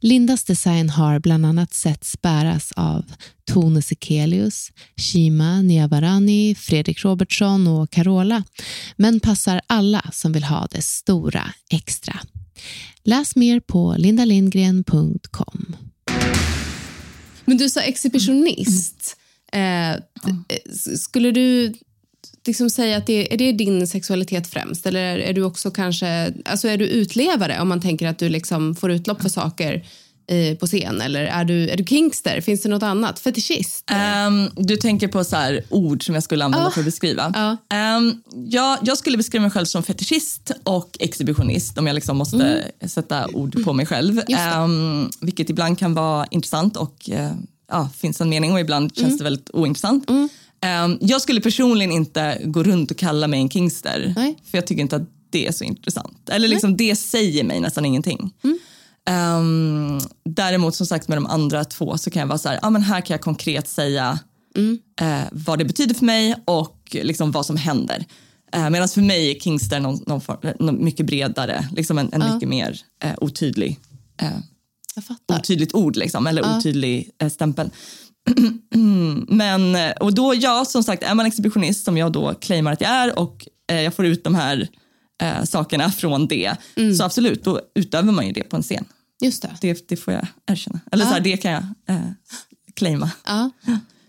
Lindas 0.00 0.44
design 0.44 0.90
har 0.90 1.18
bland 1.18 1.46
annat 1.46 1.74
setts 1.74 2.22
bäras 2.22 2.72
av 2.76 3.04
Tone 3.52 3.82
Sekelius, 3.82 4.72
Shima 4.96 5.62
Niavarani, 5.62 6.54
Fredrik 6.54 7.04
Robertsson 7.04 7.66
och 7.66 7.90
Carola, 7.90 8.44
men 8.96 9.20
passar 9.20 9.60
alla 9.66 10.02
som 10.12 10.32
vill 10.32 10.44
ha 10.44 10.68
det 10.70 10.82
stora 10.82 11.52
extra. 11.70 12.20
Läs 13.04 13.36
mer 13.36 13.60
på 13.60 13.94
lindalindgren.com. 13.98 15.76
Men 17.46 17.56
du 17.56 17.68
sa 17.68 17.80
exhibitionist. 17.80 19.16
Eh, 19.52 19.92
eh, 19.92 19.98
skulle 20.98 21.30
du 21.30 21.74
liksom 22.46 22.70
säga 22.70 22.96
att 22.96 23.06
det, 23.06 23.34
är 23.34 23.38
det 23.38 23.52
din 23.52 23.86
sexualitet 23.86 24.46
främst? 24.46 24.86
Eller 24.86 25.18
är 25.18 25.32
du 25.32 25.42
också 25.42 25.70
kanske, 25.70 26.32
alltså 26.44 26.68
är 26.68 26.76
du 26.76 26.88
utlevare 26.88 27.60
om 27.60 27.68
man 27.68 27.80
tänker 27.80 28.06
att 28.06 28.18
du 28.18 28.28
liksom 28.28 28.74
får 28.74 28.92
utlopp 28.92 29.22
för 29.22 29.28
saker 29.28 29.84
eh, 30.28 30.56
på 30.58 30.66
scen? 30.66 31.00
Eller 31.00 31.24
är 31.24 31.44
du, 31.44 31.68
är 31.68 31.76
du 31.76 31.84
kinkster? 31.84 32.40
Finns 32.40 32.62
det 32.62 32.68
något 32.68 32.82
annat? 32.82 33.18
Fetischist? 33.18 33.84
Ehm, 33.90 34.50
du 34.56 34.76
tänker 34.76 35.08
på 35.08 35.24
så 35.24 35.36
här 35.36 35.62
ord 35.68 36.06
som 36.06 36.14
jag 36.14 36.24
skulle 36.24 36.44
använda 36.44 36.66
Ja. 36.66 36.70
för 36.70 36.80
att 36.80 36.84
beskriva. 36.84 37.32
Ja. 37.34 37.76
Ehm, 37.76 38.22
jag, 38.34 38.78
jag 38.82 38.98
skulle 38.98 39.16
beskriva 39.16 39.42
mig 39.42 39.50
själv 39.50 39.64
som 39.66 39.82
fetischist 39.82 40.50
och 40.64 40.96
exhibitionist 41.00 41.78
om 41.78 41.86
jag 41.86 41.94
liksom 41.94 42.16
måste 42.16 42.64
sätta 42.86 43.26
ord 43.28 43.64
på 43.64 43.72
mig 43.72 43.86
själv. 43.86 44.20
Mm. 44.28 44.40
Ehm, 44.40 45.10
vilket 45.20 45.50
ibland 45.50 45.78
kan 45.78 45.94
vara 45.94 46.26
intressant 46.30 46.76
och 46.76 47.10
eh, 47.10 47.32
ja, 47.70 47.88
finns 47.96 48.20
en 48.20 48.28
mening 48.28 48.52
och 48.52 48.60
ibland 48.60 48.94
känns 48.96 49.06
Mm. 49.06 49.18
det 49.18 49.24
väldigt 49.24 49.50
ointressant. 49.52 50.10
Ehm, 50.60 50.98
jag 51.00 51.20
skulle 51.22 51.40
personligen 51.40 51.92
inte 51.92 52.38
gå 52.44 52.62
runt 52.62 52.90
och 52.90 52.96
kalla 52.96 53.28
mig 53.28 53.40
en 53.40 53.48
kingster. 53.50 54.12
Nej. 54.16 54.38
För 54.50 54.58
jag 54.58 54.66
tycker 54.66 54.82
inte 54.82 54.96
att 54.96 55.08
det 55.30 55.46
är 55.46 55.52
så 55.52 55.64
intressant. 55.64 56.28
Eller 56.28 56.48
liksom, 56.48 56.76
det 56.76 56.96
säger 56.96 57.44
mig 57.44 57.60
nästan 57.60 57.84
ingenting. 57.84 58.30
Mm. 58.44 58.58
Ehm, 59.06 59.98
däremot 60.24 60.74
som 60.74 60.86
sagt 60.86 61.08
med 61.08 61.16
de 61.18 61.26
andra 61.26 61.64
två 61.64 61.98
så 61.98 62.10
kan 62.10 62.20
jag 62.20 62.26
vara 62.26 62.38
så 62.38 62.48
här, 62.48 62.58
ja 62.62 62.70
men 62.70 62.82
här 62.82 63.00
kan 63.00 63.14
jag 63.14 63.20
konkret 63.20 63.68
säga 63.68 64.18
Mm. 64.56 64.78
eh, 65.00 65.26
vad 65.32 65.58
det 65.58 65.64
betyder 65.64 65.94
för 65.94 66.04
mig 66.04 66.34
och 66.44 66.96
liksom 67.02 67.30
vad 67.32 67.46
som 67.46 67.56
händer. 67.56 68.04
Eh, 68.52 68.70
Medan 68.70 68.88
för 68.88 69.00
mig 69.00 69.30
är 69.30 69.40
Kingster 69.40 69.80
någon, 69.80 70.00
någon 70.06 70.20
form, 70.20 70.38
någon 70.60 70.84
mycket 70.84 71.06
bredare, 71.06 71.68
liksom 71.76 71.98
en, 71.98 72.12
en 72.12 72.34
mycket 72.34 72.48
mer 72.48 72.80
eh, 73.02 73.12
otydlig, 73.20 73.78
eh, 74.22 74.28
Jag 74.94 75.04
fattar. 75.04 75.38
otydligt 75.38 75.74
ord 75.74 75.96
liksom, 75.96 76.26
eller 76.26 76.56
otydlig 76.56 77.10
eh, 77.18 77.28
stämpel. 77.28 77.70
Men, 79.28 79.74
eh, 79.76 79.90
och 79.90 80.14
då, 80.14 80.34
ja, 80.34 80.64
som 80.64 80.82
sagt, 80.82 81.02
är 81.02 81.14
man 81.14 81.26
exhibitionist 81.26 81.84
som 81.84 81.96
jag 81.96 82.12
då 82.12 82.34
claimar 82.34 82.72
att 82.72 82.80
jag 82.80 82.90
är 82.90 83.18
och 83.18 83.48
eh, 83.70 83.80
jag 83.80 83.94
får 83.94 84.06
ut 84.06 84.24
de 84.24 84.34
här 84.34 84.68
eh, 85.22 85.44
sakerna 85.44 85.90
från 85.92 86.26
det, 86.26 86.56
så 86.98 87.04
absolut, 87.04 87.44
då 87.44 87.60
utövar 87.74 88.12
man 88.12 88.26
ju 88.26 88.32
det 88.32 88.42
på 88.42 88.56
en 88.56 88.62
scen. 88.62 88.84
Just 89.20 89.42
det. 89.42 89.56
Det, 89.60 89.88
det 89.88 89.96
får 89.96 90.14
jag 90.14 90.26
erkänna. 90.46 90.80
Eller 90.92 91.04
så 91.04 91.12
här, 91.12 91.20
det 91.20 91.36
kan 91.36 91.52
jag 91.52 91.64
eh, 91.86 92.10
claima. 92.74 93.10
Ja. 93.26 93.50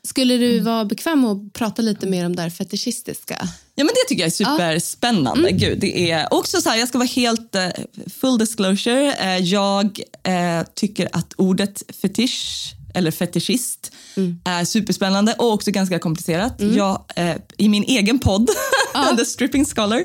Skulle 0.03 0.37
du 0.37 0.59
vara 0.59 0.85
bekväm 0.85 1.25
att 1.25 1.53
prata 1.53 1.81
lite 1.81 2.07
mer 2.07 2.25
om 2.25 2.35
det 2.35 2.41
här 2.41 2.49
fetischistiska? 2.49 3.37
Ja, 3.75 3.83
men 3.83 3.87
det 3.87 4.07
tycker 4.07 4.21
jag 4.21 4.27
är 4.27 4.31
superspännande. 4.31 5.49
Mm. 5.49 5.57
Gud, 5.57 5.79
det 5.79 6.11
är 6.11 6.33
också 6.33 6.61
så 6.61 6.69
här, 6.69 6.77
jag 6.77 6.87
ska 6.87 6.97
vara 6.97 7.07
helt 7.07 7.55
eh, 7.55 7.69
full 8.07 8.37
disclosure. 8.37 9.13
Eh, 9.13 9.37
jag 9.37 9.99
eh, 10.23 10.63
tycker 10.73 11.09
att 11.11 11.33
ordet 11.37 11.83
fetisch 12.01 12.73
eller 12.93 13.11
fetischist 13.11 13.91
Mm. 14.17 14.39
är 14.45 14.65
superspännande 14.65 15.33
och 15.37 15.51
också 15.53 15.71
ganska 15.71 15.99
komplicerat. 15.99 16.55
Jag, 16.75 17.03
eh, 17.15 17.35
I 17.57 17.69
min 17.69 17.83
egen 17.83 18.19
podd, 18.19 18.49
The 19.17 19.25
Stripping 19.25 19.65
Scholar, 19.65 20.03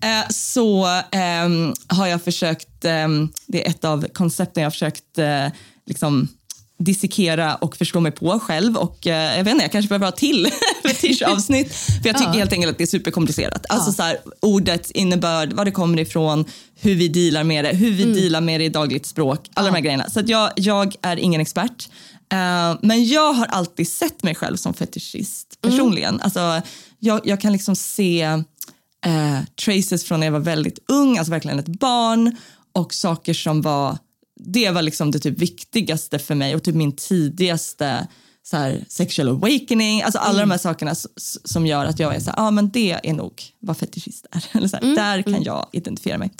eh, 0.00 0.28
så 0.30 0.86
ehm, 1.12 1.74
har 1.86 2.06
jag 2.06 2.22
försökt, 2.22 2.84
ehm, 2.84 3.28
det 3.46 3.66
är 3.66 3.70
ett 3.70 3.84
av 3.84 4.06
koncepten 4.12 4.62
jag 4.62 4.66
har 4.66 4.70
försökt 4.70 5.18
eh, 5.18 5.46
liksom 5.86 6.28
dissekera 6.84 7.54
och 7.54 7.76
förstå 7.76 8.00
mig 8.00 8.12
på 8.12 8.40
själv. 8.40 8.76
Och 8.76 9.06
eh, 9.06 9.36
jag 9.36 9.44
vet 9.44 9.52
inte, 9.52 9.64
jag 9.64 9.72
kanske 9.72 9.88
behöver 9.88 10.06
ha 10.06 10.12
till 10.12 10.48
fetischavsnitt. 10.82 11.74
För 11.74 12.08
jag 12.08 12.18
tycker 12.18 12.32
helt 12.32 12.52
enkelt 12.52 12.70
att 12.70 12.78
det 12.78 12.84
är 12.84 12.86
superkomplicerat. 12.86 13.66
Alltså 13.68 13.92
så 13.92 14.02
här, 14.02 14.16
ordets 14.40 14.90
innebörd, 14.90 15.52
var 15.52 15.64
det 15.64 15.70
kommer 15.70 16.00
ifrån, 16.00 16.44
hur 16.80 16.94
vi 16.94 17.08
dealar 17.08 17.44
med 17.44 17.64
det, 17.64 17.76
hur 17.76 17.90
vi 17.90 18.04
dealar 18.04 18.40
med 18.40 18.60
det 18.60 18.64
i 18.64 18.68
dagligt 18.68 19.06
språk. 19.06 19.50
Alla 19.54 19.68
de 19.68 19.74
här 19.74 19.82
grejerna. 19.82 20.10
Så 20.10 20.22
jag, 20.26 20.50
jag 20.56 20.94
är 21.02 21.16
ingen 21.16 21.40
expert. 21.40 21.88
Eh, 22.32 22.78
men 22.82 23.06
jag 23.06 23.32
har 23.32 23.46
alltid 23.46 23.88
sett 23.88 24.22
mig 24.22 24.34
själv 24.34 24.56
som 24.56 24.74
fetischist 24.74 25.58
personligen. 25.60 26.20
Alltså, 26.20 26.62
jag, 26.98 27.20
jag 27.24 27.40
kan 27.40 27.52
liksom 27.52 27.76
se 27.76 28.22
eh, 29.06 29.38
traces 29.64 30.04
från 30.04 30.20
när 30.20 30.26
jag 30.26 30.32
var 30.32 30.40
väldigt 30.40 30.78
ung, 30.88 31.18
alltså 31.18 31.30
verkligen 31.30 31.58
ett 31.58 31.80
barn 31.80 32.36
och 32.72 32.94
saker 32.94 33.34
som 33.34 33.62
var, 33.62 33.98
det 34.44 34.70
var 34.70 34.82
liksom 34.82 35.10
det 35.10 35.18
typ 35.18 35.38
viktigaste 35.38 36.18
för 36.18 36.34
mig 36.34 36.54
och 36.54 36.62
typ 36.62 36.74
min 36.74 36.92
tidigaste 36.96 38.06
så 38.44 38.56
här, 38.56 38.84
sexual 38.88 39.28
awakening, 39.28 40.02
alltså 40.02 40.18
alla 40.18 40.40
de 40.40 40.50
här 40.50 40.58
sakerna 40.58 40.90
s- 40.90 41.06
s- 41.16 41.38
som 41.50 41.66
gör 41.66 41.84
att 41.86 41.98
jag 41.98 42.14
är 42.14 42.20
så 42.20 42.30
här, 42.30 42.34
ja 42.36 42.42
ah, 42.42 42.50
men 42.50 42.70
det 42.70 43.00
är 43.08 43.12
nog 43.12 43.42
vad 43.60 43.76
fetischist 43.76 44.26
är. 44.30 44.44
Eller 44.56 44.68
så 44.68 44.76
här, 44.76 44.94
Där 44.94 45.22
kan 45.22 45.42
jag 45.42 45.66
identifiera 45.72 46.18
mig. 46.18 46.30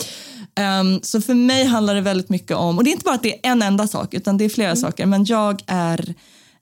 Ehm, 0.55 1.01
så 1.03 1.21
för 1.21 1.35
mig 1.35 1.65
handlar 1.65 1.95
det 1.95 2.01
väldigt 2.01 2.29
mycket 2.29 2.57
om, 2.57 2.79
och 2.79 2.85
det 2.85 2.91
är 2.91 2.93
inte 2.93 3.05
bara 3.05 3.15
att 3.15 3.23
det 3.23 3.47
är 3.47 3.53
en 3.53 3.63
enda 3.63 3.89
sak 3.89 4.15
utan 4.15 4.39
det 4.39 4.45
är 4.45 4.49
flera 4.49 4.77
saker, 4.77 5.07
men 5.07 5.25
jag 5.25 5.63
är, 5.67 6.15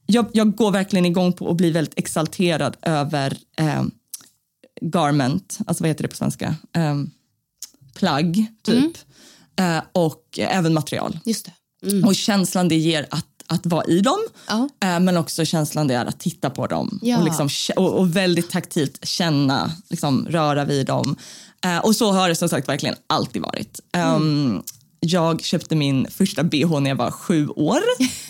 jag, 0.06 0.26
jag 0.32 0.56
går 0.56 0.70
verkligen 0.70 1.06
igång 1.06 1.32
på 1.32 1.50
att 1.50 1.56
bli 1.56 1.70
väldigt 1.70 1.98
exalterad 1.98 2.76
över 2.82 3.36
ehm, 3.56 3.90
garment, 4.80 5.58
alltså 5.66 5.82
vad 5.84 5.88
heter 5.88 6.02
det 6.02 6.08
på 6.08 6.16
svenska? 6.16 6.54
Um, 6.78 7.10
plagg, 7.94 8.46
typ. 8.64 8.98
Eh, 9.58 9.82
och 9.92 10.38
även 10.38 10.74
material. 10.74 11.18
Just 11.24 11.46
det. 11.46 11.52
Och 12.06 12.14
känslan 12.14 12.68
det 12.68 12.76
ger 12.76 13.06
att, 13.10 13.26
att 13.46 13.66
vara 13.66 13.84
i 13.84 14.00
dem, 14.00 14.18
Ja. 14.48 14.68
eh, 14.84 15.00
men 15.00 15.16
också 15.16 15.44
känslan 15.44 15.86
det 15.88 15.94
är 15.94 16.04
att 16.04 16.20
titta 16.20 16.50
på 16.50 16.66
dem. 16.66 16.98
Ja. 17.02 17.18
Och, 17.18 17.24
liksom, 17.24 17.48
och, 17.76 17.92
och 17.98 18.16
väldigt 18.16 18.50
taktilt 18.50 18.98
känna, 19.08 19.72
liksom, 19.90 20.26
röra 20.30 20.64
vid 20.64 20.86
dem. 20.86 21.16
Eh, 21.64 21.78
och 21.78 21.96
så 21.96 22.12
har 22.12 22.28
det 22.28 22.34
som 22.34 22.48
sagt 22.48 22.68
verkligen 22.68 22.94
alltid 23.06 23.42
varit. 23.42 23.80
Um, 24.16 24.62
jag 25.00 25.44
köpte 25.44 25.76
min 25.76 26.06
första 26.10 26.42
bh 26.44 26.80
när 26.80 26.90
jag 26.90 26.96
var 26.96 27.10
sju 27.10 27.48
år. 27.48 27.80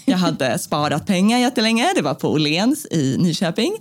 Jag 0.05 0.19
hade 0.27 0.59
sparat 0.59 1.07
pengar 1.07 1.39
jättelänge. 1.39 1.93
Det 1.95 2.03
var 2.03 2.15
på 2.15 2.29
Åhléns 2.33 2.87
i 2.91 3.17
Nyköping. 3.19 3.77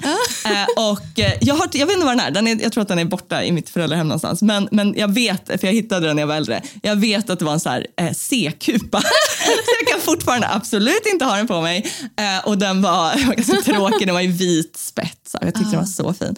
Eh, 0.46 0.92
och 0.92 1.20
eh, 1.20 1.34
jag, 1.42 1.56
har, 1.56 1.70
jag 1.74 1.86
vet 1.86 1.94
inte 1.94 2.06
var 2.06 2.16
den 2.16 2.20
är. 2.26 2.32
Den 2.32 2.48
är. 2.48 2.62
Jag 2.62 2.72
tror 2.72 2.82
att 2.82 2.88
den 2.88 3.00
är 3.00 3.06
borta 3.06 3.44
i 3.44 3.52
mitt 3.52 3.70
föräldrahem 3.70 4.08
någonstans. 4.08 4.42
Men, 4.42 4.68
men 4.72 4.94
jag 4.98 5.14
vet, 5.14 5.46
för 5.48 5.66
jag 5.68 5.74
hittade 5.74 6.08
den 6.08 6.16
när 6.16 6.24
jag 6.24 6.28
var 6.28 6.36
äldre. 6.36 6.62
Jag 6.82 6.96
vet 6.96 7.30
att 7.30 7.40
det 7.40 7.46
var 7.46 7.54
en 7.54 7.60
så 7.60 7.70
här 7.70 7.88
eh, 8.02 8.12
C-kupa. 8.14 9.02
Så 9.46 9.72
jag 9.82 9.88
kan 9.94 10.02
fortfarande 10.02 10.50
absolut 10.50 11.06
inte 11.12 11.26
ha 11.26 11.36
den 11.36 11.48
på 11.48 11.62
mig. 11.62 11.86
Eh, 12.18 12.48
och 12.48 12.58
den 12.58 12.82
var, 12.82 13.16
den 13.16 13.28
var 13.28 13.34
ganska 13.36 13.62
tråkig. 13.62 14.08
Den 14.08 14.16
var 14.16 14.22
i 14.22 14.28
vit 14.28 14.78
spets. 14.78 15.36
Jag 15.42 15.56
tyckte 15.56 15.70
den 15.72 15.80
var 15.80 15.86
så 15.86 16.14
fin. 16.14 16.36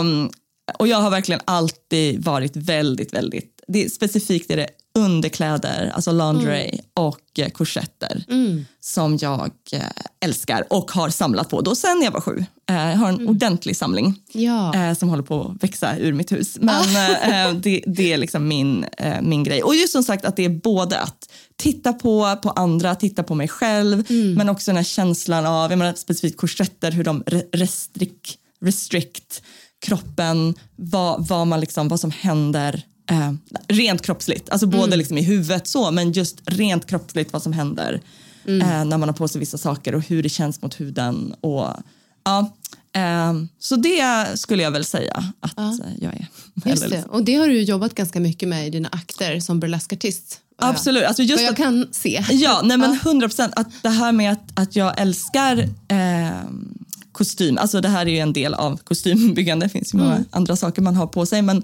Um, 0.00 0.30
och 0.78 0.88
jag 0.88 0.96
har 0.96 1.10
verkligen 1.10 1.40
alltid 1.44 2.24
varit 2.24 2.56
väldigt, 2.56 3.14
väldigt, 3.14 3.50
det, 3.68 3.84
är- 3.84 3.88
specifikt 3.88 4.50
är 4.50 4.56
det 4.56 4.68
underkläder, 4.98 5.92
alltså 5.94 6.12
lingerie 6.12 6.80
och 6.94 7.20
eh, 7.38 7.48
korsetter 7.48 8.24
som 8.80 9.18
jag 9.20 9.50
eh, 9.72 9.80
älskar 10.24 10.64
och 10.70 10.90
har 10.90 11.08
samlat 11.10 11.48
på 11.48 11.60
då 11.60 11.74
sen 11.74 12.02
jag 12.04 12.10
var 12.10 12.20
sju. 12.20 12.44
Eh, 12.70 12.76
jag 12.90 12.96
har 12.96 13.08
en 13.08 13.28
ordentlig 13.28 13.76
samling 13.76 14.14
Ja. 14.32 14.94
som 14.94 15.08
håller 15.08 15.22
på 15.22 15.52
att 15.56 15.62
växa 15.64 15.96
ur 15.98 16.12
mitt 16.12 16.32
hus. 16.32 16.56
Men 16.60 16.84
eh, 17.48 17.54
det, 17.54 17.82
det 17.86 18.12
är 18.12 18.16
liksom 18.18 18.48
min, 18.48 18.86
min 19.22 19.44
grej. 19.44 19.62
Och 19.62 19.74
just 19.74 19.92
som 19.92 20.02
sagt 20.02 20.24
att 20.24 20.36
det 20.36 20.44
är 20.44 20.48
både 20.48 20.98
att 21.00 21.28
titta 21.56 21.92
på, 21.92 22.36
på 22.42 22.50
andra, 22.50 22.94
titta 22.94 23.22
på 23.22 23.34
mig 23.34 23.48
själv, 23.48 24.04
men 24.36 24.48
också 24.48 24.70
den 24.70 24.76
här 24.76 24.84
känslan 24.84 25.46
av, 25.46 25.70
jag 25.70 25.78
menar 25.78 25.94
specifikt 25.94 26.36
korsetter, 26.36 26.90
hur 26.92 27.04
de 27.04 27.22
re- 27.22 27.44
restrict, 27.52 28.34
restrict 28.60 29.42
kroppen, 29.86 30.54
vad, 30.76 31.26
vad, 31.28 31.46
man 31.46 31.60
liksom, 31.60 31.88
vad 31.88 32.00
som 32.00 32.10
händer 32.10 32.82
eh, 33.10 33.32
rent 33.68 34.02
kroppsligt. 34.02 34.50
Alltså 34.50 34.66
både 34.66 34.96
liksom 34.96 35.18
i 35.18 35.22
huvudet 35.22 35.68
så, 35.68 35.90
men 35.90 36.12
just 36.12 36.36
rent 36.44 36.86
kroppsligt 36.86 37.32
vad 37.32 37.42
som 37.42 37.52
händer 37.52 38.00
eh, 38.46 38.84
när 38.84 38.98
man 38.98 39.02
har 39.02 39.12
på 39.12 39.28
sig 39.28 39.38
vissa 39.38 39.58
saker 39.58 39.94
och 39.94 40.02
hur 40.08 40.22
det 40.22 40.28
känns 40.28 40.62
mot 40.62 40.80
huden. 40.80 41.34
Och, 41.40 41.68
ja, 42.24 42.54
ehm, 42.92 43.48
så 43.58 43.76
det 43.76 44.26
skulle 44.38 44.62
jag 44.62 44.70
väl 44.70 44.84
säga 44.84 45.24
att 45.40 45.58
eh, 45.58 45.72
jag 46.00 46.14
är. 46.14 46.26
Just 46.70 46.90
det. 46.90 47.04
Och 47.08 47.24
det 47.24 47.34
har 47.34 47.48
du 47.48 47.62
jobbat 47.62 47.94
ganska 47.94 48.20
mycket 48.20 48.48
med 48.48 48.66
i 48.66 48.70
dina 48.70 48.88
akter 48.92 49.40
som 49.40 49.60
burleskartist. 49.60 50.40
Absolut. 50.58 51.04
Alltså 51.04 51.22
just 51.22 51.36
Vad 51.36 51.44
jag 51.44 51.50
att- 51.52 51.56
kan 51.56 51.88
se. 51.90 52.24
Ja, 52.30 52.60
nej 52.64 52.76
men 52.76 52.92
100 52.94 53.28
procent. 53.28 53.52
Att 53.56 53.68
det 53.82 53.88
här 53.88 54.12
med 54.12 54.32
att, 54.32 54.42
att 54.54 54.76
jag 54.76 55.00
älskar 55.00 55.58
eh, 55.88 56.40
kostym, 57.12 57.58
alltså 57.58 57.80
det 57.80 57.88
här 57.88 58.06
är 58.06 58.10
ju 58.10 58.18
en 58.18 58.32
del 58.32 58.54
av 58.54 58.76
kostymbyggande, 58.76 59.66
det 59.66 59.70
finns 59.70 59.94
ju 59.94 59.98
många 59.98 60.24
andra 60.30 60.56
saker 60.56 60.82
man 60.82 60.96
har 60.96 61.06
på 61.06 61.26
sig, 61.26 61.42
men 61.42 61.62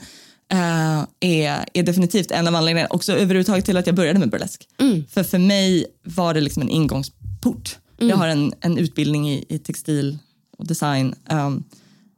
eh, 0.50 1.04
är, 1.20 1.64
är 1.72 1.82
definitivt 1.82 2.30
en 2.30 2.46
av 2.48 2.54
anledningarna 2.54 2.88
också 2.90 3.12
överhuvudtaget 3.12 3.64
till 3.64 3.76
att 3.76 3.86
jag 3.86 3.96
började 3.96 4.18
med 4.18 4.30
burlesk. 4.30 4.68
För 5.10 5.22
för 5.22 5.38
mig 5.38 5.86
var 6.04 6.34
det 6.34 6.40
liksom 6.40 6.62
en 6.62 6.68
ingångsport. 6.68 7.78
Jag 7.98 8.16
har 8.16 8.28
en, 8.28 8.52
en 8.60 8.78
utbildning 8.78 9.30
i, 9.30 9.44
i 9.48 9.58
textil 9.58 10.18
och 10.58 10.66
design. 10.66 11.14
Um, 11.30 11.64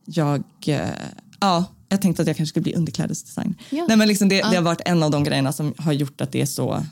jag, 0.04 0.42
eh, 0.66 0.80
ja, 1.40 1.64
jag 1.88 2.02
tänkte 2.02 2.22
att 2.22 2.28
jag 2.28 2.36
kanske 2.36 2.50
skulle 2.50 2.62
bli 2.62 2.74
underklädesdesigner. 2.74 3.54
Ja. 3.70 3.84
Nej, 3.88 3.96
men 3.96 4.08
liksom 4.08 4.28
det, 4.28 4.36
det 4.36 4.56
har 4.56 4.62
varit 4.62 4.80
en 4.84 5.02
av 5.02 5.10
de 5.10 5.24
grejerna 5.24 5.52
som 5.52 5.74
har 5.76 5.92
gjort 5.92 6.20
att 6.20 6.32
det 6.32 6.40
är 6.40 6.46
så 6.46 6.84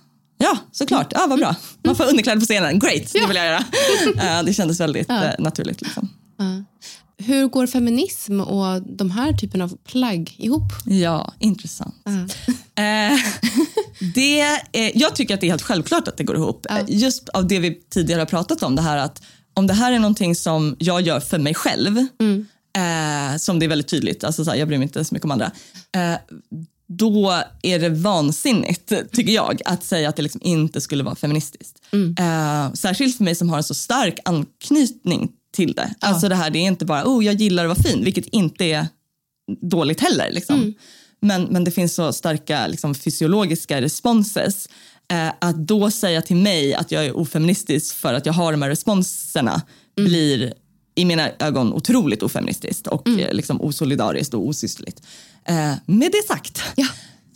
Ja, 0.43 0.59
såklart. 0.73 1.13
Ja, 1.15 1.27
vad 1.29 1.39
bra. 1.39 1.57
Man 1.83 1.97
får 1.97 2.05
underkläder 2.05 2.41
på 2.41 2.45
scenen. 2.45 2.79
Great, 2.79 3.13
det 3.13 3.27
vill 3.27 3.37
jag 3.37 3.47
göra. 3.47 3.65
Eh, 4.39 4.43
det 4.43 4.53
kändes 4.53 4.81
väldigt 4.81 5.09
naturligt. 5.39 5.81
Liksom. 5.83 6.09
Hur 7.25 7.49
går 7.49 7.67
feminism 7.67 8.41
och 8.41 8.83
de 8.83 9.11
här 9.11 9.33
typen 9.33 9.63
av 9.63 9.77
plagg 9.77 10.35
ihop? 10.39 10.73
Ja, 10.85 11.33
intressant. 11.39 11.95
Eh, 12.75 13.19
det 14.15 14.41
är, 14.41 14.61
jag 14.99 15.17
tycker 15.17 15.35
att 15.35 15.41
det 15.41 15.47
är 15.47 15.51
helt 15.51 15.63
självklart 15.63 16.09
att 16.09 16.17
det 16.17 16.25
går 16.25 16.37
ihop. 16.37 16.67
Eh, 16.71 16.79
Just 16.89 17.29
av 17.29 17.47
det 17.49 17.59
vi 17.59 17.75
tidigare 17.91 18.21
har 18.21 18.27
pratat 18.27 18.63
om, 18.63 18.77
det 18.77 18.83
här 18.83 18.97
att 18.97 19.23
om 19.55 19.67
det 19.67 19.75
här 19.75 19.93
är 19.93 19.99
någonting 19.99 20.35
som 20.35 20.77
jag 20.79 21.01
gör 21.01 21.21
för 21.21 21.39
mig 21.39 21.55
själv, 21.55 21.99
eh, 21.99 23.37
som 23.39 23.59
det 23.59 23.67
är 23.67 23.69
väldigt 23.69 23.89
tydligt, 23.89 24.25
alltså 24.25 24.45
så 24.45 24.51
här, 24.51 24.59
jag 24.59 24.69
bryr 24.69 24.79
mig 24.79 24.85
inte 24.85 25.05
så 25.05 25.15
mycket 25.15 25.25
om 25.25 25.31
andra, 25.31 25.51
eh, 25.97 26.15
då 26.89 27.43
är 27.63 27.79
det 27.79 27.89
vansinnigt, 27.89 28.93
tycker 29.13 29.33
jag, 29.33 29.61
att 29.65 29.85
säga 29.85 30.09
att 30.09 30.17
det 30.17 30.23
liksom 30.23 30.41
inte 30.45 30.81
skulle 30.81 31.05
vara 31.05 31.15
feministiskt. 31.15 31.79
Eh, 32.19 32.73
särskilt 32.73 33.17
för 33.17 33.25
mig 33.25 33.35
som 33.35 33.49
har 33.51 33.57
en 33.57 33.65
så 33.65 33.75
stark 33.75 34.19
anknytning 34.25 35.33
till 35.53 35.73
det. 35.73 35.95
Alltså 36.01 36.29
det 36.29 36.35
här, 36.35 36.51
det 36.51 36.59
är 36.59 36.67
inte 36.67 36.85
bara, 36.85 37.05
oh, 37.05 37.25
jag 37.25 37.35
gillar 37.35 37.65
att 37.65 37.79
vara 37.79 37.89
fin, 37.89 38.05
vilket 38.05 38.27
inte 38.27 38.65
är 38.65 38.87
dåligt 39.61 40.01
heller. 40.01 40.31
Liksom. 40.31 40.75
Men, 41.21 41.43
men 41.43 41.65
det 41.65 41.71
finns 41.71 41.95
så 41.95 42.13
starka 42.13 42.67
liksom, 42.67 42.95
fysiologiska 42.95 43.83
responses. 43.83 44.69
Eh, 45.13 45.33
att 45.39 45.57
då 45.57 45.91
säga 45.91 46.23
till 46.23 46.37
mig 46.37 46.75
att 46.75 46.91
jag 46.91 47.07
är 47.07 47.17
ofeministisk 47.17 47.97
för 47.97 48.15
att 48.15 48.27
jag 48.27 48.33
har 48.33 48.53
de 48.53 48.63
här 48.63 48.69
responserna 48.69 49.63
blir 49.97 50.55
i 50.95 51.05
mina 51.05 51.31
ögon 51.39 51.73
otroligt 51.73 52.23
ofeministiskt 52.23 52.87
och 52.87 53.09
eh, 53.09 53.33
liksom 53.33 53.61
osolidariskt 53.61 54.35
och 54.35 54.47
osysterligt. 54.47 55.03
Eh, 55.45 55.73
med 55.87 56.13
det 56.13 56.27
sagt 56.29 56.63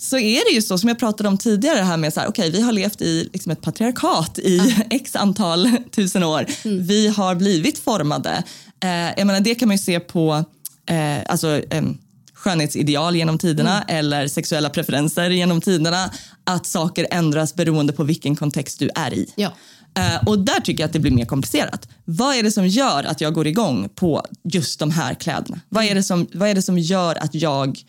så 0.04 0.18
är 0.18 0.50
det 0.50 0.54
ju 0.54 0.62
så 0.62 0.78
som 0.78 0.88
jag 0.88 0.98
pratade 0.98 1.28
om 1.28 1.38
tidigare 1.38 1.78
här 1.78 1.96
med 1.96 2.12
så 2.12 2.20
här, 2.20 2.28
okej 2.28 2.50
vi 2.50 2.60
har 2.60 2.72
levt 2.72 3.02
i 3.02 3.28
liksom 3.32 3.52
ett 3.52 3.60
patriarkat 3.60 4.38
i 4.38 4.76
x 4.90 5.16
antal 5.16 5.70
tusen 5.90 6.22
år. 6.22 6.46
Vi 6.62 7.08
har 7.08 7.34
blivit 7.34 7.78
formade. 7.78 8.42
Eh, 8.82 8.88
jag 8.90 9.26
menar 9.26 9.40
det 9.40 9.54
kan 9.54 9.68
man 9.68 9.76
ju 9.76 9.82
se 9.82 10.00
på 10.00 10.44
eh, 10.86 11.18
alltså, 11.26 11.62
em, 11.70 11.98
skönhetsideal 12.34 13.16
genom 13.16 13.38
tiderna 13.38 13.82
eller 13.82 14.28
sexuella 14.28 14.70
preferenser 14.70 15.30
genom 15.30 15.60
tiderna. 15.60 16.10
Att 16.44 16.66
saker 16.66 17.06
ändras 17.10 17.54
beroende 17.54 17.92
på 17.92 18.04
vilken 18.04 18.36
kontext 18.36 18.78
du 18.78 18.90
är 18.94 19.14
i. 19.14 19.32
Ja. 19.36 19.52
Eh, 19.98 20.28
och 20.28 20.38
där 20.38 20.60
tycker 20.60 20.82
jag 20.82 20.88
att 20.88 20.92
det 20.92 21.00
blir 21.00 21.12
mer 21.12 21.24
komplicerat. 21.24 21.88
Vad 22.04 22.36
är 22.36 22.42
det 22.42 22.50
som 22.50 22.66
gör 22.66 23.04
att 23.04 23.20
jag 23.20 23.34
går 23.34 23.46
igång 23.46 23.88
på 23.94 24.24
just 24.44 24.78
de 24.78 24.90
här 24.90 25.14
kläderna? 25.14 25.60
Vad 25.68 25.84
är 25.84 25.94
det 25.94 26.02
som, 26.02 26.26
vad 26.32 26.48
är 26.48 26.54
det 26.54 26.62
som 26.62 26.78
gör 26.78 27.14
att 27.14 27.34
jag 27.34 27.84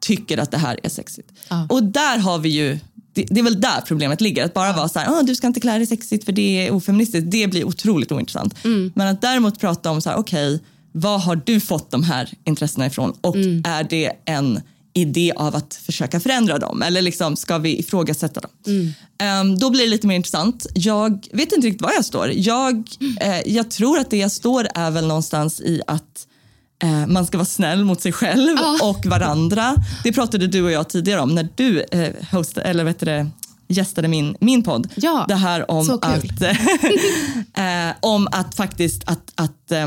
tycker 0.00 0.38
att 0.38 0.50
det 0.50 0.58
här 0.58 0.78
är 0.82 0.88
sexigt? 0.88 1.28
Och 1.68 1.82
där 1.84 2.18
har 2.18 2.38
vi 2.38 2.48
ju, 2.48 2.78
det, 3.12 3.26
det 3.30 3.40
är 3.40 3.44
väl 3.44 3.60
där 3.60 3.80
problemet 3.86 4.20
ligger. 4.20 4.44
Att 4.44 4.54
bara 4.54 4.72
vara 4.72 4.88
så 4.88 4.98
här, 4.98 5.18
"Ah, 5.18 5.22
du 5.22 5.34
ska 5.34 5.46
inte 5.46 5.60
klä 5.60 5.78
dig 5.78 5.86
sexigt 5.86 6.24
för 6.24 6.32
det 6.32 6.66
är 6.66 6.70
ofeministiskt. 6.72 7.30
Det 7.30 7.46
blir 7.46 7.64
otroligt 7.64 8.12
ointressant. 8.12 8.54
Men 8.94 9.08
att 9.08 9.20
däremot 9.20 9.60
prata 9.60 9.90
om 9.90 10.00
så 10.02 10.10
här, 10.10 10.16
okej, 10.16 10.60
var 10.92 11.18
har 11.18 11.36
du 11.44 11.60
fått 11.60 11.90
de 11.90 12.02
här 12.02 12.30
intressena 12.44 12.86
ifrån 12.86 13.12
och 13.20 13.36
är 13.64 13.84
det 13.90 14.12
en 14.24 14.60
idé 14.94 15.32
av 15.36 15.56
att 15.56 15.74
försöka 15.74 16.20
förändra 16.20 16.58
dem 16.58 16.82
eller 16.82 17.02
liksom 17.02 17.36
ska 17.36 17.58
vi 17.58 17.78
ifrågasätta 17.78 18.40
dem? 18.40 18.50
Ehm, 19.18 19.58
då 19.58 19.70
blir 19.70 19.80
det 19.84 19.90
lite 19.90 20.06
mer 20.06 20.16
intressant. 20.16 20.66
Jag 20.74 21.26
vet 21.32 21.52
inte 21.52 21.66
riktigt 21.66 21.82
var 21.82 21.92
jag 21.92 22.04
står. 22.04 22.30
Jag, 22.34 22.88
eh, 23.20 23.40
jag 23.52 23.70
tror 23.70 23.98
att 23.98 24.10
det 24.10 24.16
jag 24.16 24.32
står 24.32 24.68
är 24.74 24.90
väl 24.90 25.06
någonstans 25.06 25.60
i 25.60 25.82
att 25.86 26.26
eh, 26.82 27.06
man 27.06 27.26
ska 27.26 27.38
vara 27.38 27.46
snäll 27.46 27.84
mot 27.84 28.00
sig 28.00 28.12
själv 28.12 28.58
och 28.82 29.06
varandra. 29.06 29.74
Det 30.04 30.12
pratade 30.12 30.46
du 30.46 30.62
och 30.62 30.70
jag 30.70 30.88
tidigare 30.88 31.20
om 31.20 31.34
när 31.34 31.48
du 31.54 31.80
eh, 31.80 32.12
hostade, 32.32 32.66
eller 32.66 32.84
vet 32.84 33.00
det, 33.00 33.30
gästade 33.68 34.08
min, 34.08 34.36
min 34.40 34.62
podd. 34.62 34.88
Ja, 34.96 35.24
det 35.28 35.34
här 35.34 35.70
om 35.70 35.98
att, 36.02 36.42
eh, 36.42 37.96
om 38.00 38.28
att 38.32 38.54
faktiskt 38.54 39.02
att, 39.06 39.32
att 39.34 39.72
eh, 39.72 39.86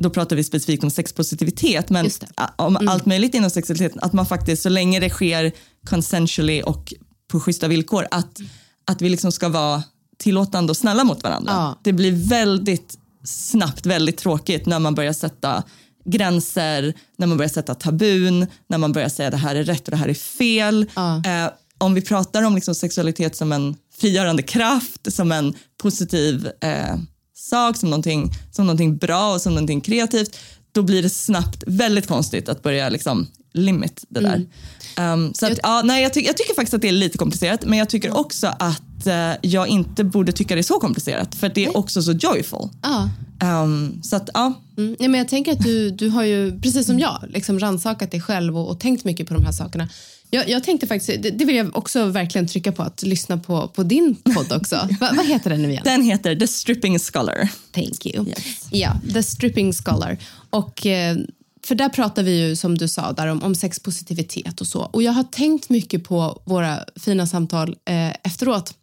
då 0.00 0.10
pratar 0.10 0.36
vi 0.36 0.44
specifikt 0.44 0.84
om 0.84 0.90
sexpositivitet, 0.90 1.90
men 1.90 2.10
om 2.56 2.88
allt 2.88 3.06
möjligt 3.06 3.34
inom 3.34 3.50
sexualitet, 3.50 3.92
att 4.02 4.12
man 4.12 4.26
faktiskt 4.26 4.62
så 4.62 4.68
länge 4.68 5.00
det 5.00 5.10
sker 5.10 5.52
consensually 5.86 6.62
och 6.62 6.94
på 7.30 7.40
schyssta 7.40 7.68
villkor, 7.68 8.06
att, 8.10 8.40
att 8.84 9.02
vi 9.02 9.08
liksom 9.08 9.32
ska 9.32 9.48
vara 9.48 9.82
tillåtande 10.18 10.70
och 10.70 10.76
snälla 10.76 11.04
mot 11.04 11.22
varandra. 11.22 11.52
Ja. 11.52 11.78
Det 11.82 11.92
blir 11.92 12.28
väldigt 12.28 12.98
snabbt 13.24 13.86
väldigt 13.86 14.16
tråkigt 14.16 14.66
när 14.66 14.78
man 14.78 14.94
börjar 14.94 15.12
sätta 15.12 15.62
gränser, 16.10 16.94
när 17.16 17.26
man 17.26 17.36
börjar 17.36 17.48
sätta 17.48 17.74
tabun, 17.74 18.46
när 18.68 18.78
man 18.78 18.92
börjar 18.92 19.08
säga 19.08 19.30
det 19.30 19.36
här 19.36 19.54
är 19.54 19.64
rätt 19.64 19.84
och 19.84 19.90
det 19.90 19.96
här 19.96 20.08
är 20.08 20.14
fel. 20.14 20.86
Ja. 20.94 21.16
Eh, 21.26 21.50
om 21.78 21.94
vi 21.94 22.00
pratar 22.00 22.42
om 22.42 22.54
liksom 22.54 22.74
sexualitet 22.74 23.36
som 23.36 23.52
en 23.52 23.76
frigörande 24.00 24.42
kraft, 24.42 25.12
som 25.12 25.32
en 25.32 25.54
positiv 25.82 26.48
eh, 26.60 26.96
sak, 27.34 27.76
som 27.76 27.90
någonting, 27.90 28.30
som 28.52 28.66
någonting 28.66 28.96
bra 28.96 29.34
och 29.34 29.40
som 29.40 29.54
någonting 29.54 29.80
kreativt, 29.80 30.36
då 30.72 30.82
blir 30.82 31.02
det 31.02 31.10
snabbt 31.10 31.64
väldigt 31.66 32.06
konstigt 32.06 32.48
att 32.48 32.62
börja 32.62 32.88
liksom 32.88 33.26
limit 33.52 34.04
det 34.08 34.20
där. 34.20 34.46
Um, 35.12 35.34
så 35.34 35.46
att, 35.46 35.58
ja, 35.62 35.82
nej, 35.84 36.02
jag, 36.02 36.14
ty- 36.14 36.20
jag 36.26 36.36
tycker 36.36 36.54
faktiskt 36.54 36.74
att 36.74 36.82
det 36.82 36.88
är 36.88 36.92
lite 36.92 37.18
komplicerat, 37.18 37.64
men 37.64 37.78
jag 37.78 37.88
tycker 37.88 38.16
också 38.16 38.46
att 38.58 39.06
eh, 39.06 39.32
jag 39.42 39.68
inte 39.68 40.04
borde 40.04 40.32
tycka 40.32 40.54
det 40.54 40.60
är 40.60 40.62
så 40.62 40.80
komplicerat, 40.80 41.34
för 41.34 41.48
det 41.48 41.64
är 41.64 41.76
också 41.76 42.02
så 42.02 42.12
joyful. 42.12 42.68
Ja. 42.82 43.10
Um, 43.42 44.02
så 44.02 44.16
att, 44.16 44.30
ja. 44.34 44.52
Mm. 44.78 44.96
Ja, 44.98 45.08
men 45.08 45.18
jag 45.18 45.28
tänker 45.28 45.52
att 45.52 45.62
du, 45.62 45.90
du 45.90 46.08
har 46.08 46.24
ju, 46.24 46.60
precis 46.60 46.86
som 46.86 46.98
jag, 46.98 47.24
liksom 47.28 47.58
rannsakat 47.58 48.10
dig 48.10 48.20
själv 48.20 48.58
och, 48.58 48.70
och 48.70 48.80
tänkt 48.80 49.04
mycket 49.04 49.28
på 49.28 49.34
de 49.34 49.44
här 49.44 49.52
sakerna. 49.52 49.88
Jag, 50.30 50.48
jag 50.48 50.64
tänkte 50.64 50.86
faktiskt, 50.86 51.22
det, 51.22 51.30
det 51.30 51.44
vill 51.44 51.56
jag 51.56 51.76
också 51.76 52.04
verkligen 52.04 52.46
trycka 52.46 52.72
på, 52.72 52.82
att 52.82 53.02
lyssna 53.02 53.38
på, 53.38 53.68
på 53.68 53.82
din 53.82 54.14
podd 54.14 54.52
också. 54.52 54.76
Va, 55.00 55.10
vad 55.16 55.26
heter 55.26 55.50
den 55.50 55.62
nu 55.62 55.70
igen? 55.70 55.82
Den 55.84 56.02
heter 56.02 56.36
The 56.36 56.46
Stripping 56.46 56.98
Scholar. 56.98 57.48
Thank 57.72 58.06
you. 58.06 58.28
Yes. 58.28 58.68
Ja, 58.70 58.92
The 59.12 59.22
Stripping 59.22 59.72
Scholar. 59.72 60.18
Och, 60.50 60.86
eh, 60.86 61.16
för 61.66 61.74
där 61.74 61.88
pratar 61.88 62.22
vi 62.22 62.48
ju, 62.48 62.56
som 62.56 62.78
du 62.78 62.88
sa, 62.88 63.12
där 63.12 63.26
om, 63.26 63.42
om 63.42 63.54
sexpositivitet 63.54 64.60
och 64.60 64.66
så. 64.66 64.80
Och 64.80 65.02
jag 65.02 65.12
har 65.12 65.24
tänkt 65.24 65.68
mycket 65.68 66.04
på 66.04 66.42
våra 66.44 66.84
fina 66.96 67.26
samtal 67.26 67.76
eh, 67.84 68.10
efteråt. 68.10 68.74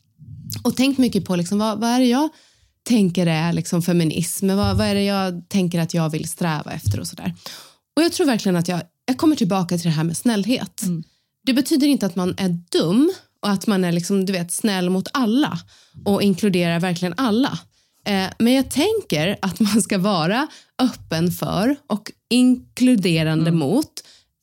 Och 0.63 0.75
tänkt 0.75 0.97
mycket 0.97 1.25
på 1.25 1.35
liksom, 1.35 1.59
vad, 1.59 1.79
vad 1.79 1.89
är 1.89 1.99
det 1.99 2.05
jag 2.05 2.29
tänker 2.87 3.27
är 3.27 3.53
liksom 3.53 3.81
feminism? 3.81 4.47
Vad, 4.47 4.77
vad 4.77 4.87
är 4.87 4.95
det 4.95 5.03
jag 5.03 5.49
tänker 5.49 5.79
att 5.79 5.93
jag 5.93 6.09
vill 6.09 6.29
sträva 6.29 6.71
efter 6.71 6.99
och 6.99 7.07
sådär. 7.07 7.33
Och 7.95 8.03
jag 8.03 8.13
tror 8.13 8.25
verkligen 8.25 8.55
att 8.55 8.67
jag, 8.67 8.81
jag 9.05 9.17
kommer 9.17 9.35
tillbaka 9.35 9.77
till 9.77 9.87
det 9.87 9.95
här 9.95 10.03
med 10.03 10.17
snällhet. 10.17 10.81
Det 11.45 11.53
betyder 11.53 11.87
inte 11.87 12.05
att 12.05 12.15
man 12.15 12.35
är 12.37 12.59
dum 12.71 13.11
och 13.41 13.49
att 13.49 13.67
man 13.67 13.83
är 13.83 13.91
liksom, 13.91 14.25
du 14.25 14.33
vet, 14.33 14.51
snäll 14.51 14.89
mot 14.89 15.07
alla 15.13 15.59
och 16.05 16.21
inkluderar 16.21 16.79
verkligen 16.79 17.13
alla. 17.17 17.59
Eh, 18.05 18.27
men 18.39 18.53
jag 18.53 18.71
tänker 18.71 19.37
att 19.41 19.59
man 19.59 19.81
ska 19.81 19.97
vara 19.97 20.47
öppen 20.81 21.31
för 21.31 21.75
och 21.87 22.11
inkluderande 22.29 23.51
mot 23.51 23.91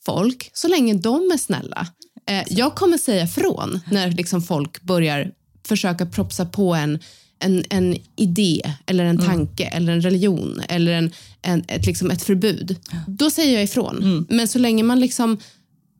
folk 0.04 0.50
så 0.52 0.68
länge 0.68 0.94
de 0.94 1.30
är 1.32 1.38
snälla. 1.38 1.86
Eh, 2.26 2.44
jag 2.48 2.74
kommer 2.74 2.98
säga 2.98 3.26
från 3.26 3.80
när 3.90 4.10
liksom 4.10 4.42
folk 4.42 4.82
börjar 4.82 5.32
försöka 5.68 6.06
propsa 6.06 6.46
på 6.46 6.74
en, 6.74 6.98
en, 7.44 7.64
en 7.70 7.96
idé 8.16 8.62
eller 8.86 9.04
en 9.04 9.18
tanke 9.18 9.64
eller 9.64 9.92
en 9.92 10.00
religion 10.00 10.60
eller 10.68 10.92
en, 10.92 11.10
en, 11.42 11.64
ett, 11.68 11.86
liksom 11.86 12.10
ett 12.10 12.22
förbud. 12.22 12.76
Då 13.06 13.30
säger 13.30 13.54
jag 13.54 13.64
ifrån. 13.64 14.26
Men 14.28 14.48
så 14.48 14.58
länge 14.58 14.82
man 14.82 15.00
liksom 15.00 15.38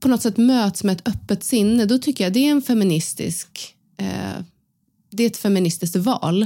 på 0.01 0.09
något 0.09 0.23
sätt 0.23 0.37
möts 0.37 0.85
med 0.85 0.97
ett 0.97 1.09
öppet 1.09 1.45
sinne, 1.45 1.85
då 1.85 1.99
tycker 1.99 2.25
jag 2.25 2.33
det 2.33 2.47
är 2.47 2.51
en 2.51 2.63
feministisk 2.63 3.75
eh, 4.01 4.45
det 5.17 5.23
är 5.23 5.27
ett 5.27 5.37
feministiskt 5.37 5.97
val 5.97 6.43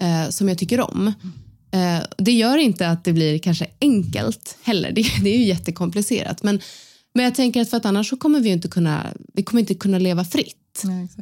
eh, 0.00 0.30
som 0.30 0.48
jag 0.48 0.58
tycker 0.58 0.80
om. 0.80 1.12
Eh, 1.70 2.02
det 2.18 2.32
gör 2.32 2.58
inte 2.58 2.88
att 2.88 3.04
det 3.04 3.12
blir 3.12 3.38
kanske 3.38 3.66
enkelt 3.80 4.58
heller. 4.62 4.92
Det, 4.92 5.04
det 5.22 5.34
är 5.34 5.38
ju 5.38 5.44
jättekomplicerat. 5.44 6.42
Men, 6.42 6.60
men 7.14 7.24
jag 7.24 7.34
tänker 7.34 7.60
att 7.60 7.70
för 7.70 7.76
att 7.76 7.84
annars 7.84 8.08
så 8.08 8.16
kommer 8.16 8.40
vi 8.40 8.48
inte 8.48 8.68
kunna, 8.68 9.06
vi 9.34 9.42
kommer 9.42 9.60
inte 9.60 9.74
kunna 9.74 9.98
leva 9.98 10.24
fritt. 10.24 10.56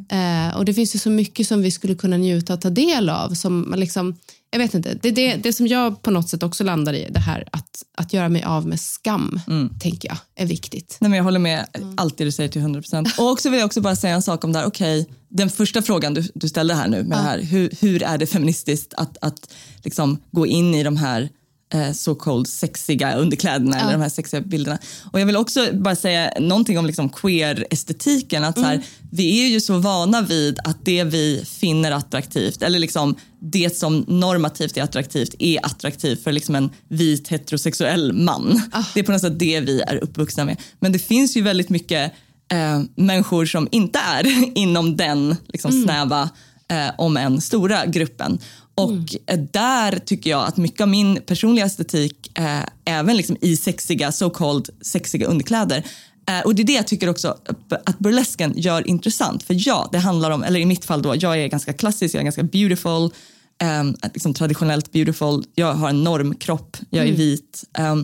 Eh, 0.09 0.57
och 0.57 0.65
det 0.65 0.75
finns 0.75 0.95
ju 0.95 0.99
så 0.99 1.11
mycket 1.11 1.47
som 1.47 1.63
vi 1.63 1.71
skulle 1.71 1.95
kunna 1.95 2.17
njuta 2.17 2.55
och 2.55 2.61
ta 2.61 2.71
del 2.71 3.09
av. 3.09 3.35
Som 3.35 3.75
liksom, 3.77 4.17
jag 4.51 4.59
vet 4.59 4.75
inte, 4.75 4.99
det, 5.03 5.11
det, 5.11 5.37
det 5.37 5.53
som 5.53 5.67
jag 5.67 6.03
på 6.03 6.11
något 6.11 6.29
sätt 6.29 6.43
också 6.43 6.65
landar 6.65 6.93
i, 6.93 7.09
det 7.11 7.21
här 7.21 7.49
att, 7.53 7.83
att 7.97 8.13
göra 8.13 8.29
mig 8.29 8.43
av 8.43 8.67
med 8.67 8.81
skam, 8.81 9.41
tänker 9.81 10.09
jag, 10.09 10.19
är 10.37 10.47
viktigt. 10.47 10.97
Nej, 11.01 11.11
men 11.11 11.17
jag 11.17 11.25
håller 11.25 11.39
med 11.39 11.67
allt 11.97 12.19
det 12.19 12.25
du 12.25 12.33
säger 12.33 12.49
till 12.49 12.61
100 12.61 12.81
procent. 12.81 13.09
Och 13.19 13.31
också 13.31 13.51
vill 13.51 13.59
jag 13.59 13.67
också 13.67 13.81
bara 13.81 13.97
säga 13.97 14.15
en 14.15 14.23
sak 14.23 14.45
om 14.45 14.53
det 14.53 14.59
här. 14.59 14.67
Okej, 14.67 15.09
den 15.29 15.51
första 15.51 15.83
frågan 15.83 16.15
du, 16.15 16.29
du 16.35 16.49
ställde 16.49 16.75
här 16.75 16.89
nu 16.89 17.03
med 17.03 17.19
det 17.19 17.23
här. 17.23 17.43
Hur, 17.43 17.71
hur 17.81 18.03
är 18.03 18.19
det 18.19 18.27
feministiskt 18.27 18.95
att, 18.95 19.17
att 19.21 19.53
liksom 19.85 20.19
gå 20.31 20.47
in 20.47 20.75
i 20.75 20.83
de 20.83 20.97
här 20.97 21.29
eh, 21.75 21.93
så 21.93 22.15
called 22.15 22.47
sexiga 22.47 23.15
underkläderna 23.15 23.81
eller 23.81 23.93
de 23.93 24.01
här 24.01 24.09
sexiga 24.09 24.41
bilderna. 24.41 24.79
Och 25.13 25.21
jag 25.21 25.27
vill 25.27 25.37
också 25.37 25.67
bara 25.73 25.97
säga 25.97 26.33
någonting 26.41 26.79
om 26.79 26.87
liksom 26.87 27.09
queer-estetiken. 27.09 28.45
Att 28.45 28.59
så 28.59 28.65
här, 28.65 28.83
vi 29.11 29.45
är 29.45 29.49
ju 29.49 29.61
så 29.61 29.79
vana 29.79 30.23
vid 30.23 30.59
att 30.65 30.85
det 30.85 31.05
vi 31.05 31.45
finner 31.47 31.91
attraktivt 31.91 32.63
eller 32.63 32.79
liksom 32.79 33.17
det 33.41 33.77
som 33.77 34.05
normativt 34.09 34.77
är 34.77 34.83
attraktivt 34.83 35.35
är 35.39 35.67
attraktivt 35.67 36.25
för 36.25 36.33
liksom 36.33 36.55
en 36.55 36.71
vit 36.89 37.29
heterosexuell 37.29 38.13
man. 38.13 38.63
Det 38.95 39.01
är 39.01 39.05
på 39.05 39.13
något 39.13 39.21
sätt 39.21 39.39
det 39.39 39.61
vi 39.61 39.81
är 39.81 39.97
uppvuxna 39.97 40.45
med. 40.45 40.57
Men 40.79 40.93
det 40.93 40.99
finns 40.99 41.37
ju 41.37 41.43
väldigt 41.43 41.69
mycket 41.69 42.13
eh, 42.53 42.83
människor 42.95 43.47
som 43.47 43.69
inte 43.71 43.99
är 43.99 44.27
inom 44.59 44.97
den 44.97 45.37
liksom, 45.49 45.83
snäva, 45.85 46.31
eh, 46.71 46.91
om 46.99 47.17
än 47.17 47.41
stora 47.41 47.87
gruppen. 47.87 48.39
Och 48.75 49.17
eh, 49.27 49.39
där 49.53 49.99
tycker 49.99 50.31
jag 50.31 50.47
att 50.47 50.57
mycket 50.57 50.81
av 50.81 50.89
min 50.89 51.23
personliga 51.27 51.67
estetik, 51.67 52.39
eh, 52.39 52.61
även 52.85 53.17
liksom 53.17 53.37
i 53.41 53.57
sexiga, 53.57 54.13
so 54.13 54.31
called 54.31 54.69
sexiga 54.81 55.27
underkläder, 55.27 55.85
eh, 56.29 56.41
och 56.45 56.55
det 56.55 56.63
är 56.63 56.65
det 56.65 56.73
jag 56.73 56.87
tycker 56.87 57.09
också 57.09 57.37
att 57.85 57.99
burlesken 57.99 58.53
gör 58.57 58.89
intressant. 58.89 59.43
För 59.43 59.57
ja, 59.59 59.89
det 59.93 59.99
handlar 59.99 60.31
om, 60.31 60.43
eller 60.43 60.61
i 60.61 60.67
mitt 60.67 60.85
fall 60.85 61.03
då, 61.03 61.15
jag 61.17 61.43
är 61.43 61.47
ganska 61.47 61.73
klassisk, 61.73 62.15
jag 62.15 62.21
är 62.21 62.25
ganska 62.25 62.43
beautiful, 62.43 63.11
eh, 63.63 64.11
liksom 64.15 64.35
traditionellt 64.35 64.93
beautiful, 64.93 65.45
jag 65.55 65.75
har 65.75 65.89
en 65.89 66.05
normkropp, 66.05 66.77
jag 66.91 67.09
är 67.09 67.13
vit. 67.13 67.65
eh, 67.79 67.97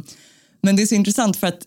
men 0.62 0.77
det 0.77 0.83
är 0.83 0.87
så 0.87 0.95
intressant 0.95 1.37
för 1.37 1.47
att 1.47 1.61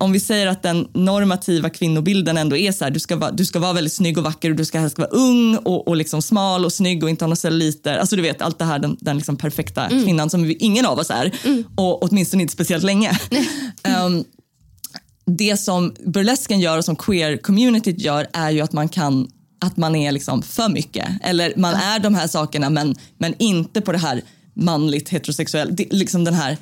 om 0.00 0.12
vi 0.12 0.20
säger 0.20 0.46
att 0.46 0.62
den 0.62 0.88
normativa 0.94 1.70
kvinnobilden 1.70 2.36
ändå 2.36 2.56
är 2.56 2.72
så 2.72 2.84
här, 2.84 2.90
du 2.90 3.00
ska 3.00 3.16
vara, 3.16 3.30
du 3.30 3.44
ska 3.44 3.58
vara 3.58 3.72
väldigt 3.72 3.92
snygg 3.92 4.18
och 4.18 4.24
vacker 4.24 4.50
och 4.50 4.56
du 4.56 4.64
ska 4.64 4.78
helst 4.78 4.98
vara 4.98 5.08
ung 5.08 5.56
och, 5.56 5.88
och 5.88 5.96
liksom 5.96 6.22
smal 6.22 6.64
och 6.64 6.72
snygg 6.72 7.04
och 7.04 7.10
inte 7.10 7.24
ha 7.24 7.26
några 7.26 7.36
celluliter. 7.36 7.98
Alltså 7.98 8.16
du 8.16 8.22
vet 8.22 8.42
allt 8.42 8.58
det 8.58 8.64
här, 8.64 8.78
den, 8.78 8.96
den 9.00 9.16
liksom 9.16 9.36
perfekta 9.36 9.88
kvinnan 9.88 10.30
som 10.30 10.42
vi, 10.42 10.54
ingen 10.54 10.86
av 10.86 10.98
oss 10.98 11.10
är 11.10 11.32
och 11.76 12.02
åtminstone 12.02 12.42
inte 12.42 12.52
speciellt 12.52 12.84
länge. 12.84 13.18
Ehm, 13.82 14.24
det 15.26 15.56
som 15.56 15.94
burlesken 16.06 16.60
gör 16.60 16.78
och 16.78 16.84
som 16.84 16.96
queer-communityt 16.96 17.98
gör 17.98 18.26
är 18.32 18.50
ju 18.50 18.60
att 18.60 18.72
man 18.72 18.88
kan 18.88 19.28
att 19.60 19.76
man 19.76 19.96
är 19.96 20.12
liksom 20.12 20.42
för 20.42 20.68
mycket. 20.68 21.08
Eller 21.22 21.52
man 21.56 21.74
är 21.74 21.98
de 21.98 22.14
här 22.14 22.26
sakerna 22.26 22.70
men, 22.70 22.94
men 23.18 23.34
inte 23.38 23.80
på 23.80 23.92
det 23.92 23.98
här 23.98 24.22
manligt 24.54 25.08
heterosexuellt, 25.08 25.80
liksom 25.92 26.24
den 26.24 26.34
här 26.34 26.56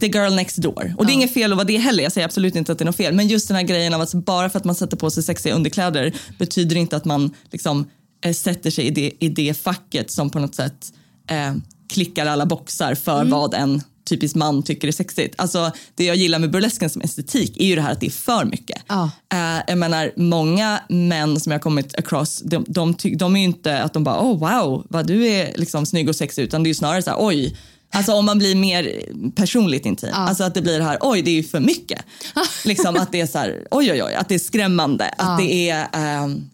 the 0.00 0.06
girl 0.06 0.34
next 0.34 0.56
door. 0.56 0.94
Och 0.98 1.06
det 1.06 1.12
är 1.12 1.14
inget 1.14 1.34
fel 1.34 1.52
att 1.52 1.56
vara 1.56 1.66
det 1.66 1.78
heller, 1.78 2.02
jag 2.02 2.12
säger 2.12 2.24
absolut 2.24 2.56
inte 2.56 2.72
att 2.72 2.78
det 2.78 2.82
är 2.82 2.86
något 2.86 2.96
fel. 2.96 3.14
Men 3.14 3.28
just 3.28 3.48
den 3.48 3.56
här 3.56 3.64
grejen 3.64 3.94
av 3.94 4.00
att 4.00 4.14
bara 4.14 4.50
för 4.50 4.58
att 4.58 4.64
man 4.64 4.74
sätter 4.74 4.96
på 4.96 5.10
sig 5.10 5.22
sexiga 5.22 5.54
underkläder 5.54 6.14
betyder 6.38 6.76
inte 6.76 6.96
att 6.96 7.04
man 7.04 7.34
liksom 7.50 7.90
eh, 8.24 8.32
sätter 8.32 8.70
sig 8.70 8.86
i 8.86 8.90
det, 8.90 9.12
i 9.18 9.28
det 9.28 9.54
facket 9.54 10.10
som 10.10 10.30
på 10.30 10.38
något 10.38 10.54
sätt 10.54 10.92
eh, 11.30 11.54
klickar 11.88 12.26
alla 12.26 12.46
boxar 12.46 12.94
för 12.94 13.24
vad 13.24 13.54
en 13.54 13.82
typisk 14.04 14.34
man 14.34 14.62
tycker 14.62 14.88
är 14.88 14.92
sexigt. 14.92 15.34
Alltså 15.38 15.70
det 15.94 16.04
jag 16.04 16.16
gillar 16.16 16.38
med 16.38 16.50
burlesken 16.50 16.90
som 16.90 17.02
estetik 17.02 17.56
är 17.60 17.66
ju 17.66 17.74
det 17.74 17.82
här 17.82 17.92
att 17.92 18.00
det 18.00 18.06
är 18.06 18.10
för 18.10 18.44
mycket. 18.44 18.82
Ja. 18.88 19.10
Eh, 19.32 19.62
jag 19.66 19.78
menar 19.78 20.12
många 20.16 20.80
män 20.88 21.40
som 21.40 21.52
jag 21.52 21.62
kommit 21.62 21.98
across, 21.98 22.42
de, 22.44 22.64
de, 22.68 22.94
de 23.16 23.36
är 23.36 23.40
ju 23.40 23.46
inte 23.46 23.82
att 23.82 23.92
de 23.92 24.04
bara 24.04 24.20
oh 24.20 24.38
wow 24.38 24.86
vad 24.90 25.06
du 25.06 25.26
är 25.26 25.52
liksom 25.56 25.86
snygg 25.86 26.08
och 26.08 26.16
sexig 26.16 26.42
utan 26.42 26.62
det 26.62 26.66
är 26.66 26.70
ju 26.70 26.74
snarare 26.74 27.02
så 27.02 27.10
här 27.10 27.16
oj 27.20 27.56
Alltså 27.94 28.12
om 28.12 28.24
man 28.26 28.38
blir 28.38 28.54
mer 28.54 29.02
personligt 29.34 29.86
intim. 29.86 30.10
Alltså 30.12 30.44
att 30.44 30.54
det 30.54 30.62
blir 30.62 30.78
det 30.78 30.84
här, 30.84 30.98
oj 31.00 31.22
det 31.22 31.30
är 31.30 31.34
ju 31.34 31.42
för 31.42 31.60
mycket. 31.60 32.04
liksom 32.64 32.96
att 32.96 33.12
det 33.12 33.20
är 33.20 33.26
så 33.26 33.38
här, 33.38 33.66
oj 33.70 33.92
oj 33.92 34.02
oj, 34.02 34.14
att 34.14 34.28
det 34.28 34.34
är 34.34 34.38
skrämmande. 34.38 35.08
Att 35.18 35.38
det 35.38 35.70
är, 35.70 35.86
ehm, 35.92 36.50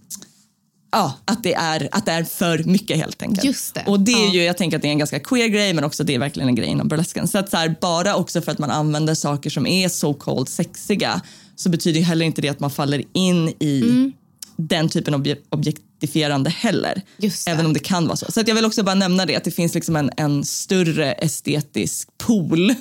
ja, 0.93 1.15
att, 1.25 1.43
det 1.43 1.55
är, 1.55 1.89
att 1.93 2.07
det 2.07 2.13
är 2.13 2.25
för 2.25 2.59
mycket 2.65 2.97
helt 2.97 3.23
enkelt. 3.23 3.45
Just 3.45 3.75
det. 3.75 3.85
Och 3.87 4.01
det 4.01 4.13
är 4.13 4.27
Ja. 4.27 4.33
ju, 4.33 4.43
jag 4.43 4.57
tänker 4.57 4.77
att 4.77 4.83
det 4.83 4.89
är 4.89 4.93
en 4.93 4.99
ganska 4.99 5.21
queer 5.21 5.49
grej 5.49 5.73
men 5.75 5.85
också 5.85 6.05
det 6.05 6.15
är 6.15 6.19
verkligen 6.19 6.49
en 6.49 6.55
grej 6.55 6.69
inom 6.69 6.89
burlesken. 6.89 7.29
Så 7.29 7.39
att 7.39 7.51
så 7.51 7.57
här, 7.57 7.75
bara 7.81 8.17
också 8.17 8.41
för 8.41 8.53
att 8.53 8.59
man 8.59 8.71
använder 8.71 9.15
saker 9.15 9.51
som 9.51 9.67
är 9.67 9.89
so 9.89 10.15
called 10.15 10.49
sexiga 10.49 11.21
så 11.57 11.69
betyder 11.69 11.99
ju 12.01 12.05
heller 12.07 12.27
inte 12.27 12.43
det 12.43 12.49
att 12.49 12.61
man 12.61 12.71
faller 12.71 13.03
in 13.13 13.49
i 13.49 13.83
Mm. 13.83 14.13
den 14.57 14.89
typen 14.89 15.15
av 15.15 15.21
obje- 15.51 15.77
objektifierande 15.99 16.51
heller. 16.51 17.03
Även 17.47 17.67
om 17.67 17.73
det 17.73 17.81
kan 17.81 18.07
vara 18.07 18.17
så. 18.17 18.33
Så 18.33 18.43
jag 18.47 18.55
vill 18.55 18.65
också 18.65 18.83
bara 18.83 18.95
nämna 18.95 19.27
det 19.27 19.37
att 19.37 19.45
det 19.45 19.51
finns 19.51 19.75
liksom 19.75 19.97
en, 19.97 20.11
en 20.17 20.45
större 20.45 21.13
estetisk 21.13 22.09
pool. 22.19 22.75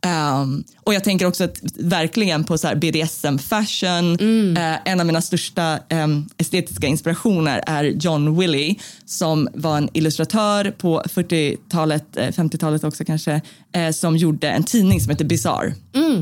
Ehm, 0.00 0.64
och 0.84 0.94
jag 0.94 1.04
tänker 1.04 1.26
också 1.26 1.44
att, 1.44 1.60
verkligen 1.78 2.44
på 2.44 2.58
så 2.58 2.74
BDSM 2.76 3.38
fashion. 3.38 4.16
Mm. 4.20 4.56
Eh, 4.56 4.78
en 4.84 5.00
av 5.00 5.06
mina 5.06 5.22
största 5.22 5.78
em, 5.88 6.28
estetiska 6.38 6.86
inspirationer 6.86 7.62
är 7.66 7.84
John 7.84 8.38
Willie 8.38 8.76
som 9.04 9.48
var 9.54 9.76
en 9.76 9.88
illustratör 9.92 10.70
på 10.70 11.02
40-talet, 11.14 12.16
eh, 12.16 12.28
50-talet 12.28 12.84
också 12.84 13.04
kanske, 13.04 13.40
eh, 13.74 13.90
som 13.90 14.16
gjorde 14.16 14.48
en 14.48 14.64
tidning 14.64 15.00
som 15.00 15.10
heter 15.10 15.24
Bizarre 15.24 15.74
eh, 15.94 16.20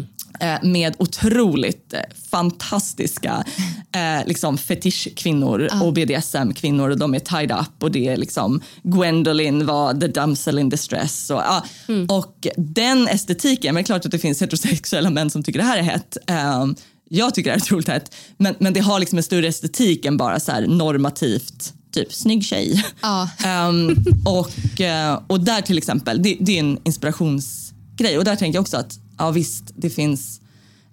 med 0.62 0.96
otroligt 0.98 1.92
eh, 1.92 2.00
fantastiska 2.30 3.44
eh, 3.92 4.26
liksom 4.26 4.58
fetischkvinnor 4.58 5.68
och 5.82 5.92
BDSM-kvinnor. 5.92 6.90
och 6.90 6.98
De 6.98 7.14
är 7.14 7.18
tied 7.18 7.50
up 7.50 7.82
och 7.82 7.90
det 7.90 8.08
är 8.08 8.16
liksom 8.16 8.60
Gwendolyn 8.82 9.66
var 9.66 9.94
the 9.94 10.06
damsel 10.06 10.58
in 10.58 10.68
distress. 10.68 11.30
Och, 11.30 11.40
ja. 11.40 11.64
och 12.08 12.46
den 12.56 13.08
estetiken, 13.08 13.74
men 13.74 13.82
det 13.82 13.84
är 13.84 13.86
klart 13.86 14.04
att 14.04 14.10
det 14.10 14.18
finns 14.18 14.42
heterosexuella 14.42 15.10
män 15.10 15.30
som 15.30 15.42
tycker 15.42 15.58
det 15.58 15.66
här 15.66 15.78
är 15.78 15.82
hett. 15.82 16.16
Eh, 16.26 16.66
jag 17.08 17.34
tycker 17.34 17.50
det 17.50 17.54
här 17.54 17.60
är 17.60 17.64
otroligt 17.64 17.88
hett, 17.88 18.14
men, 18.36 18.54
men 18.58 18.72
det 18.72 18.80
har 18.80 19.00
liksom 19.00 19.18
en 19.18 19.22
större 19.22 19.46
estetik 19.46 20.04
än 20.04 20.16
bara 20.16 20.40
så 20.40 20.60
normativt 20.60 21.74
Typ 21.92 22.12
snygg 22.12 22.44
tjej. 22.44 22.84
Ja. 23.02 23.28
Ehm, 23.44 23.96
och, 24.24 24.80
eh, 24.80 25.20
och 25.26 25.40
där 25.40 25.60
till 25.60 25.78
exempel, 25.78 26.22
det, 26.22 26.36
det 26.40 26.56
är 26.56 26.60
en 26.60 26.78
inspirationsgrej. 26.84 28.18
Och 28.18 28.24
där 28.24 28.36
tänker 28.36 28.56
jag 28.56 28.62
också 28.62 28.76
att 28.76 28.98
ja 29.22 29.30
visst, 29.30 29.64
det 29.74 29.90
finns 29.90 30.40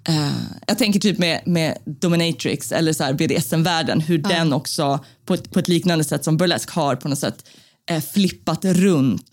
eh, 0.08 0.32
jag 0.68 0.78
tänker 0.78 1.00
typ 1.00 1.18
med, 1.18 1.42
med 1.46 1.78
Dominatrix 1.86 2.72
eller 2.72 2.94
så 2.94 3.04
här 3.04 3.14
BDSM-världen, 3.14 4.02
hur 4.02 4.18
den 4.18 4.54
också 4.54 5.00
på 5.26 5.34
ett, 5.34 5.52
på 5.52 5.60
ett 5.60 5.68
liknande 5.68 6.04
sätt 6.04 6.24
som 6.24 6.38
burlesk 6.38 6.70
har 6.70 6.96
på 6.96 7.10
något 7.10 7.20
sätt 7.20 7.46
eh, 7.90 8.02
flippat 8.02 8.66
runt 8.66 9.30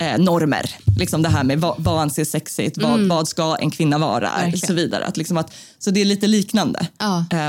eh, 0.00 0.18
normer. 0.18 0.70
Liksom 0.98 1.22
det 1.22 1.28
här 1.28 1.44
med 1.44 1.60
vad, 1.60 1.74
vad 1.78 2.00
anses 2.00 2.30
sexigt, 2.30 2.78
vad, 2.78 3.00
vad 3.08 3.28
ska 3.28 3.56
en 3.56 3.70
kvinna 3.70 3.98
vara 3.98 4.30
och 4.32 4.42
Verkligen. 4.42 4.66
så 4.66 4.74
vidare. 4.74 5.04
Att 5.04 5.16
liksom 5.16 5.36
att, 5.36 5.52
så 5.78 5.90
det 5.90 6.00
är 6.00 6.04
lite 6.04 6.26
liknande. 6.26 6.86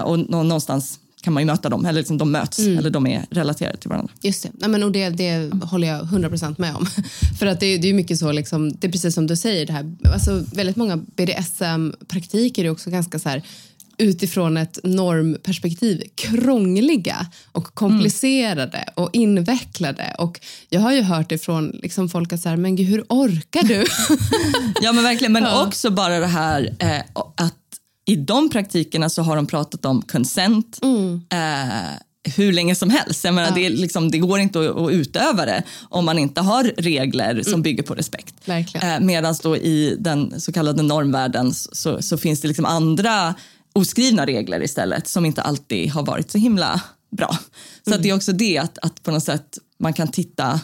Och 0.04 0.20
nå, 0.20 0.44
någonstans 0.44 0.99
kan 1.22 1.34
man 1.34 1.42
ju 1.44 1.48
möta 1.48 1.70
dem, 1.70 1.86
eller 1.86 2.00
liksom 2.00 2.18
de 2.18 2.32
möts, 2.32 2.60
eller 2.60 2.90
de 2.90 3.08
är 3.08 3.26
relaterade 3.32 3.78
till 3.78 3.90
varandra. 3.90 4.14
Just 4.22 4.44
det. 4.44 4.50
Nej, 4.54 4.70
men, 4.70 4.84
och 4.84 4.92
det, 4.92 5.10
det 5.10 5.52
håller 5.64 5.88
jag 5.88 6.02
100% 6.06 6.56
med 6.58 6.76
om. 6.76 6.86
För 7.40 7.46
att 7.46 7.60
det, 7.60 7.66
är- 7.66 7.78
det 7.80 7.90
är 7.90 7.94
mycket 7.94 8.20
så, 8.20 8.32
liksom, 8.32 8.72
det 8.80 8.88
är 8.88 8.92
precis 8.92 9.16
som 9.16 9.28
du 9.28 9.36
säger, 9.36 9.66
det 9.66 9.74
här, 9.74 9.96
alltså, 10.14 10.44
väldigt 10.54 10.76
många 10.76 10.98
BDSM-praktiker 10.98 12.66
är 12.66 12.70
också 12.70 12.90
ganska 12.90 13.20
så 13.20 13.30
här 13.30 13.42
utifrån 14.02 14.58
ett 14.58 14.80
normperspektiv 14.84 16.04
krångliga 16.16 17.28
och 17.52 17.64
komplicerade 17.76 18.86
och 18.96 19.10
invecklade. 19.14 20.16
Och 20.18 20.40
jag 20.70 20.82
har 20.82 20.94
ju 20.94 21.02
hört 21.02 21.32
ifrån 21.32 21.80
liksom 21.84 22.10
folk 22.10 22.34
att 22.34 22.42
så 22.42 22.50
här, 22.50 22.58
men 22.58 22.76
gud, 22.76 22.88
hur 22.88 23.04
orkar 23.10 23.64
du? 23.64 23.86
Ja 24.82 24.92
men 24.94 25.04
verkligen, 25.04 25.32
men 25.34 25.44
Ja. 25.50 25.66
också 25.68 25.90
bara 25.92 26.20
det 26.20 26.28
här 26.28 26.76
eh, 26.80 27.00
att 27.36 27.56
i 28.10 28.16
de 28.16 28.50
praktikerna 28.50 29.10
så 29.10 29.22
har 29.22 29.36
de 29.36 29.48
pratat 29.48 29.86
om 29.86 30.02
consent 30.02 30.80
eh, 31.30 32.00
hur 32.36 32.54
länge 32.54 32.76
som 32.76 32.90
helst. 32.90 33.24
Jag 33.24 33.34
menar, 33.34 33.52
det, 33.56 33.66
är 33.66 33.70
liksom, 33.70 34.12
det 34.12 34.18
går 34.18 34.40
inte 34.40 34.60
att, 34.60 34.78
att 34.78 34.92
utöva 34.92 35.46
det 35.46 35.64
om 35.90 36.06
man 36.06 36.20
inte 36.20 36.42
har 36.42 36.64
regler 36.64 37.44
som 37.44 37.62
bygger 37.62 37.84
på 37.84 37.96
respekt. 37.96 38.36
Eh, 38.84 39.00
Medan 39.00 39.36
då 39.44 39.58
i 39.58 39.96
den 40.00 40.42
så 40.42 40.52
kallade 40.52 40.84
normvärlden 40.84 41.54
så, 41.54 42.02
så 42.02 42.18
finns 42.18 42.42
det 42.42 42.48
liksom 42.48 42.66
andra 42.66 43.36
oskrivna 43.74 44.26
regler 44.26 44.64
istället 44.64 45.08
som 45.08 45.26
inte 45.26 45.42
alltid 45.42 45.92
har 45.92 46.06
varit 46.06 46.32
så 46.32 46.38
himla 46.38 46.82
bra. 47.18 47.38
Så 47.88 47.96
att 47.96 48.04
det 48.04 48.10
är 48.10 48.16
också 48.16 48.32
det 48.32 48.58
att, 48.58 48.78
att 48.78 49.04
på 49.04 49.12
något 49.12 49.24
sätt 49.24 49.58
man 49.80 49.94
kan 49.94 50.08
titta 50.08 50.60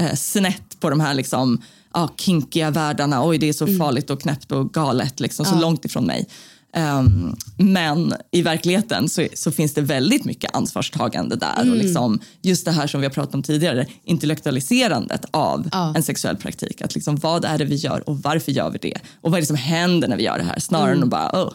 eh, 0.00 0.14
snett 0.14 0.80
på 0.80 0.90
de 0.90 1.00
här 1.00 1.14
liksom, 1.14 1.62
ja, 1.94 2.14
kinkiga 2.16 2.70
världarna. 2.70 3.26
Oj, 3.26 3.38
det 3.38 3.48
är 3.48 3.52
så 3.52 3.66
farligt 3.66 4.10
och 4.10 4.20
knäppt 4.22 4.52
och 4.52 4.72
galet, 4.72 5.20
liksom, 5.20 5.44
så 5.46 5.60
långt 5.60 5.84
ifrån 5.84 6.06
mig. 6.06 6.26
Ehm, 6.72 7.36
men 7.56 8.14
i 8.32 8.42
verkligheten 8.42 9.08
så, 9.08 9.26
så 9.34 9.52
finns 9.52 9.74
det 9.74 9.80
väldigt 9.80 10.24
mycket 10.24 10.54
ansvarstagande 10.56 11.36
där. 11.36 11.70
Och 11.70 11.76
liksom, 11.76 12.20
just 12.42 12.64
det 12.64 12.70
här 12.72 12.86
som 12.86 13.00
vi 13.00 13.06
har 13.06 13.12
pratat 13.12 13.34
om 13.34 13.42
tidigare, 13.42 13.86
intellektualiserandet 14.04 15.24
av 15.30 15.68
Ja. 15.72 15.92
en 15.96 16.02
sexuell 16.02 16.36
praktik. 16.36 16.82
Att 16.82 16.94
liksom, 16.94 17.16
vad 17.16 17.44
är 17.44 17.58
det 17.58 17.64
vi 17.64 17.74
gör 17.74 18.08
och 18.08 18.22
varför 18.22 18.52
gör 18.52 18.70
vi 18.70 18.78
det? 18.78 18.98
Och 19.20 19.30
vad 19.30 19.38
är 19.38 19.40
det 19.40 19.46
som 19.46 19.56
händer 19.56 20.08
när 20.08 20.16
vi 20.16 20.22
gör 20.22 20.38
det 20.38 20.44
här? 20.44 20.58
Snarare 20.58 20.92
än 20.92 21.02
att 21.02 21.08
bara, 21.08 21.44
oh, 21.44 21.52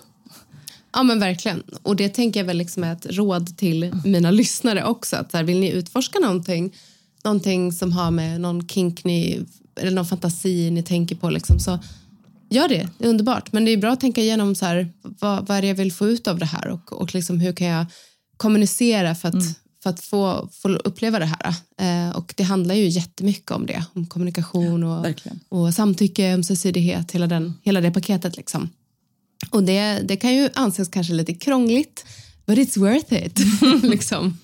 Ja 0.93 1.03
men 1.03 1.19
verkligen. 1.19 1.63
Och 1.83 1.95
det 1.95 2.09
tänker 2.09 2.39
jag 2.39 2.45
väl 2.47 2.57
liksom 2.57 2.83
är 2.83 2.93
ett 2.93 3.05
råd 3.09 3.57
till 3.57 3.91
mina 4.05 4.31
lyssnare 4.31 4.83
också. 4.83 5.15
Att 5.15 5.31
så 5.31 5.37
här, 5.37 5.43
vill 5.43 5.59
ni 5.59 5.71
utforska 5.71 6.19
någonting, 6.19 6.73
någonting 7.23 7.71
som 7.71 7.91
har 7.91 8.11
med 8.11 8.41
någon 8.41 8.67
kink 8.67 9.03
ni, 9.03 9.45
eller 9.79 9.91
någon 9.91 10.05
fantasi 10.05 10.71
ni 10.71 10.83
tänker 10.83 11.15
på 11.15 11.29
liksom, 11.29 11.59
så 11.59 11.79
gör 12.49 12.67
det. 12.67 12.89
Det 12.97 13.05
är 13.05 13.09
underbart. 13.09 13.51
Men 13.51 13.65
det 13.65 13.71
är 13.71 13.77
bra 13.77 13.91
att 13.91 13.99
tänka 13.99 14.21
igenom 14.21 14.55
så 14.55 14.65
här, 14.65 14.93
vad, 15.01 15.47
vad 15.47 15.57
är 15.57 15.61
det 15.61 15.67
jag 15.67 15.75
vill 15.75 15.93
få 15.93 16.07
ut 16.07 16.27
av 16.27 16.39
det 16.39 16.45
här 16.45 16.67
och, 16.67 16.93
och 16.93 17.15
liksom, 17.15 17.39
hur 17.39 17.53
kan 17.53 17.67
jag 17.67 17.85
kommunicera 18.37 19.15
för 19.15 19.29
att, 19.29 19.43
för 19.83 19.89
att 19.89 19.99
få, 19.99 20.49
få 20.51 20.69
uppleva 20.69 21.19
det 21.19 21.25
här. 21.25 21.55
Eh, 21.81 22.15
och 22.15 22.33
det 22.37 22.43
handlar 22.43 22.75
ju 22.75 22.87
jättemycket 22.87 23.51
om 23.51 23.65
det. 23.65 23.85
Om 23.93 24.05
kommunikation 24.05 24.83
och, 24.83 25.05
verkligen. 25.05 25.39
och 25.49 25.73
samtycke, 25.73 26.33
ömsesidighet, 26.33 27.11
hela, 27.11 27.27
den, 27.27 27.53
hela 27.63 27.81
det 27.81 27.91
paketet. 27.91 28.37
Liksom. 28.37 28.69
Och 29.49 29.63
det, 29.63 29.99
det 30.03 30.15
kan 30.15 30.35
ju 30.35 30.49
anses 30.53 30.89
kanske 30.89 31.13
lite 31.13 31.33
krångligt, 31.33 32.05
but 32.45 32.57
it's 32.57 32.79
worth 32.79 33.13
it. 33.13 33.39
liksom. 33.83 34.37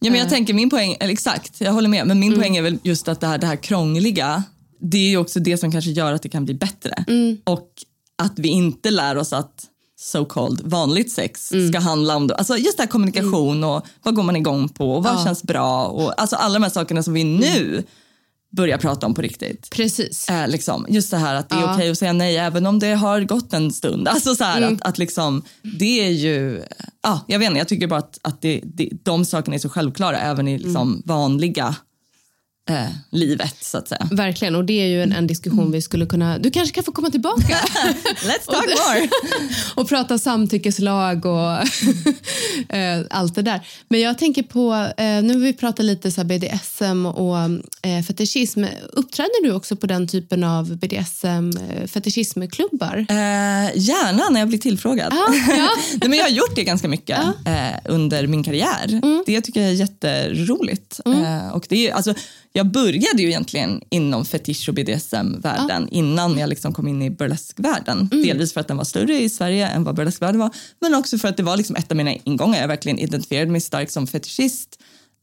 Ja, 0.00 0.10
men 0.10 0.20
jag 0.20 0.28
tänker 0.28 0.54
min 0.54 0.70
poäng, 0.70 0.96
eller 1.00 1.12
exakt, 1.12 1.60
jag 1.60 1.72
håller 1.72 1.88
med, 1.88 2.06
men 2.06 2.20
min 2.20 2.34
poäng 2.34 2.56
är 2.56 2.62
väl 2.62 2.78
just 2.82 3.08
att 3.08 3.20
det 3.20 3.26
här, 3.26 3.38
det 3.38 3.46
här 3.46 3.56
krångliga, 3.56 4.42
det 4.80 4.98
är 4.98 5.08
ju 5.10 5.16
också 5.16 5.40
det 5.40 5.56
som 5.58 5.72
kanske 5.72 5.90
gör 5.90 6.12
att 6.12 6.22
det 6.22 6.28
kan 6.28 6.44
bli 6.44 6.54
bättre. 6.54 7.04
Och 7.44 7.68
att 8.22 8.38
vi 8.38 8.48
inte 8.48 8.90
lär 8.90 9.16
oss 9.18 9.32
att 9.32 9.64
so 10.00 10.24
called 10.24 10.60
vanligt 10.64 11.12
sex 11.12 11.52
ska 11.70 11.78
handla 11.78 12.16
om, 12.16 12.30
alltså 12.38 12.56
just 12.56 12.76
det 12.76 12.82
här 12.82 12.88
kommunikation 12.90 13.64
och 13.64 13.86
vad 14.02 14.14
går 14.14 14.22
man 14.22 14.36
igång 14.36 14.68
på 14.68 14.92
och 14.92 15.04
vad 15.04 15.24
känns 15.24 15.42
bra 15.42 15.86
och 15.86 16.20
alltså 16.20 16.36
alla 16.36 16.54
de 16.54 16.62
här 16.62 16.70
sakerna 16.70 17.02
som 17.02 17.14
vi 17.14 17.24
nu 17.24 17.84
börjar 18.56 18.78
prata 18.78 19.06
om 19.06 19.14
på 19.14 19.22
riktigt. 19.22 19.70
Precis. 19.70 20.28
Eh, 20.28 20.48
liksom, 20.48 20.86
just 20.88 21.10
det 21.10 21.16
här 21.16 21.34
att 21.34 21.48
det 21.48 21.54
är 21.56 21.60
Ja. 21.60 21.74
okej 21.74 21.90
att 21.90 21.98
säga 21.98 22.12
nej 22.12 22.36
även 22.36 22.66
om 22.66 22.78
det 22.78 22.94
har 22.94 23.20
gått 23.20 23.52
en 23.52 23.72
stund. 23.72 24.08
Alltså 24.18 24.34
så 24.34 24.44
här, 24.44 24.62
att, 24.62 24.82
att 24.82 24.98
liksom, 24.98 25.42
det 25.78 26.06
är 26.06 26.10
ju, 26.10 26.62
ja, 27.02 27.20
jag 27.26 27.38
vet 27.38 27.46
inte, 27.46 27.58
jag 27.58 27.68
tycker 27.68 27.86
bara 27.86 27.98
att, 27.98 28.18
att 28.22 28.42
det, 28.42 28.60
det, 28.64 28.88
de 29.02 29.24
sakerna 29.24 29.54
är 29.54 29.58
så 29.58 29.68
självklara 29.68 30.18
även 30.18 30.48
i 30.48 30.58
liksom 30.58 31.02
vanliga 31.04 31.76
eh, 32.68 32.86
livet 33.10 33.56
så 33.60 33.78
att 33.78 33.88
säga. 33.88 34.08
Verkligen, 34.10 34.54
och 34.54 34.64
det 34.64 34.72
är 34.72 34.86
ju 34.86 35.02
en, 35.02 35.12
en 35.12 35.26
diskussion 35.26 35.72
vi 35.72 35.82
skulle 35.82 36.06
kunna... 36.06 36.38
Du 36.38 36.50
kanske 36.50 36.74
kan 36.74 36.84
få 36.84 36.92
komma 36.92 37.10
tillbaka 37.10 37.42
Let's 38.04 38.46
talk 38.46 38.66
more! 38.66 39.08
och 39.74 39.88
prata 39.88 40.18
samtyckeslag 40.18 41.26
och 41.26 41.52
eh, 42.76 43.00
allt 43.10 43.34
det 43.34 43.42
där. 43.42 43.66
Men 43.88 44.00
jag 44.00 44.18
tänker 44.18 44.42
på, 44.42 44.74
eh, 44.96 45.22
nu 45.22 45.38
vi 45.40 45.52
pratat 45.52 45.84
lite 45.84 46.10
så 46.10 46.24
BDSM 46.24 47.06
och 47.06 47.38
eh, 47.82 48.02
fetischism. 48.06 48.64
Uppträder 48.92 49.44
du 49.44 49.52
också 49.52 49.76
på 49.76 49.86
den 49.86 50.08
typen 50.08 50.44
av 50.44 50.76
BDSM 50.76 51.50
eh? 51.70 51.86
Eh, 53.08 53.70
gärna 53.74 54.28
när 54.28 54.40
jag 54.40 54.48
blir 54.48 54.58
tillfrågad. 54.58 55.12
Ja, 55.12 55.34
ja. 55.56 55.68
Nej, 56.00 56.08
men 56.08 56.18
jag 56.18 56.24
har 56.24 56.30
gjort 56.30 56.54
det 56.54 56.64
ganska 56.64 56.88
mycket 56.88 57.18
eh, 57.46 57.78
under 57.84 58.26
min 58.26 58.44
karriär. 58.44 59.00
Mm. 59.02 59.22
Det 59.26 59.40
tycker 59.40 59.60
jag 59.60 59.70
är 59.70 59.74
jätteroligt. 59.74 61.00
Eh, 61.06 61.48
och 61.48 61.66
det 61.68 61.88
är, 61.88 61.94
alltså, 61.94 62.14
jag 62.58 62.66
började 62.66 63.22
ju 63.22 63.28
egentligen 63.28 63.80
inom 63.90 64.24
fetisch 64.24 64.68
och 64.68 64.74
BDSM-världen 64.74 65.88
innan 65.88 66.38
jag 66.38 66.48
liksom 66.48 66.72
kom 66.72 66.88
in 66.88 67.02
i 67.02 67.10
burleskvärlden. 67.10 68.08
Mm. 68.12 68.26
Delvis 68.26 68.52
för 68.52 68.60
att 68.60 68.68
den 68.68 68.76
var 68.76 68.84
större 68.84 69.14
i 69.14 69.28
Sverige 69.28 69.68
än 69.68 69.84
vad 69.84 69.94
burleskvärlden 69.96 70.40
var, 70.40 70.50
men 70.80 70.94
också 70.94 71.18
för 71.18 71.28
att 71.28 71.36
det 71.36 71.42
var 71.42 71.56
liksom 71.56 71.76
ett 71.76 71.90
av 71.90 71.96
mina 71.96 72.14
ingångar. 72.14 72.60
Jag 72.60 72.68
verkligen 72.68 72.98
identifierade 72.98 73.50
mig 73.50 73.60
starkt 73.60 73.92
som 73.92 74.06
fetischist. 74.06 74.80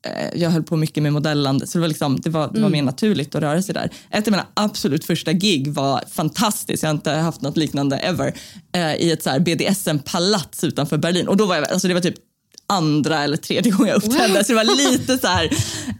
Eh, 0.07 0.41
Jag 0.41 0.49
höll 0.49 0.63
på 0.63 0.77
mycket 0.77 1.03
med 1.03 1.13
modellande, 1.13 1.67
så 1.67 1.77
det 1.77 1.81
var, 1.81 1.87
liksom, 1.87 2.19
det 2.21 2.29
var, 2.29 2.51
det 2.53 2.61
var 2.61 2.69
mer 2.69 2.83
naturligt 2.83 3.35
att 3.35 3.41
röra 3.41 3.61
sig 3.61 3.73
där. 3.73 3.89
Ett 4.11 4.27
av 4.27 4.31
mina 4.31 4.47
absolut 4.53 5.05
första 5.05 5.33
gig 5.33 5.67
var 5.67 6.03
fantastiskt, 6.11 6.83
jag 6.83 6.89
har 6.89 6.95
inte 6.95 7.11
haft 7.11 7.41
något 7.41 7.57
liknande 7.57 7.97
ever, 7.97 8.33
eh, 8.75 8.95
i 8.95 9.11
ett 9.11 9.27
BDSM-palats 9.45 10.63
utanför 10.63 10.97
Berlin. 10.97 11.27
Och 11.27 11.37
då 11.37 11.45
var 11.45 11.55
jag, 11.55 11.71
alltså 11.71 11.87
det 11.87 11.93
var 11.93 12.01
typ 12.01 12.15
andra 12.67 13.23
eller 13.23 13.37
tredje 13.37 13.71
gången 13.71 13.87
jag 13.93 14.03
uppträdde. 14.03 14.43
Så 14.43 14.51
det 14.51 14.55
var 14.55 14.91
lite 14.91 15.17
så 15.17 15.27
här, 15.27 15.45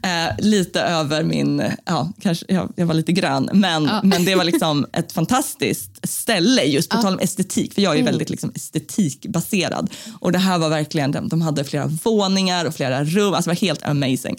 eh, 0.02 0.34
lite 0.38 0.80
över 0.80 1.22
min, 1.22 1.62
ja, 1.84 2.12
kanske, 2.20 2.44
jag, 2.48 2.72
jag 2.76 2.86
var 2.86 2.94
lite 2.94 3.12
grön. 3.12 3.50
Men, 3.52 3.84
Ja. 3.84 4.00
men 4.04 4.24
det 4.24 4.34
var 4.34 4.44
liksom 4.44 4.86
ett 4.92 5.12
fantastiskt 5.12 6.08
ställe 6.08 6.62
just 6.62 6.90
på 6.90 6.96
tal 6.96 7.12
om 7.12 7.18
estetik. 7.20 7.74
För 7.74 7.82
jag 7.82 7.92
är 7.94 7.96
Mm. 8.00 8.06
väldigt 8.06 8.30
liksom, 8.30 8.52
estetikbaserad. 8.54 9.90
Och 10.20 10.32
det 10.32 10.38
här 10.38 10.58
var 10.58 10.68
verkligen, 10.68 11.12
de, 11.12 11.28
de 11.28 11.40
hade 11.42 11.64
flera 11.64 11.86
våningar 11.86 12.64
och 12.64 12.74
flera 12.74 13.04
rum. 13.04 13.34
Alltså 13.34 13.50
det 13.50 13.54
var 13.60 13.66
helt 13.68 13.82
amazing. 13.86 14.36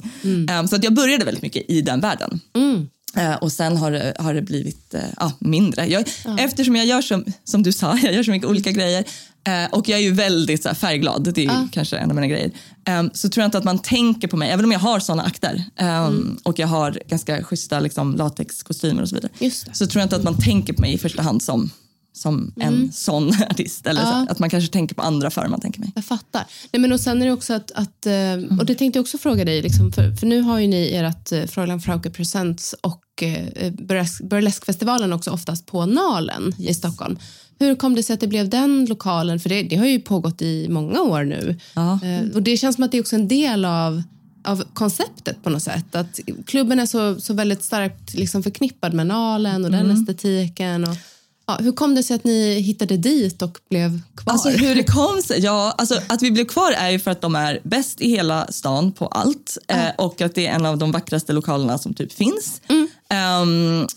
Eh, 0.50 0.66
så 0.66 0.76
att 0.76 0.84
jag 0.84 0.94
började 0.94 1.26
väldigt 1.26 1.44
mycket 1.44 1.64
i 1.70 1.82
den 1.82 2.00
världen. 2.02 2.40
Eh, 3.16 3.36
och 3.36 3.52
sen 3.52 3.78
har 3.78 3.92
det, 3.92 4.14
har 4.20 4.34
det 4.34 4.42
blivit 4.42 4.96
ja, 5.18 5.32
mindre. 5.40 5.86
Jag, 5.88 6.10
Eftersom 6.40 6.76
jag 6.76 6.86
gör 6.86 7.02
som, 7.02 7.26
som 7.44 7.64
du 7.64 7.72
sa, 7.72 7.98
jag 8.04 8.14
gör 8.14 8.24
så 8.24 8.32
mycket 8.32 8.50
olika 8.50 8.72
grejer 8.72 9.04
och 9.72 9.90
jag 9.90 10.00
är 10.00 10.04
ju 10.04 10.12
väldigt 10.12 10.64
så 10.64 10.76
färgglad, 10.76 11.34
det 11.34 11.42
är 11.42 11.44
ju 11.62 11.68
kanske 11.72 11.98
en 11.98 12.10
av 12.10 12.16
mina 12.16 12.28
grejer. 12.28 12.52
Eh, 12.88 13.04
så 13.14 13.30
tror 13.30 13.42
jag 13.42 13.48
inte 13.48 13.58
att 13.58 13.64
man 13.64 13.80
tänker 13.80 14.28
på 14.28 14.38
mig, 14.38 14.50
även 14.52 14.66
om 14.66 14.72
jag 14.72 14.80
har 14.80 15.00
såna 15.00 15.24
akter. 15.24 15.64
Eh, 15.76 16.10
och 16.44 16.60
jag 16.60 16.68
har 16.68 17.00
ganska 17.08 17.44
schyssta 17.44 17.80
liksom, 17.80 18.16
latexkostymer 18.16 19.02
och 19.02 19.10
så 19.10 19.16
vidare. 19.16 19.32
Så 19.74 19.88
tror 19.88 20.00
jag 20.00 20.06
inte 20.06 20.16
att 20.16 20.24
man 20.24 20.38
tänker 20.38 20.74
på 20.74 20.82
mig 20.82 20.94
i 20.94 20.98
första 20.98 21.22
hand 21.22 21.42
som, 21.42 21.70
som 22.18 22.54
en 22.56 22.92
sån 22.92 23.30
artist. 23.50 23.88
Eller 23.88 24.02
så, 24.02 24.26
att 24.30 24.40
man 24.40 24.50
kanske 24.50 24.72
tänker 24.72 24.96
på 24.96 25.02
andra 25.02 25.30
före 25.30 25.50
man 25.50 25.60
tänker 25.60 25.80
mig. 25.80 25.92
Jag 25.96 26.06
fattar. 26.06 26.46
Nej, 26.72 26.82
men 26.82 26.92
och 26.92 27.00
sen 27.00 27.22
är 27.22 27.26
det 27.26 27.32
också 27.32 27.54
att, 27.54 27.72
att 27.72 28.06
eh, 28.06 28.58
och 28.60 28.66
det 28.66 28.76
tänkte 28.76 28.98
jag 28.98 29.02
också 29.02 29.18
fråga 29.18 29.46
dig, 29.46 29.62
liksom, 29.62 29.92
för, 29.92 30.12
för 30.12 30.28
nu 30.28 30.42
har 30.42 30.60
ju 30.60 30.68
ni 30.68 30.94
ert 30.94 31.32
eh, 31.32 31.46
Fräulein 31.46 31.82
Frauke 31.82 32.10
Presents 32.10 32.76
och 32.82 33.24
eh, 33.24 33.72
Burlesk, 33.72 34.24
Burleskfestivalen 34.24 35.14
också 35.14 35.32
oftast 35.32 35.66
på 35.66 35.86
Nalen 35.86 36.56
i 36.60 36.74
Stockholm. 36.74 37.20
Hur 37.60 37.76
kom 37.76 37.96
det 37.96 38.04
sig 38.04 38.14
att 38.14 38.20
det 38.20 38.28
blev 38.28 38.50
den 38.50 38.86
lokalen? 38.86 39.40
För 39.40 39.50
det, 39.50 39.64
det 39.64 39.76
har 39.76 39.86
ju 39.86 40.00
pågått 40.00 40.42
i 40.42 40.68
många 40.70 41.02
år 41.02 41.24
nu. 41.24 41.60
Ja. 41.74 42.00
Eh, 42.04 42.36
och 42.36 42.44
det 42.44 42.58
känns 42.58 42.76
som 42.76 42.84
att 42.84 42.92
det 42.92 42.98
är 42.98 43.02
också 43.02 43.16
en 43.16 43.28
del 43.28 43.66
av 43.66 44.04
av 44.48 44.64
konceptet 44.74 45.44
på 45.44 45.50
något 45.50 45.64
sätt. 45.64 45.96
Att 45.96 46.20
klubben 46.46 46.80
är 46.80 46.86
så, 46.86 47.22
så 47.22 47.34
väldigt 47.34 47.64
starkt 47.64 48.14
liksom 48.14 48.44
förknippad 48.44 48.94
med 48.94 49.08
Nalen 49.08 49.66
och 49.66 49.72
den 49.72 49.92
estetiken. 49.92 50.84
Och, 50.84 50.96
ja, 51.48 51.58
hur 51.62 51.72
kom 51.72 51.96
det 51.96 52.04
sig 52.04 52.16
att 52.16 52.24
ni 52.24 52.60
hittade 52.60 52.98
dit 52.98 53.42
och 53.42 53.58
blev 53.70 54.02
kvar? 54.16 54.34
Alltså 54.34 54.50
hur 54.50 54.76
det 54.76 54.84
kom 54.84 55.22
sig? 55.22 55.40
Ja, 55.40 55.76
alltså, 55.78 56.00
att 56.08 56.22
vi 56.22 56.32
blev 56.32 56.46
kvar 56.46 56.72
är 56.72 56.90
ju 56.90 57.00
för 57.00 57.12
att 57.12 57.22
de 57.22 57.36
är 57.36 57.60
bäst 57.64 58.02
i 58.02 58.10
hela 58.10 58.48
stan 58.48 58.92
på 58.92 59.08
allt 59.08 59.58
eh, 59.68 59.90
och 59.98 60.22
att 60.22 60.36
det 60.36 60.48
är 60.48 60.56
en 60.56 60.66
av 60.66 60.78
de 60.78 60.92
vackraste 60.92 61.34
lokalerna 61.34 61.78
som 61.78 61.94
typ 61.94 62.14
finns. 62.14 62.62
Ehm, 63.10 63.88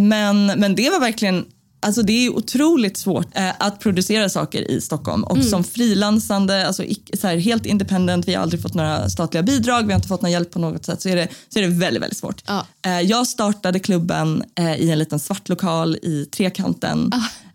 men, 0.00 0.46
men 0.46 0.74
det 0.74 0.90
var 0.90 1.00
verkligen 1.00 1.44
Alltså 1.82 2.02
det 2.02 2.26
är 2.26 2.30
otroligt 2.36 2.96
svårt 2.96 3.26
eh, 3.36 3.50
att 3.58 3.80
producera 3.80 4.28
saker 4.28 4.70
i 4.70 4.80
Stockholm 4.80 5.24
och 5.24 5.44
som 5.44 5.64
frilansande, 5.64 6.66
alltså 6.66 6.82
ic- 6.82 7.16
så 7.20 7.26
här, 7.26 7.36
helt 7.36 7.66
independent, 7.66 8.28
vi 8.28 8.34
har 8.34 8.42
aldrig 8.42 8.62
fått 8.62 8.74
några 8.74 9.08
statliga 9.08 9.42
bidrag, 9.42 9.82
vi 9.82 9.92
har 9.92 9.96
inte 9.98 10.08
fått 10.08 10.22
någon 10.22 10.30
hjälp 10.30 10.50
på 10.50 10.58
något 10.58 10.84
sätt, 10.84 11.02
så 11.02 11.08
är 11.08 11.16
det, 11.16 11.28
så 11.48 11.58
är 11.58 11.62
det 11.62 11.68
väldigt, 11.68 12.02
väldigt 12.02 12.18
svårt. 12.18 12.42
Ja. 12.46 12.66
Eh, 12.86 13.00
jag 13.00 13.26
startade 13.26 13.78
klubben 13.78 14.44
eh, 14.58 14.74
i 14.76 14.90
en 14.90 14.98
liten 14.98 15.18
svart 15.18 15.48
lokal 15.48 15.96
i 16.02 16.26
Trekanten 16.32 17.10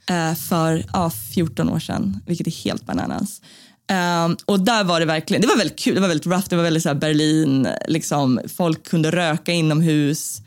eh, 0.09 0.36
för 0.36 0.86
ja, 0.93 1.11
14 1.36 1.69
år 1.69 1.80
sedan, 1.80 2.19
vilket 2.26 2.47
är 2.47 2.51
helt 2.51 2.86
bananas. 2.86 3.41
Ehm, 3.88 4.38
och 4.45 4.59
där 4.59 4.83
var 4.83 4.99
det 4.99 5.05
verkligen, 5.05 5.41
det 5.41 5.47
var 5.47 5.57
väldigt 5.57 5.79
kul, 5.79 5.95
det 5.95 6.01
var 6.01 6.07
väldigt 6.07 6.27
rough, 6.27 6.45
det 6.49 6.55
var 6.55 6.63
väldigt 6.63 6.83
så 6.83 6.95
Berlin, 6.95 7.67
liksom, 7.88 8.39
folk 8.57 8.88
kunde 8.89 9.11
röka 9.11 9.51
inomhus. 9.51 10.41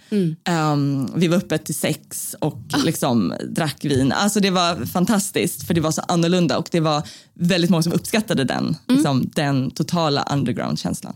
Ehm, 0.44 1.08
vi 1.14 1.28
var 1.28 1.36
uppe 1.36 1.58
till 1.58 1.74
sex 1.74 2.36
och 2.40 2.58
liksom 2.84 3.34
drack 3.48 3.84
vin. 3.84 4.12
Alltså 4.12 4.40
det 4.40 4.50
var 4.50 4.86
fantastiskt 4.86 5.66
för 5.66 5.74
det 5.74 5.80
var 5.80 5.90
så 5.90 6.02
annorlunda 6.08 6.58
och 6.58 6.68
det 6.70 6.80
var 6.80 7.02
väldigt 7.34 7.70
många 7.70 7.82
som 7.82 7.92
uppskattade 7.92 8.44
den, 8.44 8.76
liksom, 8.88 9.30
den 9.34 9.70
totala 9.70 10.22
underground-känslan. 10.32 11.14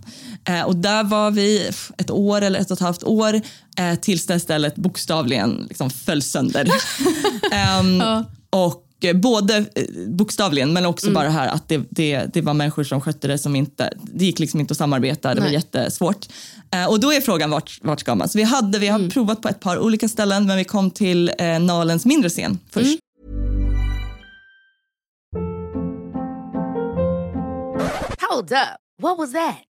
Eh, 0.48 0.62
och 0.62 0.76
där 0.76 1.04
var 1.04 1.30
vi 1.30 1.70
ett 1.98 2.10
år 2.10 2.42
eller 2.42 2.60
ett 2.60 2.70
och 2.70 2.76
ett 2.76 2.80
halvt 2.80 3.04
år 3.04 3.40
eh, 3.78 3.94
tills 4.00 4.26
det 4.26 4.40
stället 4.40 4.74
bokstavligen 4.74 5.66
liksom 5.68 5.90
föll 5.90 6.22
sönder. 6.22 6.68
Ehm, 7.52 8.02
Och 8.50 8.74
eh, 8.74 8.91
både 9.14 9.56
eh, 9.56 9.84
bokstavligen 10.08 10.72
men 10.72 10.86
också 10.86 11.10
bara 11.10 11.28
här 11.28 11.48
att 11.48 11.68
det, 11.68 11.82
det, 11.90 12.26
det 12.32 12.40
var 12.40 12.54
människor 12.54 12.84
som 12.84 13.00
skötte 13.00 13.28
det 13.28 13.38
som 13.38 13.56
inte, 13.56 13.92
det 14.02 14.24
gick 14.24 14.38
liksom 14.38 14.60
inte 14.60 14.72
att 14.72 14.78
samarbeta, 14.78 15.34
det 15.34 15.40
var 15.40 15.48
Nej. 15.48 15.54
jättesvårt. 15.54 16.26
Eh, 16.74 16.86
och 16.86 17.00
då 17.00 17.12
är 17.12 17.20
frågan 17.20 17.50
vart, 17.50 17.78
vart 17.82 18.00
ska 18.00 18.14
man? 18.14 18.28
Så 18.28 18.38
vi, 18.38 18.44
hade, 18.44 18.78
vi 18.78 18.88
har 18.88 19.10
provat 19.10 19.42
på 19.42 19.48
ett 19.48 19.60
par 19.60 19.78
olika 19.78 20.08
ställen 20.08 20.46
men 20.46 20.56
vi 20.56 20.64
kom 20.64 20.90
till 20.90 21.32
eh, 21.38 21.60
Nalens 21.60 22.06
mindre 22.06 22.30
scen 22.30 22.58
först. 22.70 22.98
Hold 28.30 28.52
up. 28.52 28.78
What 29.02 29.18
was 29.18 29.32
that? 29.32 29.71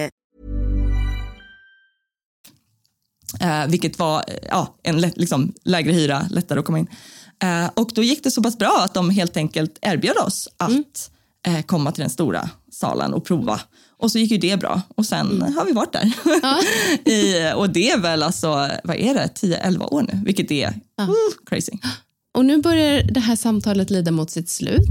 Eh, 3.39 3.67
vilket 3.67 3.99
var 3.99 4.23
eh, 4.27 4.35
ja, 4.49 4.75
en 4.83 5.01
liksom, 5.01 5.53
lägre 5.63 5.91
hyra, 5.91 6.27
lättare 6.29 6.59
att 6.59 6.65
komma 6.65 6.79
in. 6.79 6.87
Eh, 7.43 7.69
och 7.73 7.91
då 7.95 8.03
gick 8.03 8.23
det 8.23 8.31
så 8.31 8.43
pass 8.43 8.57
bra 8.57 8.81
att 8.85 8.93
de 8.93 9.09
helt 9.09 9.37
enkelt 9.37 9.77
erbjöd 9.81 10.17
oss 10.17 10.49
att 10.57 11.11
eh, 11.47 11.61
komma 11.61 11.91
till 11.91 12.01
den 12.01 12.09
stora 12.09 12.49
salen 12.71 13.13
och 13.13 13.25
prova. 13.25 13.61
Och 13.97 14.11
så 14.11 14.19
gick 14.19 14.31
ju 14.31 14.37
det 14.37 14.57
bra 14.57 14.81
och 14.95 15.05
sen 15.05 15.41
har 15.41 15.65
vi 15.65 15.71
varit 15.71 15.93
där. 15.93 16.13
I, 17.11 17.53
och 17.55 17.69
det 17.69 17.91
är 17.91 17.99
väl 17.99 18.23
alltså, 18.23 18.69
vad 18.83 18.95
är 18.95 19.13
det, 19.13 19.29
10-11 19.41 19.93
år 19.93 20.01
nu, 20.01 20.21
vilket 20.25 20.51
är 20.51 20.67
uh, 21.01 21.09
crazy. 21.45 21.71
Och 22.33 22.45
nu 22.45 22.57
börjar 22.57 23.03
det 23.03 23.19
här 23.19 23.35
samtalet 23.35 23.89
lida 23.89 24.11
mot 24.11 24.31
sitt 24.31 24.49
slut. 24.49 24.89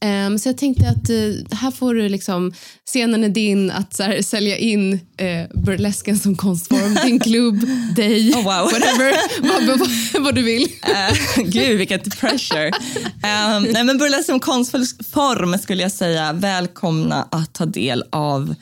Ehm, 0.00 0.38
så 0.38 0.48
jag 0.48 0.58
tänkte 0.58 0.88
att 0.88 1.10
eh, 1.10 1.56
här 1.58 1.70
får 1.70 1.94
du 1.94 2.08
liksom, 2.08 2.52
scenen 2.86 3.24
är 3.24 3.28
din 3.28 3.70
att 3.70 3.94
så 3.94 4.02
här, 4.02 4.22
sälja 4.22 4.56
in 4.56 4.92
uh, 4.92 5.62
burlesken 5.64 6.18
som 6.18 6.36
konstform, 6.36 6.94
din 7.04 7.20
klubb, 7.20 7.60
dig, 7.96 8.30
Oh, 8.30 8.36
wow. 8.36 8.44
whatever, 8.44 9.14
vad, 9.68 9.78
vad, 9.78 9.88
vad 10.24 10.34
du 10.34 10.42
vill. 10.42 10.62
Eh, 10.82 11.42
Gud, 11.44 11.78
vilket 11.78 12.20
pressure. 12.20 12.66
Um, 12.66 13.62
nej, 13.72 13.84
men 13.84 13.98
burlesk 13.98 14.26
som 14.26 14.40
konstform 14.40 15.58
skulle 15.58 15.82
jag 15.82 15.92
säga 15.92 16.32
välkomna 16.32 17.28
att 17.30 17.52
ta 17.54 17.66
del 17.66 18.04
av 18.10 18.54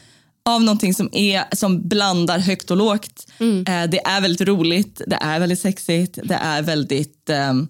av 0.48 0.62
någonting 0.62 0.94
som, 0.94 1.08
är, 1.12 1.44
som 1.52 1.88
blandar 1.88 2.38
högt 2.38 2.70
och 2.70 2.76
lågt. 2.76 3.26
Eh, 3.40 3.84
det 3.90 4.06
är 4.06 4.20
väldigt 4.20 4.48
roligt, 4.48 5.00
det 5.06 5.18
är 5.20 5.40
väldigt 5.40 5.60
sexigt, 5.60 6.18
det 6.24 6.34
är 6.34 6.62
väldigt 6.62 7.30
ehm, 7.30 7.68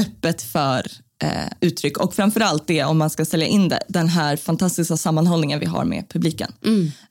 öppet 0.00 0.42
för 0.42 0.82
eh, 1.22 1.28
uttryck 1.60 1.98
och 1.98 2.14
framförallt 2.14 2.66
det 2.66 2.84
om 2.84 2.98
man 2.98 3.10
ska 3.10 3.24
sälja 3.24 3.46
in 3.46 3.68
det, 3.68 3.80
den 3.88 4.08
här 4.08 4.36
fantastiska 4.36 4.96
sammanhållningen 4.96 5.60
vi 5.60 5.66
har 5.66 5.84
med 5.84 6.08
publiken. 6.08 6.52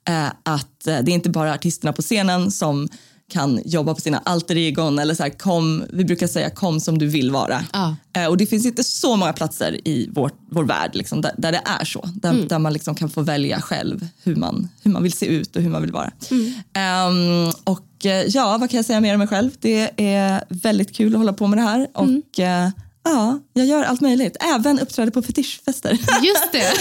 Eh, 0.08 0.28
att 0.44 0.88
eh, 0.88 0.98
det 1.04 1.12
är 1.12 1.14
inte 1.14 1.30
bara 1.30 1.54
artisterna 1.54 1.94
på 1.94 2.02
scenen 2.02 2.52
som 2.52 2.90
kan 3.32 3.62
jobba 3.66 3.96
på 3.96 4.02
sina 4.02 4.18
alter 4.18 4.56
egon 4.56 5.00
eller 5.00 5.16
så 5.16 5.24
här, 5.24 5.30
kom, 5.30 5.84
vi 5.90 6.06
brukar 6.06 6.28
säga 6.28 6.50
kom 6.50 6.80
som 6.80 6.98
du 6.98 7.08
vill 7.08 7.32
vara. 7.32 7.64
Ja. 7.74 7.96
Eh, 8.14 8.26
och 8.26 8.38
det 8.38 8.46
finns 8.46 8.66
inte 8.66 8.84
så 8.84 9.16
många 9.16 9.34
platser 9.34 9.88
i 9.88 10.10
vår, 10.12 10.32
vår 10.52 10.64
värld 10.64 10.92
liksom, 10.96 11.22
där, 11.22 11.32
där 11.38 11.52
det 11.52 11.62
är 11.80 11.86
så. 11.86 12.10
Där, 12.14 12.30
Mm. 12.30 12.48
där 12.48 12.60
man 12.60 12.74
liksom 12.74 12.96
kan 12.96 13.10
få 13.10 13.22
välja 13.22 13.62
själv 13.62 14.08
hur 14.24 14.36
man, 14.36 14.70
hur 14.84 14.92
man 14.92 15.04
vill 15.04 15.14
se 15.14 15.26
ut 15.26 15.56
och 15.56 15.62
hur 15.62 15.70
man 15.70 15.82
vill 15.82 15.92
vara. 15.92 16.12
Mm. 16.32 16.54
Ehm, 16.74 17.54
och 17.64 18.06
eh, 18.06 18.26
ja, 18.28 18.58
vad 18.58 18.70
kan 18.70 18.78
jag 18.78 18.86
säga 18.86 19.02
mer 19.02 19.14
om 19.14 19.20
mig 19.20 19.28
själv? 19.28 19.52
Det 19.60 19.92
är 19.98 20.44
väldigt 20.50 20.96
kul 20.96 21.14
att 21.14 21.18
hålla 21.20 21.34
på 21.34 21.48
med 21.48 21.58
det 21.60 21.64
här. 21.64 21.88
Mm. 21.98 22.22
Och 22.24 22.40
eh, 22.40 22.70
ja, 23.10 23.40
jag 23.54 23.66
gör 23.66 23.84
allt 23.84 24.02
möjligt. 24.02 24.38
Även 24.40 24.80
uppträder 24.80 25.12
på 25.12 25.22
fetischfester. 25.22 25.92
Just 26.24 26.52
det. 26.52 26.72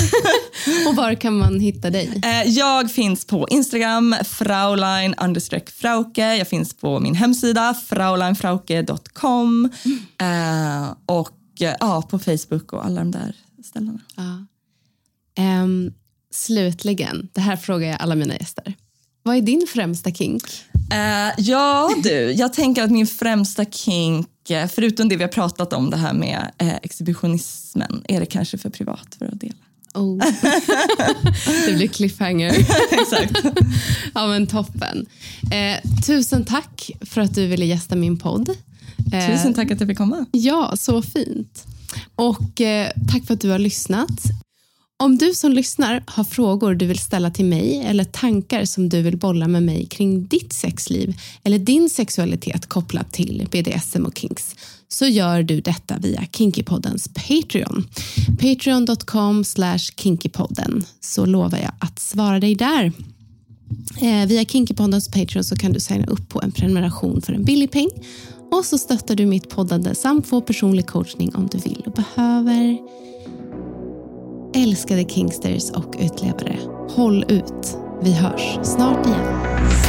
och 0.88 0.96
var 0.96 1.14
kan 1.14 1.38
man 1.38 1.60
hitta 1.60 1.90
dig? 1.90 2.20
Eh, 2.24 2.42
Jag 2.50 2.90
finns 2.90 3.24
på 3.24 3.48
Instagram, 3.50 4.16
fraulein 4.24 5.14
frauke. 5.80 6.34
Jag 6.36 6.48
finns 6.48 6.74
på 6.74 7.00
min 7.00 7.14
hemsida, 7.14 7.74
frauleinfrauke.com. 7.86 9.70
Eh, 10.20 10.94
och 11.06 11.62
eh, 11.62 11.74
ja, 11.80 12.02
på 12.02 12.18
Facebook 12.18 12.72
och 12.72 12.84
alla 12.86 13.00
de 13.00 13.10
där 13.10 13.36
ställena. 13.64 14.00
Ja. 14.16 14.46
Ehm, 15.42 15.92
slutligen, 16.34 17.28
det 17.32 17.40
här 17.40 17.56
frågar 17.56 17.88
jag 17.88 17.96
alla 18.02 18.14
mina 18.14 18.34
gäster. 18.34 18.74
Vad 19.22 19.36
är 19.36 19.40
din 19.40 19.66
främsta 19.72 20.10
kink? 20.10 20.42
Eh, 20.92 21.34
ja 21.38 21.90
du, 22.02 22.32
jag 22.32 22.52
tänker 22.52 22.82
att 22.82 22.90
min 22.90 23.06
främsta 23.06 23.64
kink, 23.64 24.28
förutom 24.70 25.09
det 25.09 25.16
vi 25.16 25.22
har 25.22 25.28
pratat 25.28 25.72
om, 25.72 25.90
det 25.90 25.96
här 25.96 26.12
med 26.12 26.51
eh, 26.59 26.76
exhibitionismen, 26.76 28.03
är 28.09 28.20
det 28.20 28.26
kanske 28.26 28.59
för 28.59 28.70
privat 28.70 29.16
för 29.18 29.26
att 29.26 29.40
dela. 29.40 29.55
Oh. 29.94 30.18
det 31.66 31.76
blir 31.76 31.88
cliffhanger. 31.88 32.55
Exakt. 32.90 33.32
ja, 34.14 34.26
men 34.26 34.46
toppen. 34.46 35.07
Eh, 35.53 36.01
tusen 36.07 36.44
tack 36.44 36.90
för 37.01 37.20
att 37.20 37.34
du 37.34 37.46
ville 37.46 37.64
gästa 37.64 37.96
min 37.96 38.18
podd. 38.18 38.49
Eh, 39.12 39.26
Tusen 39.26 39.55
tack 39.55 39.70
att 39.70 39.80
jag 39.80 39.88
fick 39.88 39.99
komma. 39.99 40.26
Ja, 40.32 40.76
så 40.76 41.03
fint. 41.03 41.66
Och 42.14 42.61
eh, 42.61 42.90
tack 43.12 43.26
för 43.26 43.34
att 43.34 43.40
du 43.40 43.51
har 43.51 43.59
lyssnat. 43.59 44.22
Om 45.03 45.18
du 45.18 45.34
som 45.34 45.53
lyssnar 45.53 46.03
har 46.07 46.24
frågor 46.24 46.74
du 46.74 46.86
vill 46.86 46.99
ställa 46.99 47.30
till 47.30 47.44
mig 47.44 47.82
eller 47.86 48.05
tankar 48.05 48.64
som 48.64 48.88
du 48.88 49.03
vill 49.03 49.16
bolla 49.16 49.49
med 49.49 49.62
mig 49.62 49.86
kring 49.86 50.26
ditt 50.26 50.53
sexliv 50.53 51.20
eller 51.42 51.59
din 51.59 51.90
sexualitet 51.90 52.66
kopplat 52.66 53.12
till 53.12 53.49
BDSM 53.51 54.07
och 54.07 54.18
kinks 54.18 54.55
så 54.88 55.07
gör 55.07 55.42
du 55.42 55.61
detta 55.61 55.99
via 55.99 56.24
Kinkypoddens 56.32 57.09
Patreon. 57.09 57.86
Patreon.com 58.40 59.44
slash 59.44 59.78
kinkypodden 59.78 60.84
så 61.01 61.26
lovar 61.26 61.59
jag 61.59 61.72
att 61.78 61.99
svara 61.99 62.40
dig 62.40 62.55
där. 62.55 62.92
Eh, 64.01 64.26
via 64.26 64.44
Kinkypoddens 64.44 65.09
Patreon 65.09 65.44
så 65.44 65.57
kan 65.57 65.72
du 65.72 65.80
signa 65.80 66.07
upp 66.07 66.28
på 66.28 66.42
en 66.42 66.53
prenumeration 66.53 67.22
för 67.22 67.32
en 67.32 67.44
billig 67.44 67.70
peng 67.70 67.90
och 68.51 68.64
så 68.64 68.78
stöttar 68.78 69.14
du 69.14 69.26
mitt 69.26 69.49
poddande 69.49 69.94
samt 69.94 70.26
få 70.26 70.40
personlig 70.40 70.86
coachning 70.86 71.34
om 71.34 71.49
du 71.53 71.59
vill 71.59 71.82
och 71.86 71.92
behöver. 71.92 72.78
Älskade 74.62 75.04
Kingsters 75.04 75.70
och 75.70 75.94
utlevare, 75.98 76.59
håll 76.90 77.24
ut. 77.28 77.78
Vi 78.02 78.12
hörs 78.12 78.59
snart 78.62 79.06
igen. 79.06 79.88